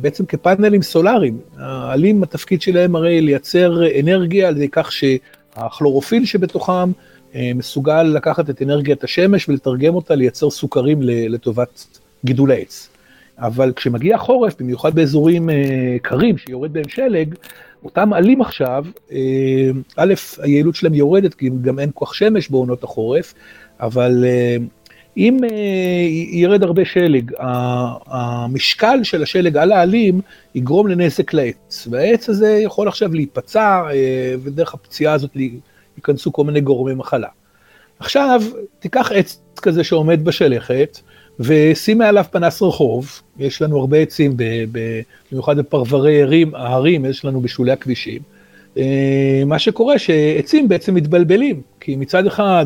בעצם 0.01 0.25
כפאנלים 0.25 0.81
סולאריים. 0.81 1.37
העלים, 1.57 2.23
התפקיד 2.23 2.61
שלהם 2.61 2.95
הרי 2.95 3.21
לייצר 3.21 3.99
אנרגיה 3.99 4.47
על 4.47 4.57
ידי 4.57 4.67
כך 4.71 4.91
שהכלורופיל 4.91 6.25
שבתוכם 6.25 6.91
אה, 7.35 7.51
מסוגל 7.55 8.03
לקחת 8.03 8.49
את 8.49 8.61
אנרגיית 8.61 9.03
השמש 9.03 9.49
ולתרגם 9.49 9.95
אותה 9.95 10.15
לייצר 10.15 10.49
סוכרים 10.49 10.99
לטובת 11.01 11.99
גידול 12.25 12.51
העץ. 12.51 12.89
אבל 13.37 13.73
כשמגיע 13.75 14.15
החורף, 14.15 14.61
במיוחד 14.61 14.95
באזורים 14.95 15.49
אה, 15.49 15.55
קרים 16.01 16.37
שיורד 16.37 16.73
בהם 16.73 16.87
שלג, 16.87 17.35
אותם 17.83 18.13
עלים 18.13 18.41
עכשיו, 18.41 18.85
אה, 19.11 19.69
א', 19.95 20.13
היעילות 20.41 20.75
שלהם 20.75 20.93
יורדת 20.93 21.33
כי 21.33 21.49
גם 21.61 21.79
אין 21.79 21.89
כוח 21.93 22.13
שמש 22.13 22.49
בעונות 22.49 22.83
החורף, 22.83 23.33
אבל 23.79 24.25
אה, 24.27 24.57
אם 25.17 25.43
אה, 25.43 25.49
ירד 26.31 26.63
הרבה 26.63 26.85
שלג, 26.85 27.31
המשקל 28.07 28.99
של 29.03 29.23
השלג 29.23 29.57
על 29.57 29.71
העלים 29.71 30.21
יגרום 30.55 30.87
לנזק 30.87 31.33
לעץ, 31.33 31.87
והעץ 31.91 32.29
הזה 32.29 32.59
יכול 32.63 32.87
עכשיו 32.87 33.13
להיפצע, 33.13 33.83
ודרך 34.43 34.73
הפציעה 34.73 35.13
הזאת 35.13 35.37
ייכנסו 35.97 36.33
כל 36.33 36.43
מיני 36.43 36.61
גורמי 36.61 36.93
מחלה. 36.93 37.27
עכשיו, 37.99 38.41
תיקח 38.79 39.11
עץ 39.11 39.41
כזה 39.61 39.83
שעומד 39.83 40.25
בשלכת, 40.25 40.99
ושים 41.39 41.97
מעליו 41.97 42.25
פנס 42.31 42.61
רחוב, 42.61 43.21
יש 43.39 43.61
לנו 43.61 43.79
הרבה 43.79 43.97
עצים, 43.97 44.37
במיוחד 45.31 45.57
בפרברי 45.57 46.21
הרים, 46.21 46.55
ההרים, 46.55 47.05
יש 47.05 47.25
לנו 47.25 47.41
בשולי 47.41 47.71
הכבישים. 47.71 48.21
אה, 48.77 49.43
מה 49.45 49.59
שקורה 49.59 49.99
שעצים 49.99 50.67
בעצם 50.67 50.95
מתבלבלים, 50.95 51.61
כי 51.79 51.95
מצד 51.95 52.25
אחד 52.25 52.65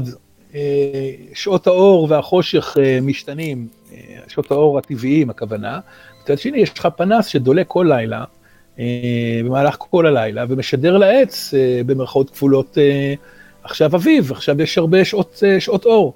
אה, 0.56 0.60
שעות 1.34 1.68
האור 1.68 2.08
והחושך 2.10 2.78
אה, 2.80 3.00
משתנים, 3.02 3.68
שעות 4.28 4.52
האור 4.52 4.78
הטבעיים 4.78 5.30
הכוונה, 5.30 5.80
מצד 6.24 6.40
שני 6.40 6.58
יש 6.58 6.80
לך 6.80 6.88
פנס 6.98 7.28
שדולה 7.28 7.64
כל 7.64 7.86
לילה, 7.90 8.24
במהלך 9.46 9.76
כל 9.80 10.08
הלילה, 10.08 10.46
ומשדר 10.50 10.98
לעץ, 10.98 11.54
במרכאות 11.86 12.30
כפולות, 12.30 12.78
עכשיו 13.64 13.96
אביב, 13.96 14.32
עכשיו 14.32 14.62
יש 14.62 14.78
הרבה 14.78 15.06
שעות, 15.06 15.44
שעות 15.60 15.86
אור. 15.86 16.14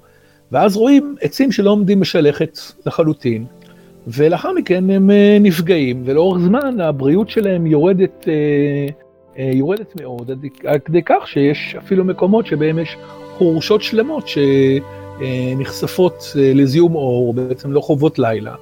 ואז 0.52 0.76
רואים 0.76 1.16
עצים 1.20 1.52
שלא 1.52 1.70
עומדים 1.70 2.00
בשלכת 2.00 2.58
לחלוטין, 2.86 3.44
ולאחר 4.06 4.52
מכן 4.52 4.90
הם 4.90 5.10
נפגעים, 5.40 6.02
ולאורך 6.04 6.38
זמן 6.38 6.80
הבריאות 6.80 7.30
שלהם 7.30 7.66
יורדת 7.66 8.28
אה, 9.38 9.50
יורדת 9.54 10.00
מאוד, 10.00 10.30
עד 10.64 10.80
כדי 10.84 11.02
כך 11.02 11.28
שיש 11.28 11.76
אפילו 11.78 12.04
מקומות 12.04 12.46
שבהם 12.46 12.78
יש 12.78 12.96
חורשות 13.38 13.82
שלמות 13.82 14.28
שנחשפות 15.18 16.24
אה, 16.38 16.52
לזיהום 16.54 16.94
אור, 16.94 17.34
בעצם 17.34 17.72
לא 17.72 17.80
חוות 17.80 18.18
לילה, 18.18 18.54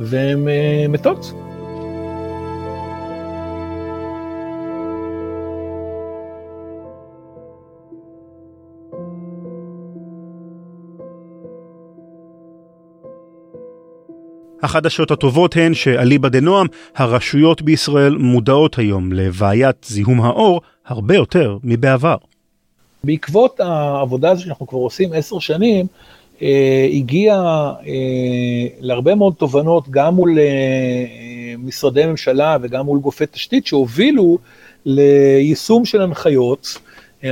והן 0.00 0.48
אה, 0.48 0.86
מתות. 0.88 1.32
החדשות 14.62 15.10
הטובות 15.10 15.56
הן 15.56 15.74
שאליבא 15.74 16.28
דנועם, 16.28 16.66
הרשויות 16.96 17.62
בישראל 17.62 18.16
מודעות 18.16 18.78
היום 18.78 19.12
לבעיית 19.12 19.76
זיהום 19.84 20.20
האור 20.20 20.60
הרבה 20.86 21.14
יותר 21.14 21.58
מבעבר. 21.64 22.16
בעקבות 23.04 23.60
העבודה 23.60 24.30
הזו 24.30 24.42
שאנחנו 24.42 24.66
כבר 24.66 24.78
עושים 24.78 25.12
עשר 25.12 25.38
שנים, 25.38 25.86
אה, 26.42 26.88
הגיע 26.92 27.34
אה, 27.86 28.66
להרבה 28.80 29.14
מאוד 29.14 29.34
תובנות 29.34 29.88
גם 29.90 30.14
מול 30.14 30.38
אה, 30.38 31.54
משרדי 31.58 32.06
ממשלה 32.06 32.56
וגם 32.62 32.86
מול 32.86 32.98
גופי 32.98 33.26
תשתית 33.26 33.66
שהובילו 33.66 34.38
ליישום 34.86 35.84
של 35.84 36.02
הנחיות 36.02 36.78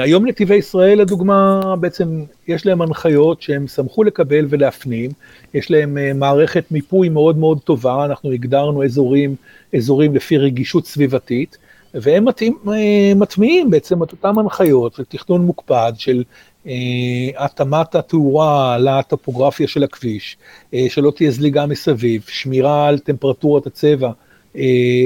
היום 0.01 0.27
נתיבי 0.27 0.55
ישראל 0.55 1.01
לדוגמה 1.01 1.61
בעצם 1.81 2.25
יש 2.49 2.67
להם 2.67 2.83
הנחיות 2.83 3.43
שהם 3.43 3.69
שמחו 3.69 4.05
לקבל 4.05 4.47
ולהפנים, 4.49 5.11
יש 5.55 5.71
להם 5.71 5.99
אה, 5.99 6.13
מערכת 6.13 6.65
מיפוי 6.71 7.09
מאוד 7.09 7.39
מאוד 7.39 7.61
טובה, 7.61 8.05
אנחנו 8.05 8.33
הגדרנו 8.33 8.85
אזורים, 8.85 9.37
אזורים 9.77 10.15
לפי 10.15 10.39
רגישות 10.39 10.87
סביבתית, 10.87 11.57
והם 11.95 12.29
אה, 12.29 13.13
מטמיעים 13.17 13.71
בעצם 13.71 14.03
את 14.03 14.13
אותן 14.13 14.33
הנחיות 14.39 14.95
של 14.95 15.05
תכנון 15.05 15.41
מוקפד, 15.41 15.93
של 15.97 16.23
אה, 16.67 17.45
התאמת 17.45 17.95
התאורה 17.95 18.79
לטופוגרפיה 18.79 19.69
של 19.69 19.85
הכביש, 19.85 20.37
אה, 20.75 20.87
שלא 20.89 21.13
תהיה 21.17 21.31
זליגה 21.31 21.67
מסביב, 21.67 22.23
שמירה 22.29 22.89
על 22.89 22.99
טמפרטורת 22.99 23.67
הצבע 23.67 24.11
אה, 24.57 24.63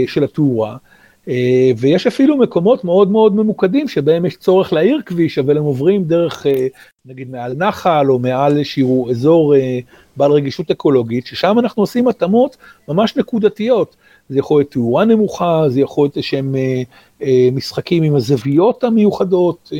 של 0.07 0.25
התאורה. 0.25 0.77
אה, 1.29 1.71
ויש 1.77 2.07
אפילו 2.07 2.37
מקומות 2.37 2.85
מאוד 2.85 3.11
מאוד 3.11 3.35
ממוקדים 3.35 3.89
שבהם 3.89 4.27
יש 4.27 4.37
צורך 4.37 4.73
להעיר 4.73 5.01
כביש, 5.07 5.39
אבל 5.39 5.57
הם 5.57 5.65
עוברים 5.65 6.05
דרך, 6.05 6.47
אה, 6.47 6.67
נגיד 7.07 7.31
מעל 7.31 7.55
נחל 7.55 8.07
או 8.11 8.19
מעל 8.19 8.59
איזשהו 8.59 9.11
אזור 9.11 9.57
אה, 9.57 9.79
בעל 10.17 10.33
רגישות 10.33 10.71
אקולוגית, 10.71 11.27
ששם 11.27 11.59
אנחנו 11.59 11.83
עושים 11.83 12.09
התאמות 12.09 12.57
ממש 12.89 13.17
נקודתיות. 13.17 13.97
זה 14.29 14.39
יכול 14.39 14.61
להיות 14.61 14.71
תאורה 14.71 15.05
נמוכה, 15.05 15.65
זה 15.69 15.81
יכול 15.81 16.05
להיות 16.05 16.17
שהם 16.21 16.55
משחקים 17.53 18.03
עם 18.03 18.15
הזוויות 18.15 18.85
המיוחדות. 18.85 19.73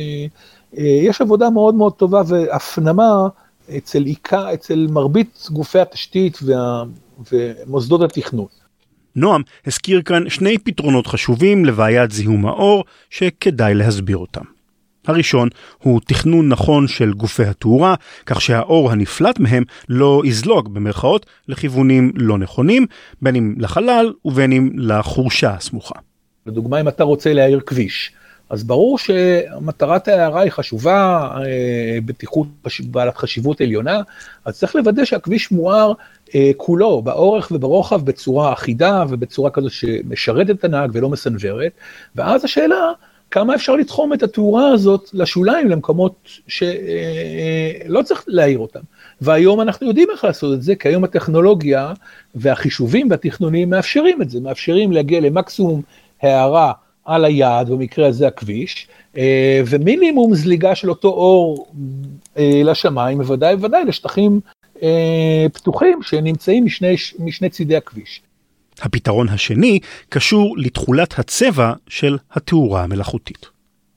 יש 0.73 1.21
עבודה 1.21 1.49
מאוד 1.49 1.75
מאוד 1.75 1.93
טובה 1.93 2.21
והפנמה 2.27 3.27
אצל 3.77 4.05
אצל 4.53 4.87
מרבית 4.89 5.47
גופי 5.51 5.79
התשתית 5.79 6.39
וה, 6.43 6.83
ומוסדות 7.31 8.01
התכנון. 8.01 8.45
נועם 9.17 9.41
הזכיר 9.65 10.01
כאן 10.01 10.29
שני 10.29 10.57
פתרונות 10.57 11.07
חשובים 11.07 11.65
לבעיית 11.65 12.11
זיהום 12.11 12.45
האור 12.45 12.83
שכדאי 13.09 13.73
להסביר 13.73 14.17
אותם. 14.17 14.43
הראשון 15.07 15.49
הוא 15.77 16.01
תכנון 16.05 16.49
נכון 16.49 16.87
של 16.87 17.13
גופי 17.13 17.43
התאורה, 17.43 17.95
כך 18.25 18.41
שהאור 18.41 18.91
הנפלט 18.91 19.39
מהם 19.39 19.63
לא 19.89 20.21
יזלוג 20.25 20.73
במרכאות 20.73 21.25
לכיוונים 21.47 22.11
לא 22.15 22.37
נכונים, 22.37 22.85
בין 23.21 23.35
אם 23.35 23.55
לחלל 23.57 24.13
ובין 24.25 24.51
אם 24.51 24.69
לחורשה 24.75 25.53
הסמוכה. 25.53 25.95
לדוגמה, 26.45 26.81
אם 26.81 26.87
אתה 26.87 27.03
רוצה 27.03 27.33
להאיר 27.33 27.59
כביש, 27.59 28.11
אז 28.49 28.63
ברור 28.63 28.97
שמטרת 28.97 30.07
ההערה 30.07 30.41
היא 30.41 30.51
חשובה, 30.51 31.29
אה, 31.37 31.97
בטיחות 32.05 32.47
בעלת 32.81 33.17
חשיבות 33.17 33.61
עליונה, 33.61 34.01
אז 34.45 34.57
צריך 34.57 34.75
לוודא 34.75 35.05
שהכביש 35.05 35.51
מואר 35.51 35.93
אה, 36.35 36.51
כולו, 36.57 37.01
באורך 37.01 37.51
וברוחב, 37.51 38.05
בצורה 38.05 38.53
אחידה 38.53 39.03
ובצורה 39.09 39.49
כזו 39.49 39.69
שמשרתת 39.69 40.49
את 40.49 40.63
הנהג 40.63 40.89
ולא 40.93 41.09
מסנוורת, 41.09 41.71
ואז 42.15 42.45
השאלה, 42.45 42.91
כמה 43.31 43.55
אפשר 43.55 43.75
לתחום 43.75 44.13
את 44.13 44.23
התאורה 44.23 44.67
הזאת 44.67 45.09
לשוליים, 45.13 45.69
למקומות 45.69 46.29
שלא 46.47 47.99
אה, 47.99 48.03
צריך 48.03 48.23
להעיר 48.27 48.59
אותם. 48.59 48.79
והיום 49.21 49.61
אנחנו 49.61 49.87
יודעים 49.87 50.07
איך 50.11 50.23
לעשות 50.23 50.53
את 50.53 50.61
זה, 50.61 50.75
כי 50.75 50.87
היום 50.87 51.03
הטכנולוגיה 51.03 51.93
והחישובים 52.35 53.09
והתכנונים 53.11 53.69
מאפשרים 53.69 54.21
את 54.21 54.29
זה, 54.29 54.39
מאפשרים 54.39 54.91
להגיע 54.91 55.19
למקסימום 55.19 55.81
הערה. 56.21 56.71
על 57.07 57.25
היעד, 57.25 57.69
במקרה 57.69 58.07
הזה 58.07 58.27
הכביש, 58.27 58.87
אה, 59.17 59.61
ומינימום 59.67 60.35
זליגה 60.35 60.75
של 60.75 60.89
אותו 60.89 61.07
אור 61.07 61.67
אה, 62.37 62.61
לשמיים, 62.63 63.17
בוודאי 63.17 63.53
ובוודאי 63.53 63.85
לשטחים 63.85 64.39
אה, 64.83 65.45
פתוחים 65.53 65.99
שנמצאים 66.01 66.65
משני, 66.65 66.95
משני 67.19 67.49
צידי 67.49 67.75
הכביש. 67.75 68.21
הפתרון 68.81 69.29
השני 69.29 69.79
קשור 70.09 70.55
לתכולת 70.57 71.19
הצבע 71.19 71.73
של 71.87 72.17
התאורה 72.31 72.83
המלאכותית. 72.83 73.45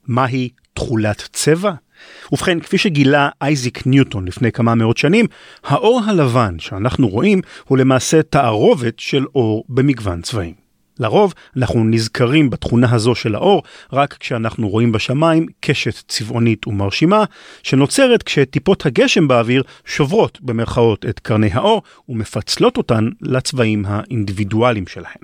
מהי 0.07 0.49
תכולת 0.73 1.29
צבע? 1.33 1.71
ובכן, 2.31 2.59
כפי 2.59 2.77
שגילה 2.77 3.29
אייזיק 3.41 3.87
ניוטון 3.87 4.27
לפני 4.27 4.51
כמה 4.51 4.75
מאות 4.75 4.97
שנים, 4.97 5.25
האור 5.63 6.01
הלבן 6.05 6.59
שאנחנו 6.59 7.07
רואים 7.07 7.41
הוא 7.67 7.77
למעשה 7.77 8.23
תערובת 8.23 8.99
של 8.99 9.25
אור 9.35 9.63
במגוון 9.69 10.21
צבעים. 10.21 10.60
לרוב 11.01 11.33
אנחנו 11.57 11.83
נזכרים 11.83 12.49
בתכונה 12.49 12.91
הזו 12.91 13.15
של 13.15 13.35
האור 13.35 13.63
רק 13.93 14.13
כשאנחנו 14.13 14.69
רואים 14.69 14.91
בשמיים 14.91 15.45
קשת 15.59 16.07
צבעונית 16.07 16.67
ומרשימה, 16.67 17.23
שנוצרת 17.63 18.23
כשטיפות 18.23 18.85
הגשם 18.85 19.27
באוויר 19.27 19.63
שוברות 19.85 20.41
במרכאות 20.41 21.05
את 21.05 21.19
קרני 21.19 21.49
האור 21.53 21.81
ומפצלות 22.09 22.77
אותן 22.77 23.09
לצבעים 23.21 23.85
האינדיבידואליים 23.87 24.87
שלהן. 24.87 25.23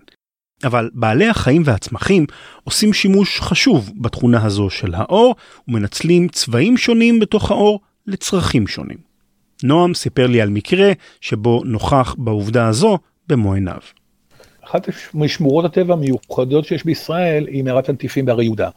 אבל 0.63 0.89
בעלי 0.93 1.27
החיים 1.27 1.61
והצמחים 1.65 2.25
עושים 2.63 2.93
שימוש 2.93 3.39
חשוב 3.41 3.91
בתכונה 3.97 4.45
הזו 4.45 4.69
של 4.69 4.95
האור 4.95 5.35
ומנצלים 5.67 6.27
צבעים 6.27 6.77
שונים 6.77 7.19
בתוך 7.19 7.51
האור 7.51 7.79
לצרכים 8.07 8.67
שונים. 8.67 8.97
נועם 9.63 9.93
סיפר 9.93 10.27
לי 10.27 10.41
על 10.41 10.49
מקרה 10.49 10.91
שבו 11.21 11.61
נוכח 11.65 12.15
בעובדה 12.17 12.67
הזו 12.67 12.99
במו 13.27 13.53
עיניו. 13.53 13.79
אחת 14.67 14.87
משמורות 15.13 15.65
הטבע 15.65 15.93
המיוחדות 15.93 16.65
שיש 16.65 16.83
בישראל 16.83 17.47
היא 17.47 17.63
מערת 17.63 17.89
הנטיפים 17.89 18.25
בהרי 18.25 18.43
יהודה. 18.43 18.69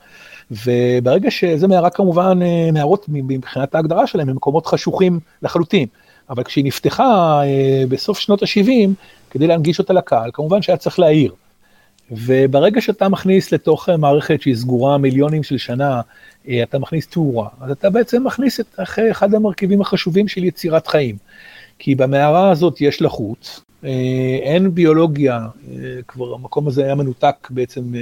וברגע 0.50 1.30
שזה 1.30 1.68
מערה 1.68 1.90
כמובן, 1.90 2.38
אה, 2.42 2.72
מערות 2.72 3.04
מבחינת 3.08 3.74
ההגדרה 3.74 4.06
שלהם 4.06 4.28
הם 4.28 4.36
מקומות 4.36 4.66
חשוכים 4.66 5.20
לחלוטין. 5.42 5.86
אבל 6.30 6.42
כשהיא 6.42 6.64
נפתחה 6.64 7.40
אה, 7.44 7.84
בסוף 7.88 8.18
שנות 8.18 8.42
ה-70, 8.42 8.90
כדי 9.30 9.46
להנגיש 9.46 9.78
אותה 9.78 9.92
לקהל, 9.92 10.30
כמובן 10.32 10.62
שהיה 10.62 10.76
צריך 10.76 10.98
להעיר. 10.98 11.34
וברגע 12.10 12.80
שאתה 12.80 13.08
מכניס 13.08 13.52
לתוך 13.52 13.88
מערכת 13.88 14.42
שהיא 14.42 14.54
סגורה 14.54 14.98
מיליונים 14.98 15.42
של 15.42 15.58
שנה, 15.58 16.00
אה, 16.48 16.62
אתה 16.62 16.78
מכניס 16.78 17.06
תאורה, 17.06 17.48
אז 17.60 17.70
אתה 17.70 17.90
בעצם 17.90 18.26
מכניס 18.26 18.60
את 18.60 18.80
אחד 19.10 19.34
המרכיבים 19.34 19.80
החשובים 19.80 20.28
של 20.28 20.44
יצירת 20.44 20.86
חיים. 20.86 21.16
כי 21.78 21.94
במערה 21.94 22.50
הזאת 22.50 22.80
יש 22.80 23.02
לחות, 23.02 23.60
אה, 23.60 23.69
אין 24.42 24.74
ביולוגיה, 24.74 25.38
אה, 25.72 25.76
כבר 26.08 26.34
המקום 26.34 26.68
הזה 26.68 26.84
היה 26.84 26.94
מנותק 26.94 27.48
בעצם 27.50 27.94
אה, 27.94 28.00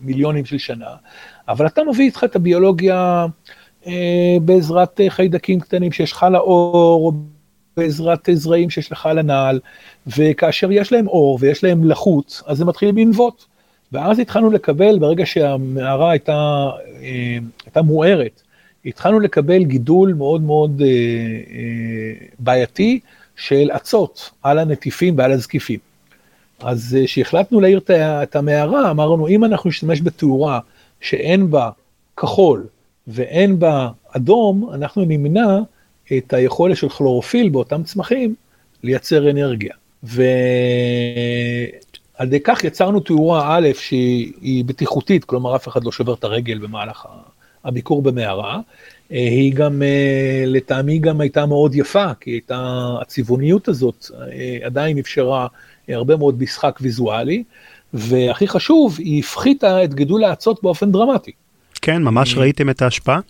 מיליונים 0.00 0.44
של 0.44 0.58
שנה, 0.58 0.90
אבל 1.48 1.66
אתה 1.66 1.82
מביא 1.84 2.04
איתך 2.04 2.24
את 2.24 2.36
הביולוגיה 2.36 3.26
בעזרת 4.42 5.00
חיידקים 5.08 5.60
קטנים 5.60 5.92
שיש 5.92 6.12
לך 6.12 6.26
לאור, 6.30 7.12
בעזרת 7.76 8.28
זרעים 8.32 8.70
שיש 8.70 8.92
לך 8.92 9.06
על 9.06 9.18
הנעל, 9.18 9.60
וכאשר 10.06 10.72
יש 10.72 10.92
להם 10.92 11.08
אור 11.08 11.38
ויש 11.40 11.64
להם 11.64 11.84
לחות, 11.84 12.42
אז 12.46 12.60
הם 12.60 12.68
מתחילים 12.68 12.98
לנבוט. 12.98 13.44
ואז 13.92 14.18
התחלנו 14.18 14.50
לקבל, 14.50 14.98
ברגע 14.98 15.26
שהמערה 15.26 16.10
הייתה, 16.10 16.70
אה, 17.02 17.38
הייתה 17.64 17.82
מוארת, 17.82 18.42
התחלנו 18.86 19.20
לקבל 19.20 19.64
גידול 19.64 20.14
מאוד 20.14 20.42
מאוד 20.42 20.82
אה, 20.84 20.86
אה, 20.86 22.26
בעייתי 22.38 23.00
של 23.36 23.70
אצות 23.76 24.30
על 24.42 24.58
הנטיפים 24.58 25.18
ועל 25.18 25.32
הזקיפים. 25.32 25.78
אז 26.60 26.98
כשהחלטנו 27.04 27.60
להעיר 27.60 27.80
את 27.90 28.36
המערה, 28.36 28.90
אמרנו, 28.90 29.28
אם 29.28 29.44
אנחנו 29.44 29.70
נשתמש 29.70 30.00
בתאורה 30.00 30.60
שאין 31.00 31.50
בה 31.50 31.70
כחול 32.16 32.66
ואין 33.06 33.58
בה 33.58 33.88
אדום, 34.16 34.70
אנחנו 34.74 35.04
נמנע 35.04 35.58
את 36.16 36.32
היכולת 36.32 36.76
של 36.76 36.88
כלורופיל 36.88 37.48
באותם 37.48 37.82
צמחים 37.82 38.34
לייצר 38.82 39.30
אנרגיה. 39.30 39.74
ועל 40.02 40.18
ידי 42.20 42.40
כך 42.44 42.64
יצרנו 42.64 43.00
תאורה 43.00 43.56
א' 43.56 43.68
שהיא 43.74 44.64
בטיחותית, 44.64 45.24
כלומר 45.24 45.56
אף 45.56 45.68
אחד 45.68 45.84
לא 45.84 45.92
שובר 45.92 46.14
את 46.14 46.24
הרגל 46.24 46.58
במהלך 46.58 47.06
הביקור 47.64 48.02
במערה. 48.02 48.60
היא 49.10 49.54
גם, 49.54 49.82
לטעמי 50.46 50.98
גם 50.98 51.20
הייתה 51.20 51.46
מאוד 51.46 51.74
יפה, 51.74 52.14
כי 52.20 52.30
הייתה, 52.30 52.88
הצבעוניות 53.00 53.68
הזאת 53.68 54.06
עדיין 54.64 54.98
אפשרה 54.98 55.46
הרבה 55.88 56.16
מאוד 56.16 56.42
משחק 56.42 56.78
ויזואלי, 56.82 57.42
והכי 57.94 58.48
חשוב, 58.48 58.96
היא 58.98 59.20
הפחיתה 59.20 59.84
את 59.84 59.94
גידול 59.94 60.24
האצות 60.24 60.62
באופן 60.62 60.92
דרמטי. 60.92 61.32
כן, 61.82 62.02
ממש 62.02 62.36
ראיתם 62.36 62.70
את 62.70 62.82
ההשפעה? 62.82 63.20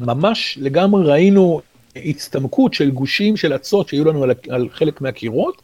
ממש 0.00 0.58
לגמרי 0.60 1.04
ראינו 1.04 1.60
הצטמקות 1.96 2.74
של 2.74 2.90
גושים 2.90 3.36
של 3.36 3.54
אצות 3.54 3.88
שהיו 3.88 4.04
לנו 4.04 4.22
על, 4.24 4.30
על 4.48 4.68
חלק 4.72 5.00
מהקירות. 5.00 5.62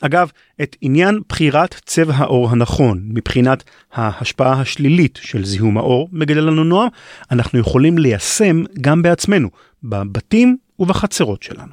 אגב, 0.00 0.30
את 0.62 0.76
עניין 0.80 1.20
בחירת 1.28 1.74
צבע 1.84 2.14
האור 2.16 2.50
הנכון 2.50 3.00
מבחינת 3.04 3.64
ההשפעה 3.92 4.60
השלילית 4.60 5.18
של 5.22 5.44
זיהום 5.44 5.78
האור, 5.78 6.08
מגלה 6.12 6.40
לנו 6.40 6.64
נועם, 6.64 6.88
אנחנו 7.30 7.58
יכולים 7.58 7.98
ליישם 7.98 8.64
גם 8.80 9.02
בעצמנו, 9.02 9.48
בבתים 9.84 10.56
ובחצרות 10.78 11.42
שלנו. 11.42 11.72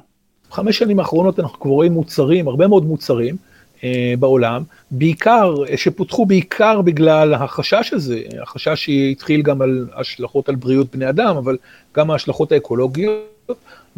חמש 0.50 0.78
שנים 0.78 0.98
האחרונות 0.98 1.40
אנחנו 1.40 1.60
כבר 1.60 1.70
רואים 1.70 1.92
מוצרים, 1.92 2.48
הרבה 2.48 2.66
מאוד 2.66 2.84
מוצרים, 2.84 3.36
אה, 3.84 4.14
בעולם, 4.18 4.62
בעיקר, 4.90 5.54
שפותחו 5.76 6.26
בעיקר 6.26 6.82
בגלל 6.82 7.34
החשש 7.34 7.92
הזה, 7.92 8.20
החשש 8.42 8.84
שהתחיל 8.84 9.42
גם 9.42 9.62
על 9.62 9.88
השלכות 9.96 10.48
על 10.48 10.54
בריאות 10.54 10.96
בני 10.96 11.08
אדם, 11.08 11.36
אבל 11.36 11.56
גם 11.96 12.10
ההשלכות 12.10 12.52
האקולוגיות. 12.52 13.26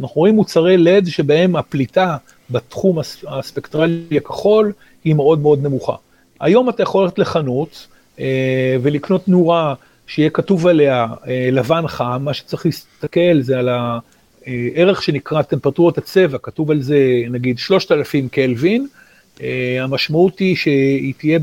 אנחנו 0.01 0.21
רואים 0.21 0.35
מוצרי 0.35 0.77
לד 0.77 1.07
שבהם 1.07 1.57
הפליטה 1.57 2.17
בתחום 2.51 2.99
הספקטרלי 3.29 4.17
הכחול 4.17 4.73
היא 5.05 5.15
מאוד 5.15 5.39
מאוד 5.39 5.63
נמוכה. 5.63 5.95
היום 6.41 6.69
אתה 6.69 6.83
יכול 6.83 7.05
ללכת 7.05 7.19
לחנות 7.19 7.87
אה, 8.21 8.77
ולקנות 8.83 9.29
נורה 9.29 9.75
שיהיה 10.07 10.31
כתוב 10.31 10.67
עליה 10.67 11.07
אה, 11.29 11.49
לבן 11.53 11.87
חם, 11.87 12.21
מה 12.25 12.35
שצריך 12.35 12.67
להסתכל 12.67 13.41
זה 13.41 13.59
על 13.59 13.69
הערך 13.69 15.03
שנקרא 15.03 15.43
טמפרטורת 15.43 15.99
הצבע, 15.99 16.39
כתוב 16.43 16.71
על 16.71 16.83
זה 16.83 16.99
נגיד 17.31 17.59
3,000 17.59 18.29
קלווין, 18.29 18.87
אה, 19.43 19.79
המשמעות 19.81 20.39
היא 20.39 20.57
שהיא 20.57 21.15
תהיה 21.19 21.39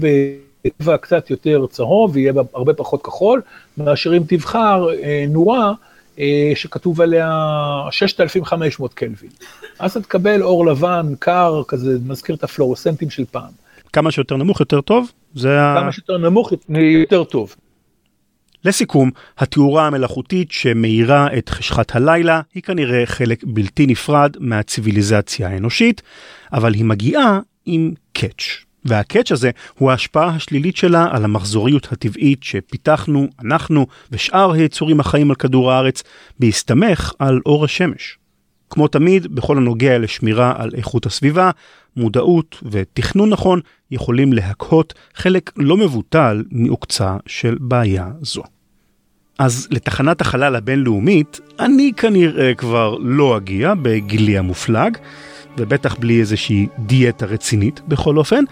בצבע 0.65 0.97
קצת 0.97 1.29
יותר 1.29 1.65
צהוב 1.69 2.11
ויהיה 2.13 2.33
בה 2.33 2.41
הרבה 2.53 2.73
פחות 2.73 3.01
כחול, 3.01 3.41
מאשר 3.77 4.17
אם 4.17 4.21
תבחר 4.27 4.87
אה, 5.03 5.25
נורה 5.29 5.67
אה, 5.67 5.73
שכתוב 6.55 7.01
עליה 7.01 7.29
6,500 7.91 8.93
קלווין. 8.93 9.31
אז 9.79 9.91
אתה 9.91 10.01
תקבל 10.01 10.43
אור 10.43 10.65
לבן, 10.65 11.13
קר, 11.19 11.61
כזה 11.67 11.97
מזכיר 12.05 12.35
את 12.35 12.43
הפלורוסנטים 12.43 13.09
של 13.09 13.25
פעם. 13.31 13.51
כמה 13.93 14.11
שיותר 14.11 14.37
נמוך 14.37 14.59
יותר 14.59 14.81
טוב? 14.81 15.11
זה 15.35 15.57
כמה 15.75 15.91
שיותר 15.91 16.17
נמוך 16.17 16.51
יותר 16.69 17.23
טוב. 17.23 17.55
לסיכום, 18.65 19.11
התאורה 19.37 19.87
המלאכותית 19.87 20.51
שמאירה 20.51 21.27
את 21.37 21.49
חשכת 21.49 21.95
הלילה 21.95 22.41
היא 22.53 22.63
כנראה 22.63 23.05
חלק 23.05 23.43
בלתי 23.47 23.85
נפרד 23.87 24.35
מהציוויליזציה 24.39 25.49
האנושית, 25.49 26.01
אבל 26.53 26.73
היא 26.73 26.85
מגיעה 26.85 27.39
עם 27.65 27.93
קאץ'. 28.13 28.64
והקאץ' 28.85 29.31
הזה 29.31 29.51
הוא 29.79 29.91
ההשפעה 29.91 30.27
השלילית 30.27 30.75
שלה 30.75 31.07
על 31.11 31.25
המחזוריות 31.25 31.91
הטבעית 31.91 32.43
שפיתחנו, 32.43 33.27
אנחנו 33.43 33.87
ושאר 34.11 34.51
היצורים 34.51 34.99
החיים 34.99 35.29
על 35.29 35.35
כדור 35.35 35.71
הארץ, 35.71 36.03
בהסתמך 36.39 37.13
על 37.19 37.41
אור 37.45 37.65
השמש. 37.65 38.17
כמו 38.69 38.87
תמיד, 38.87 39.35
בכל 39.35 39.57
הנוגע 39.57 39.97
לשמירה 39.97 40.53
על 40.57 40.71
איכות 40.73 41.05
הסביבה, 41.05 41.51
מודעות 41.97 42.63
ותכנון 42.71 43.29
נכון 43.29 43.59
יכולים 43.91 44.33
להקהות 44.33 44.93
חלק 45.15 45.51
לא 45.57 45.77
מבוטל 45.77 46.43
מעוקצה 46.51 47.17
של 47.27 47.57
בעיה 47.59 48.07
זו. 48.21 48.43
אז 49.39 49.67
לתחנת 49.71 50.21
החלל 50.21 50.55
הבינלאומית, 50.55 51.39
אני 51.59 51.91
כנראה 51.97 52.53
כבר 52.53 52.97
לא 52.99 53.37
אגיע 53.37 53.73
בגילי 53.81 54.37
המופלג, 54.37 54.97
ובטח 55.57 55.95
בלי 55.95 56.19
איזושהי 56.19 56.67
דיאטה 56.79 57.25
רצינית 57.25 57.81
בכל 57.87 58.17
אופן. 58.17 58.43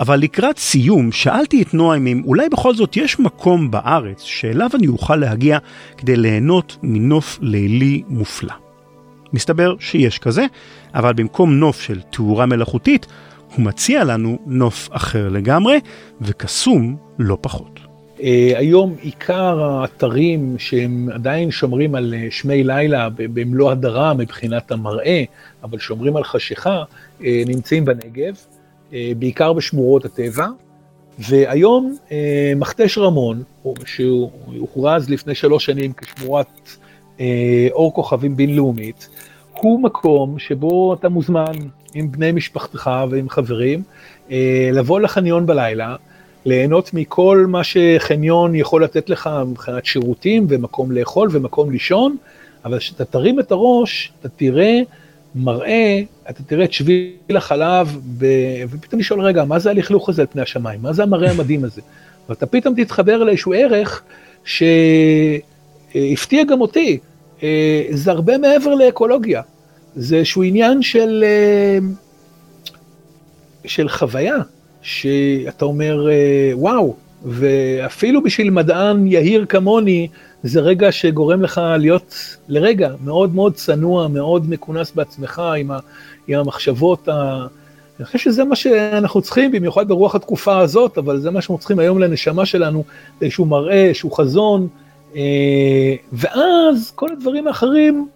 אבל 0.00 0.20
לקראת 0.20 0.58
סיום 0.58 1.12
שאלתי 1.12 1.62
את 1.62 1.74
נועם 1.74 2.06
אם 2.06 2.22
אולי 2.24 2.48
בכל 2.48 2.74
זאת 2.74 2.96
יש 2.96 3.20
מקום 3.20 3.70
בארץ 3.70 4.22
שאליו 4.22 4.70
אני 4.74 4.88
אוכל 4.88 5.16
להגיע 5.16 5.58
כדי 5.96 6.16
ליהנות 6.16 6.76
מנוף 6.82 7.38
לילי 7.42 8.02
מופלא. 8.08 8.54
מסתבר 9.32 9.74
שיש 9.78 10.18
כזה, 10.18 10.46
אבל 10.94 11.12
במקום 11.12 11.54
נוף 11.54 11.80
של 11.80 12.00
תאורה 12.10 12.46
מלאכותית, 12.46 13.06
הוא 13.56 13.64
מציע 13.64 14.04
לנו 14.04 14.38
נוף 14.46 14.88
אחר 14.92 15.28
לגמרי, 15.28 15.80
וקסום 16.20 16.96
לא 17.18 17.38
פחות. 17.40 17.71
Uh, 18.22 18.24
היום 18.56 18.94
עיקר 19.00 19.62
האתרים 19.62 20.54
שהם 20.58 21.08
עדיין 21.14 21.50
שומרים 21.50 21.94
על 21.94 22.14
uh, 22.14 22.32
שמי 22.32 22.64
לילה 22.64 23.08
במלוא 23.16 23.70
הדרה 23.70 24.14
מבחינת 24.14 24.72
המראה, 24.72 25.24
אבל 25.62 25.78
שומרים 25.78 26.16
על 26.16 26.24
חשיכה, 26.24 26.82
uh, 27.20 27.24
נמצאים 27.46 27.84
בנגב, 27.84 28.34
בעיקר 29.18 29.52
בשמורות 29.52 30.04
הטבע. 30.04 30.46
והיום 31.18 31.96
מכתש 32.56 32.98
רמון, 32.98 33.42
שהוא 33.84 34.30
הוכרז 34.58 35.10
לפני 35.10 35.34
שלוש 35.34 35.64
שנים 35.64 35.92
כשמורת 35.92 36.76
אור 37.70 37.94
כוכבים 37.94 38.36
בינלאומית, 38.36 39.08
הוא 39.52 39.82
מקום 39.82 40.38
שבו 40.38 40.94
אתה 40.94 41.08
מוזמן 41.08 41.52
עם 41.94 42.12
בני 42.12 42.32
משפחתך 42.32 42.90
ועם 43.10 43.28
חברים, 43.28 43.82
לבוא 44.72 45.00
לחניון 45.00 45.46
בלילה, 45.46 45.96
ליהנות 46.44 46.94
מכל 46.94 47.44
מה 47.48 47.60
שחניון 47.64 48.54
יכול 48.54 48.84
לתת 48.84 49.10
לך 49.10 49.30
מבחינת 49.46 49.84
שירותים 49.84 50.46
ומקום 50.48 50.92
לאכול 50.92 51.28
ומקום 51.32 51.70
לישון, 51.70 52.16
אבל 52.64 52.78
כשאתה 52.78 53.04
תרים 53.04 53.40
את 53.40 53.52
הראש, 53.52 54.12
אתה 54.20 54.28
תראה 54.28 54.80
מראה, 55.34 56.00
אתה 56.30 56.42
תראה 56.42 56.64
את 56.64 56.72
שביל 56.72 57.36
החלב, 57.36 57.98
ב... 58.18 58.26
ופתאום 58.70 59.00
לשאול, 59.00 59.20
רגע, 59.20 59.44
מה 59.44 59.58
זה 59.58 59.70
הלכלוך 59.70 60.08
הזה 60.08 60.22
על 60.22 60.28
פני 60.30 60.42
השמיים? 60.42 60.82
מה 60.82 60.92
זה 60.92 61.02
המראה 61.02 61.30
המדהים 61.30 61.64
הזה? 61.64 61.80
ואתה 62.28 62.46
פתאום 62.46 62.74
תתחבר 62.74 63.24
לאיזשהו 63.24 63.52
ערך 63.52 64.02
שהפתיע 65.94 66.44
גם 66.44 66.60
אותי, 66.60 66.98
זה 67.90 68.10
הרבה 68.10 68.38
מעבר 68.38 68.74
לאקולוגיה, 68.74 69.42
זה 69.96 70.16
איזשהו 70.16 70.42
עניין 70.42 70.82
של, 70.82 71.24
של 73.64 73.88
חוויה. 73.88 74.36
שאתה 74.82 75.64
אומר, 75.64 76.08
אה, 76.10 76.50
וואו, 76.54 76.96
ואפילו 77.24 78.22
בשביל 78.22 78.50
מדען 78.50 79.06
יהיר 79.06 79.46
כמוני, 79.48 80.08
זה 80.42 80.60
רגע 80.60 80.92
שגורם 80.92 81.42
לך 81.42 81.60
להיות 81.78 82.36
לרגע 82.48 82.90
מאוד 83.04 83.34
מאוד 83.34 83.54
צנוע, 83.54 84.08
מאוד 84.08 84.50
מכונס 84.50 84.92
בעצמך 84.92 85.42
עם, 85.58 85.70
ה, 85.70 85.78
עם 86.28 86.38
המחשבות 86.38 87.08
ה... 87.08 87.46
אני 87.98 88.06
חושב 88.06 88.18
שזה 88.18 88.44
מה 88.44 88.56
שאנחנו 88.56 89.22
צריכים, 89.22 89.52
במיוחד 89.52 89.88
ברוח 89.88 90.14
התקופה 90.14 90.58
הזאת, 90.58 90.98
אבל 90.98 91.20
זה 91.20 91.30
מה 91.30 91.40
שאנחנו 91.40 91.58
צריכים 91.58 91.78
היום 91.78 91.98
לנשמה 91.98 92.46
שלנו, 92.46 92.84
איזשהו 93.22 93.46
מראה, 93.46 93.84
איזשהו 93.84 94.10
חזון, 94.10 94.68
אה, 95.16 95.94
ואז 96.12 96.92
כל 96.94 97.08
הדברים 97.12 97.48
האחרים 97.48 98.08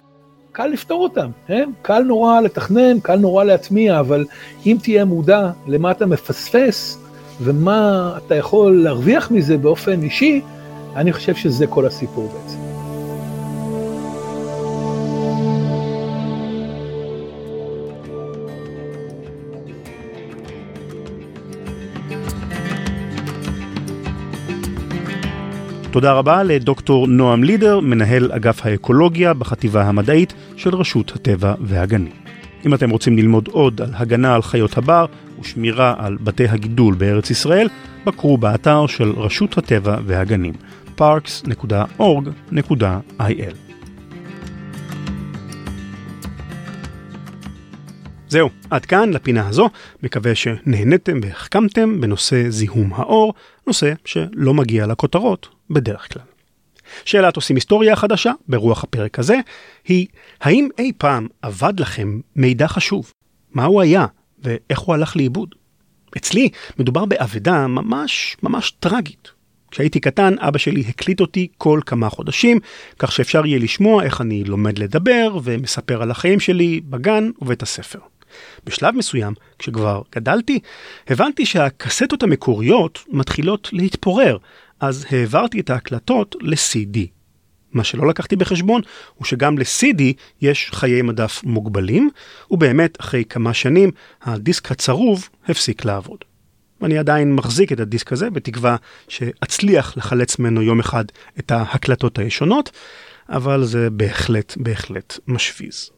קל 0.57 0.67
לפתור 0.67 1.03
אותם, 1.03 1.31
כן? 1.47 1.71
קל 1.83 2.03
נורא 2.03 2.41
לתכנן, 2.41 3.01
קל 3.01 3.17
נורא 3.17 3.45
להטמיע, 3.45 4.01
אבל 4.01 4.25
אם 4.67 4.77
תהיה 4.83 5.05
מודע 5.05 5.51
למה 5.67 5.91
אתה 5.91 6.07
מפספס 6.07 6.99
ומה 7.41 8.13
אתה 8.17 8.35
יכול 8.35 8.83
להרוויח 8.83 9.31
מזה 9.31 9.59
באופן 9.59 10.03
אישי, 10.03 10.41
אני 10.95 11.13
חושב 11.13 11.35
שזה 11.35 11.67
כל 11.67 11.87
הסיפור 11.87 12.29
בעצם. 12.29 12.76
תודה 25.97 26.13
רבה 26.13 26.43
לדוקטור 26.43 27.07
נועם 27.07 27.45
לידר, 27.45 27.81
מנהל 27.81 28.33
אגף 28.33 28.67
האקולוגיה 28.67 29.35
בחטיבה 29.35 29.83
המדעית 29.83 30.35
של 30.57 30.75
רשות 30.75 31.13
הטבע 31.15 31.55
והגנים. 31.61 32.13
אם 32.67 32.75
אתם 32.75 32.91
רוצים 32.91 33.17
ללמוד 33.19 33.49
עוד 33.53 33.81
על 33.81 33.91
הגנה 33.95 34.35
על 34.35 34.43
חיות 34.43 34.79
הבר 34.79 35.07
ושמירה 35.41 35.95
על 35.99 36.17
בתי 36.21 36.49
הגידול 36.49 36.95
בארץ 36.95 37.31
ישראל, 37.31 37.69
בקרו 38.05 38.39
באתר 38.39 38.87
של 38.87 39.11
רשות 39.11 39.59
הטבע 39.59 39.97
והגנים 40.07 40.55
parks.org.il 40.99 42.07
זהו, 48.29 48.49
עד 48.71 48.87
כאן 48.87 49.11
לפינה 49.11 49.49
הזו, 49.49 49.71
מקווה 50.03 50.35
שנהניתם 50.35 51.21
והחכמתם 51.23 52.01
בנושא 52.01 52.49
זיהום 52.49 52.93
האור, 52.95 53.35
נושא 53.67 53.93
שלא 54.05 54.55
מגיע 54.55 54.87
לכותרות 54.87 55.49
בדרך 55.71 56.13
כלל. 56.13 56.23
שאלת 57.05 57.37
עושים 57.37 57.57
היסטוריה 57.57 57.93
החדשה, 57.93 58.33
ברוח 58.49 58.85
הפרק 58.85 59.19
הזה, 59.19 59.37
היא 59.85 60.07
האם 60.41 60.69
אי 60.79 60.93
פעם 60.99 61.27
אבד 61.45 61.81
לכם 61.81 62.21
מידע 62.37 62.69
חשוב? 62.69 63.13
מה 63.53 63.65
הוא 63.65 63.83
היה 63.83 64.07
ואיך 64.39 64.79
הוא 64.79 64.95
הלך 64.95 65.17
לאיבוד? 65.17 65.55
אצלי 66.17 66.49
מדובר 66.79 67.05
באבדה 67.05 67.67
ממש 67.67 68.37
ממש 68.43 68.71
טרגית. 68.71 69.31
כשהייתי 69.71 70.01
קטן, 70.01 70.35
אבא 70.39 70.59
שלי 70.59 70.85
הקליט 70.89 71.21
אותי 71.21 71.49
כל 71.59 71.81
כמה 71.87 72.11
חודשים, 72.11 72.59
כך 72.99 73.13
שאפשר 73.13 73.47
יהיה 73.47 73.59
לשמוע 73.59 74.05
איך 74.05 74.21
אני 74.21 74.45
לומד 74.45 74.79
לדבר 74.79 75.39
ומספר 75.45 76.03
על 76.03 76.11
החיים 76.11 76.41
שלי 76.41 76.81
בגן 76.85 77.31
ובית 77.43 77.63
הספר. 77.63 77.99
בשלב 78.65 78.95
מסוים, 78.95 79.35
כשכבר 79.59 80.03
גדלתי, 80.15 80.59
הבנתי 81.09 81.47
שהקסטות 81.47 82.23
המקוריות 82.23 83.05
מתחילות 83.09 83.69
להתפורר, 83.73 84.37
אז 84.81 85.07
העברתי 85.11 85.61
את 85.61 85.71
ההקלטות 85.71 86.37
ל-CD. 86.41 86.99
מה 87.73 87.85
שלא 87.85 88.09
לקחתי 88.09 88.37
בחשבון 88.37 88.81
הוא 89.15 89.25
שגם 89.25 89.59
ל-CD 89.59 90.03
יש 90.43 90.71
חיי 90.73 91.03
מדף 91.03 91.41
מוגבלים, 91.45 92.11
ובאמת 92.51 93.01
אחרי 93.01 93.25
כמה 93.25 93.55
שנים 93.55 93.91
הדיסק 94.23 94.71
הצרוב 94.73 95.29
הפסיק 95.49 95.85
לעבוד. 95.85 96.19
אני 96.83 96.99
עדיין 96.99 97.35
מחזיק 97.35 97.73
את 97.73 97.81
הדיסק 97.81 98.13
הזה 98.13 98.31
בתקווה 98.31 98.77
שאצליח 99.09 99.97
לחלץ 99.97 100.39
ממנו 100.39 100.63
יום 100.63 100.81
אחד 100.81 101.05
את 101.39 101.51
ההקלטות 101.51 102.19
הישונות, 102.19 102.71
אבל 103.29 103.65
זה 103.65 103.91
בהחלט 103.91 104.55
בהחלט 104.57 105.19
משוויז. 105.27 105.91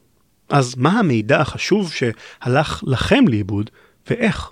אז 0.49 0.74
מה 0.76 0.99
המידע 0.99 1.40
החשוב 1.40 1.92
שהלך 1.92 2.82
לכם 2.86 3.24
לאיבוד 3.28 3.70
ואיך? 4.11 4.51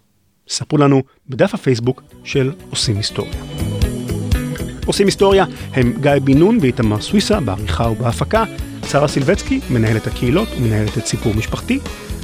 ספרו 0.48 0.78
לנו 0.78 1.02
בדף 1.28 1.54
הפייסבוק 1.54 2.02
של 2.24 2.52
עושים 2.70 2.96
היסטוריה. 2.96 3.42
עושים 4.86 5.06
היסטוריה 5.06 5.44
הם 5.72 5.92
גיא 6.00 6.12
בן 6.24 6.38
נון 6.38 6.58
ואיתמר 6.60 7.00
סוויסה 7.00 7.40
בעריכה 7.40 7.88
ובהפקה, 7.88 8.44
שרה 8.90 9.08
סילבצקי, 9.08 9.60
מנהלת 9.70 10.06
הקהילות 10.06 10.48
ומנהלת 10.56 10.98
את 10.98 11.06
סיפור 11.06 11.34
משפחתי, 11.34 11.78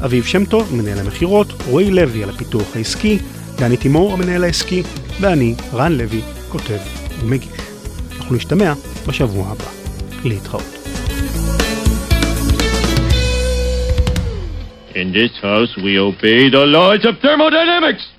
אביב 0.05 0.25
שם 0.25 0.45
טוב, 0.45 0.75
מנהל 0.75 0.99
המכירות, 0.99 1.47
רועי 1.67 1.91
לוי 1.91 2.23
על 2.23 2.31
הפיתוח 2.31 2.77
העסקי, 2.77 3.19
דני 3.57 3.77
תימור 3.77 4.13
המנהל 4.13 4.45
העסקי, 4.45 4.83
ואני, 5.21 5.55
רן 5.73 5.93
לוי, 5.93 6.21
כותב 6.49 6.79
ומגיש. 7.21 7.53
אנחנו 8.17 8.37
נשתמע 8.37 8.73
בשבוע 9.07 9.49
הבא. 9.49 9.65
להתראות. 10.25 10.82
In 14.95 15.13
this 15.13 15.31
house, 15.41 15.75
we 15.83 15.99
obey 15.99 16.51
the 16.51 16.67
laws 16.67 17.05
of 17.07 17.19
thermodynamics. 17.21 18.13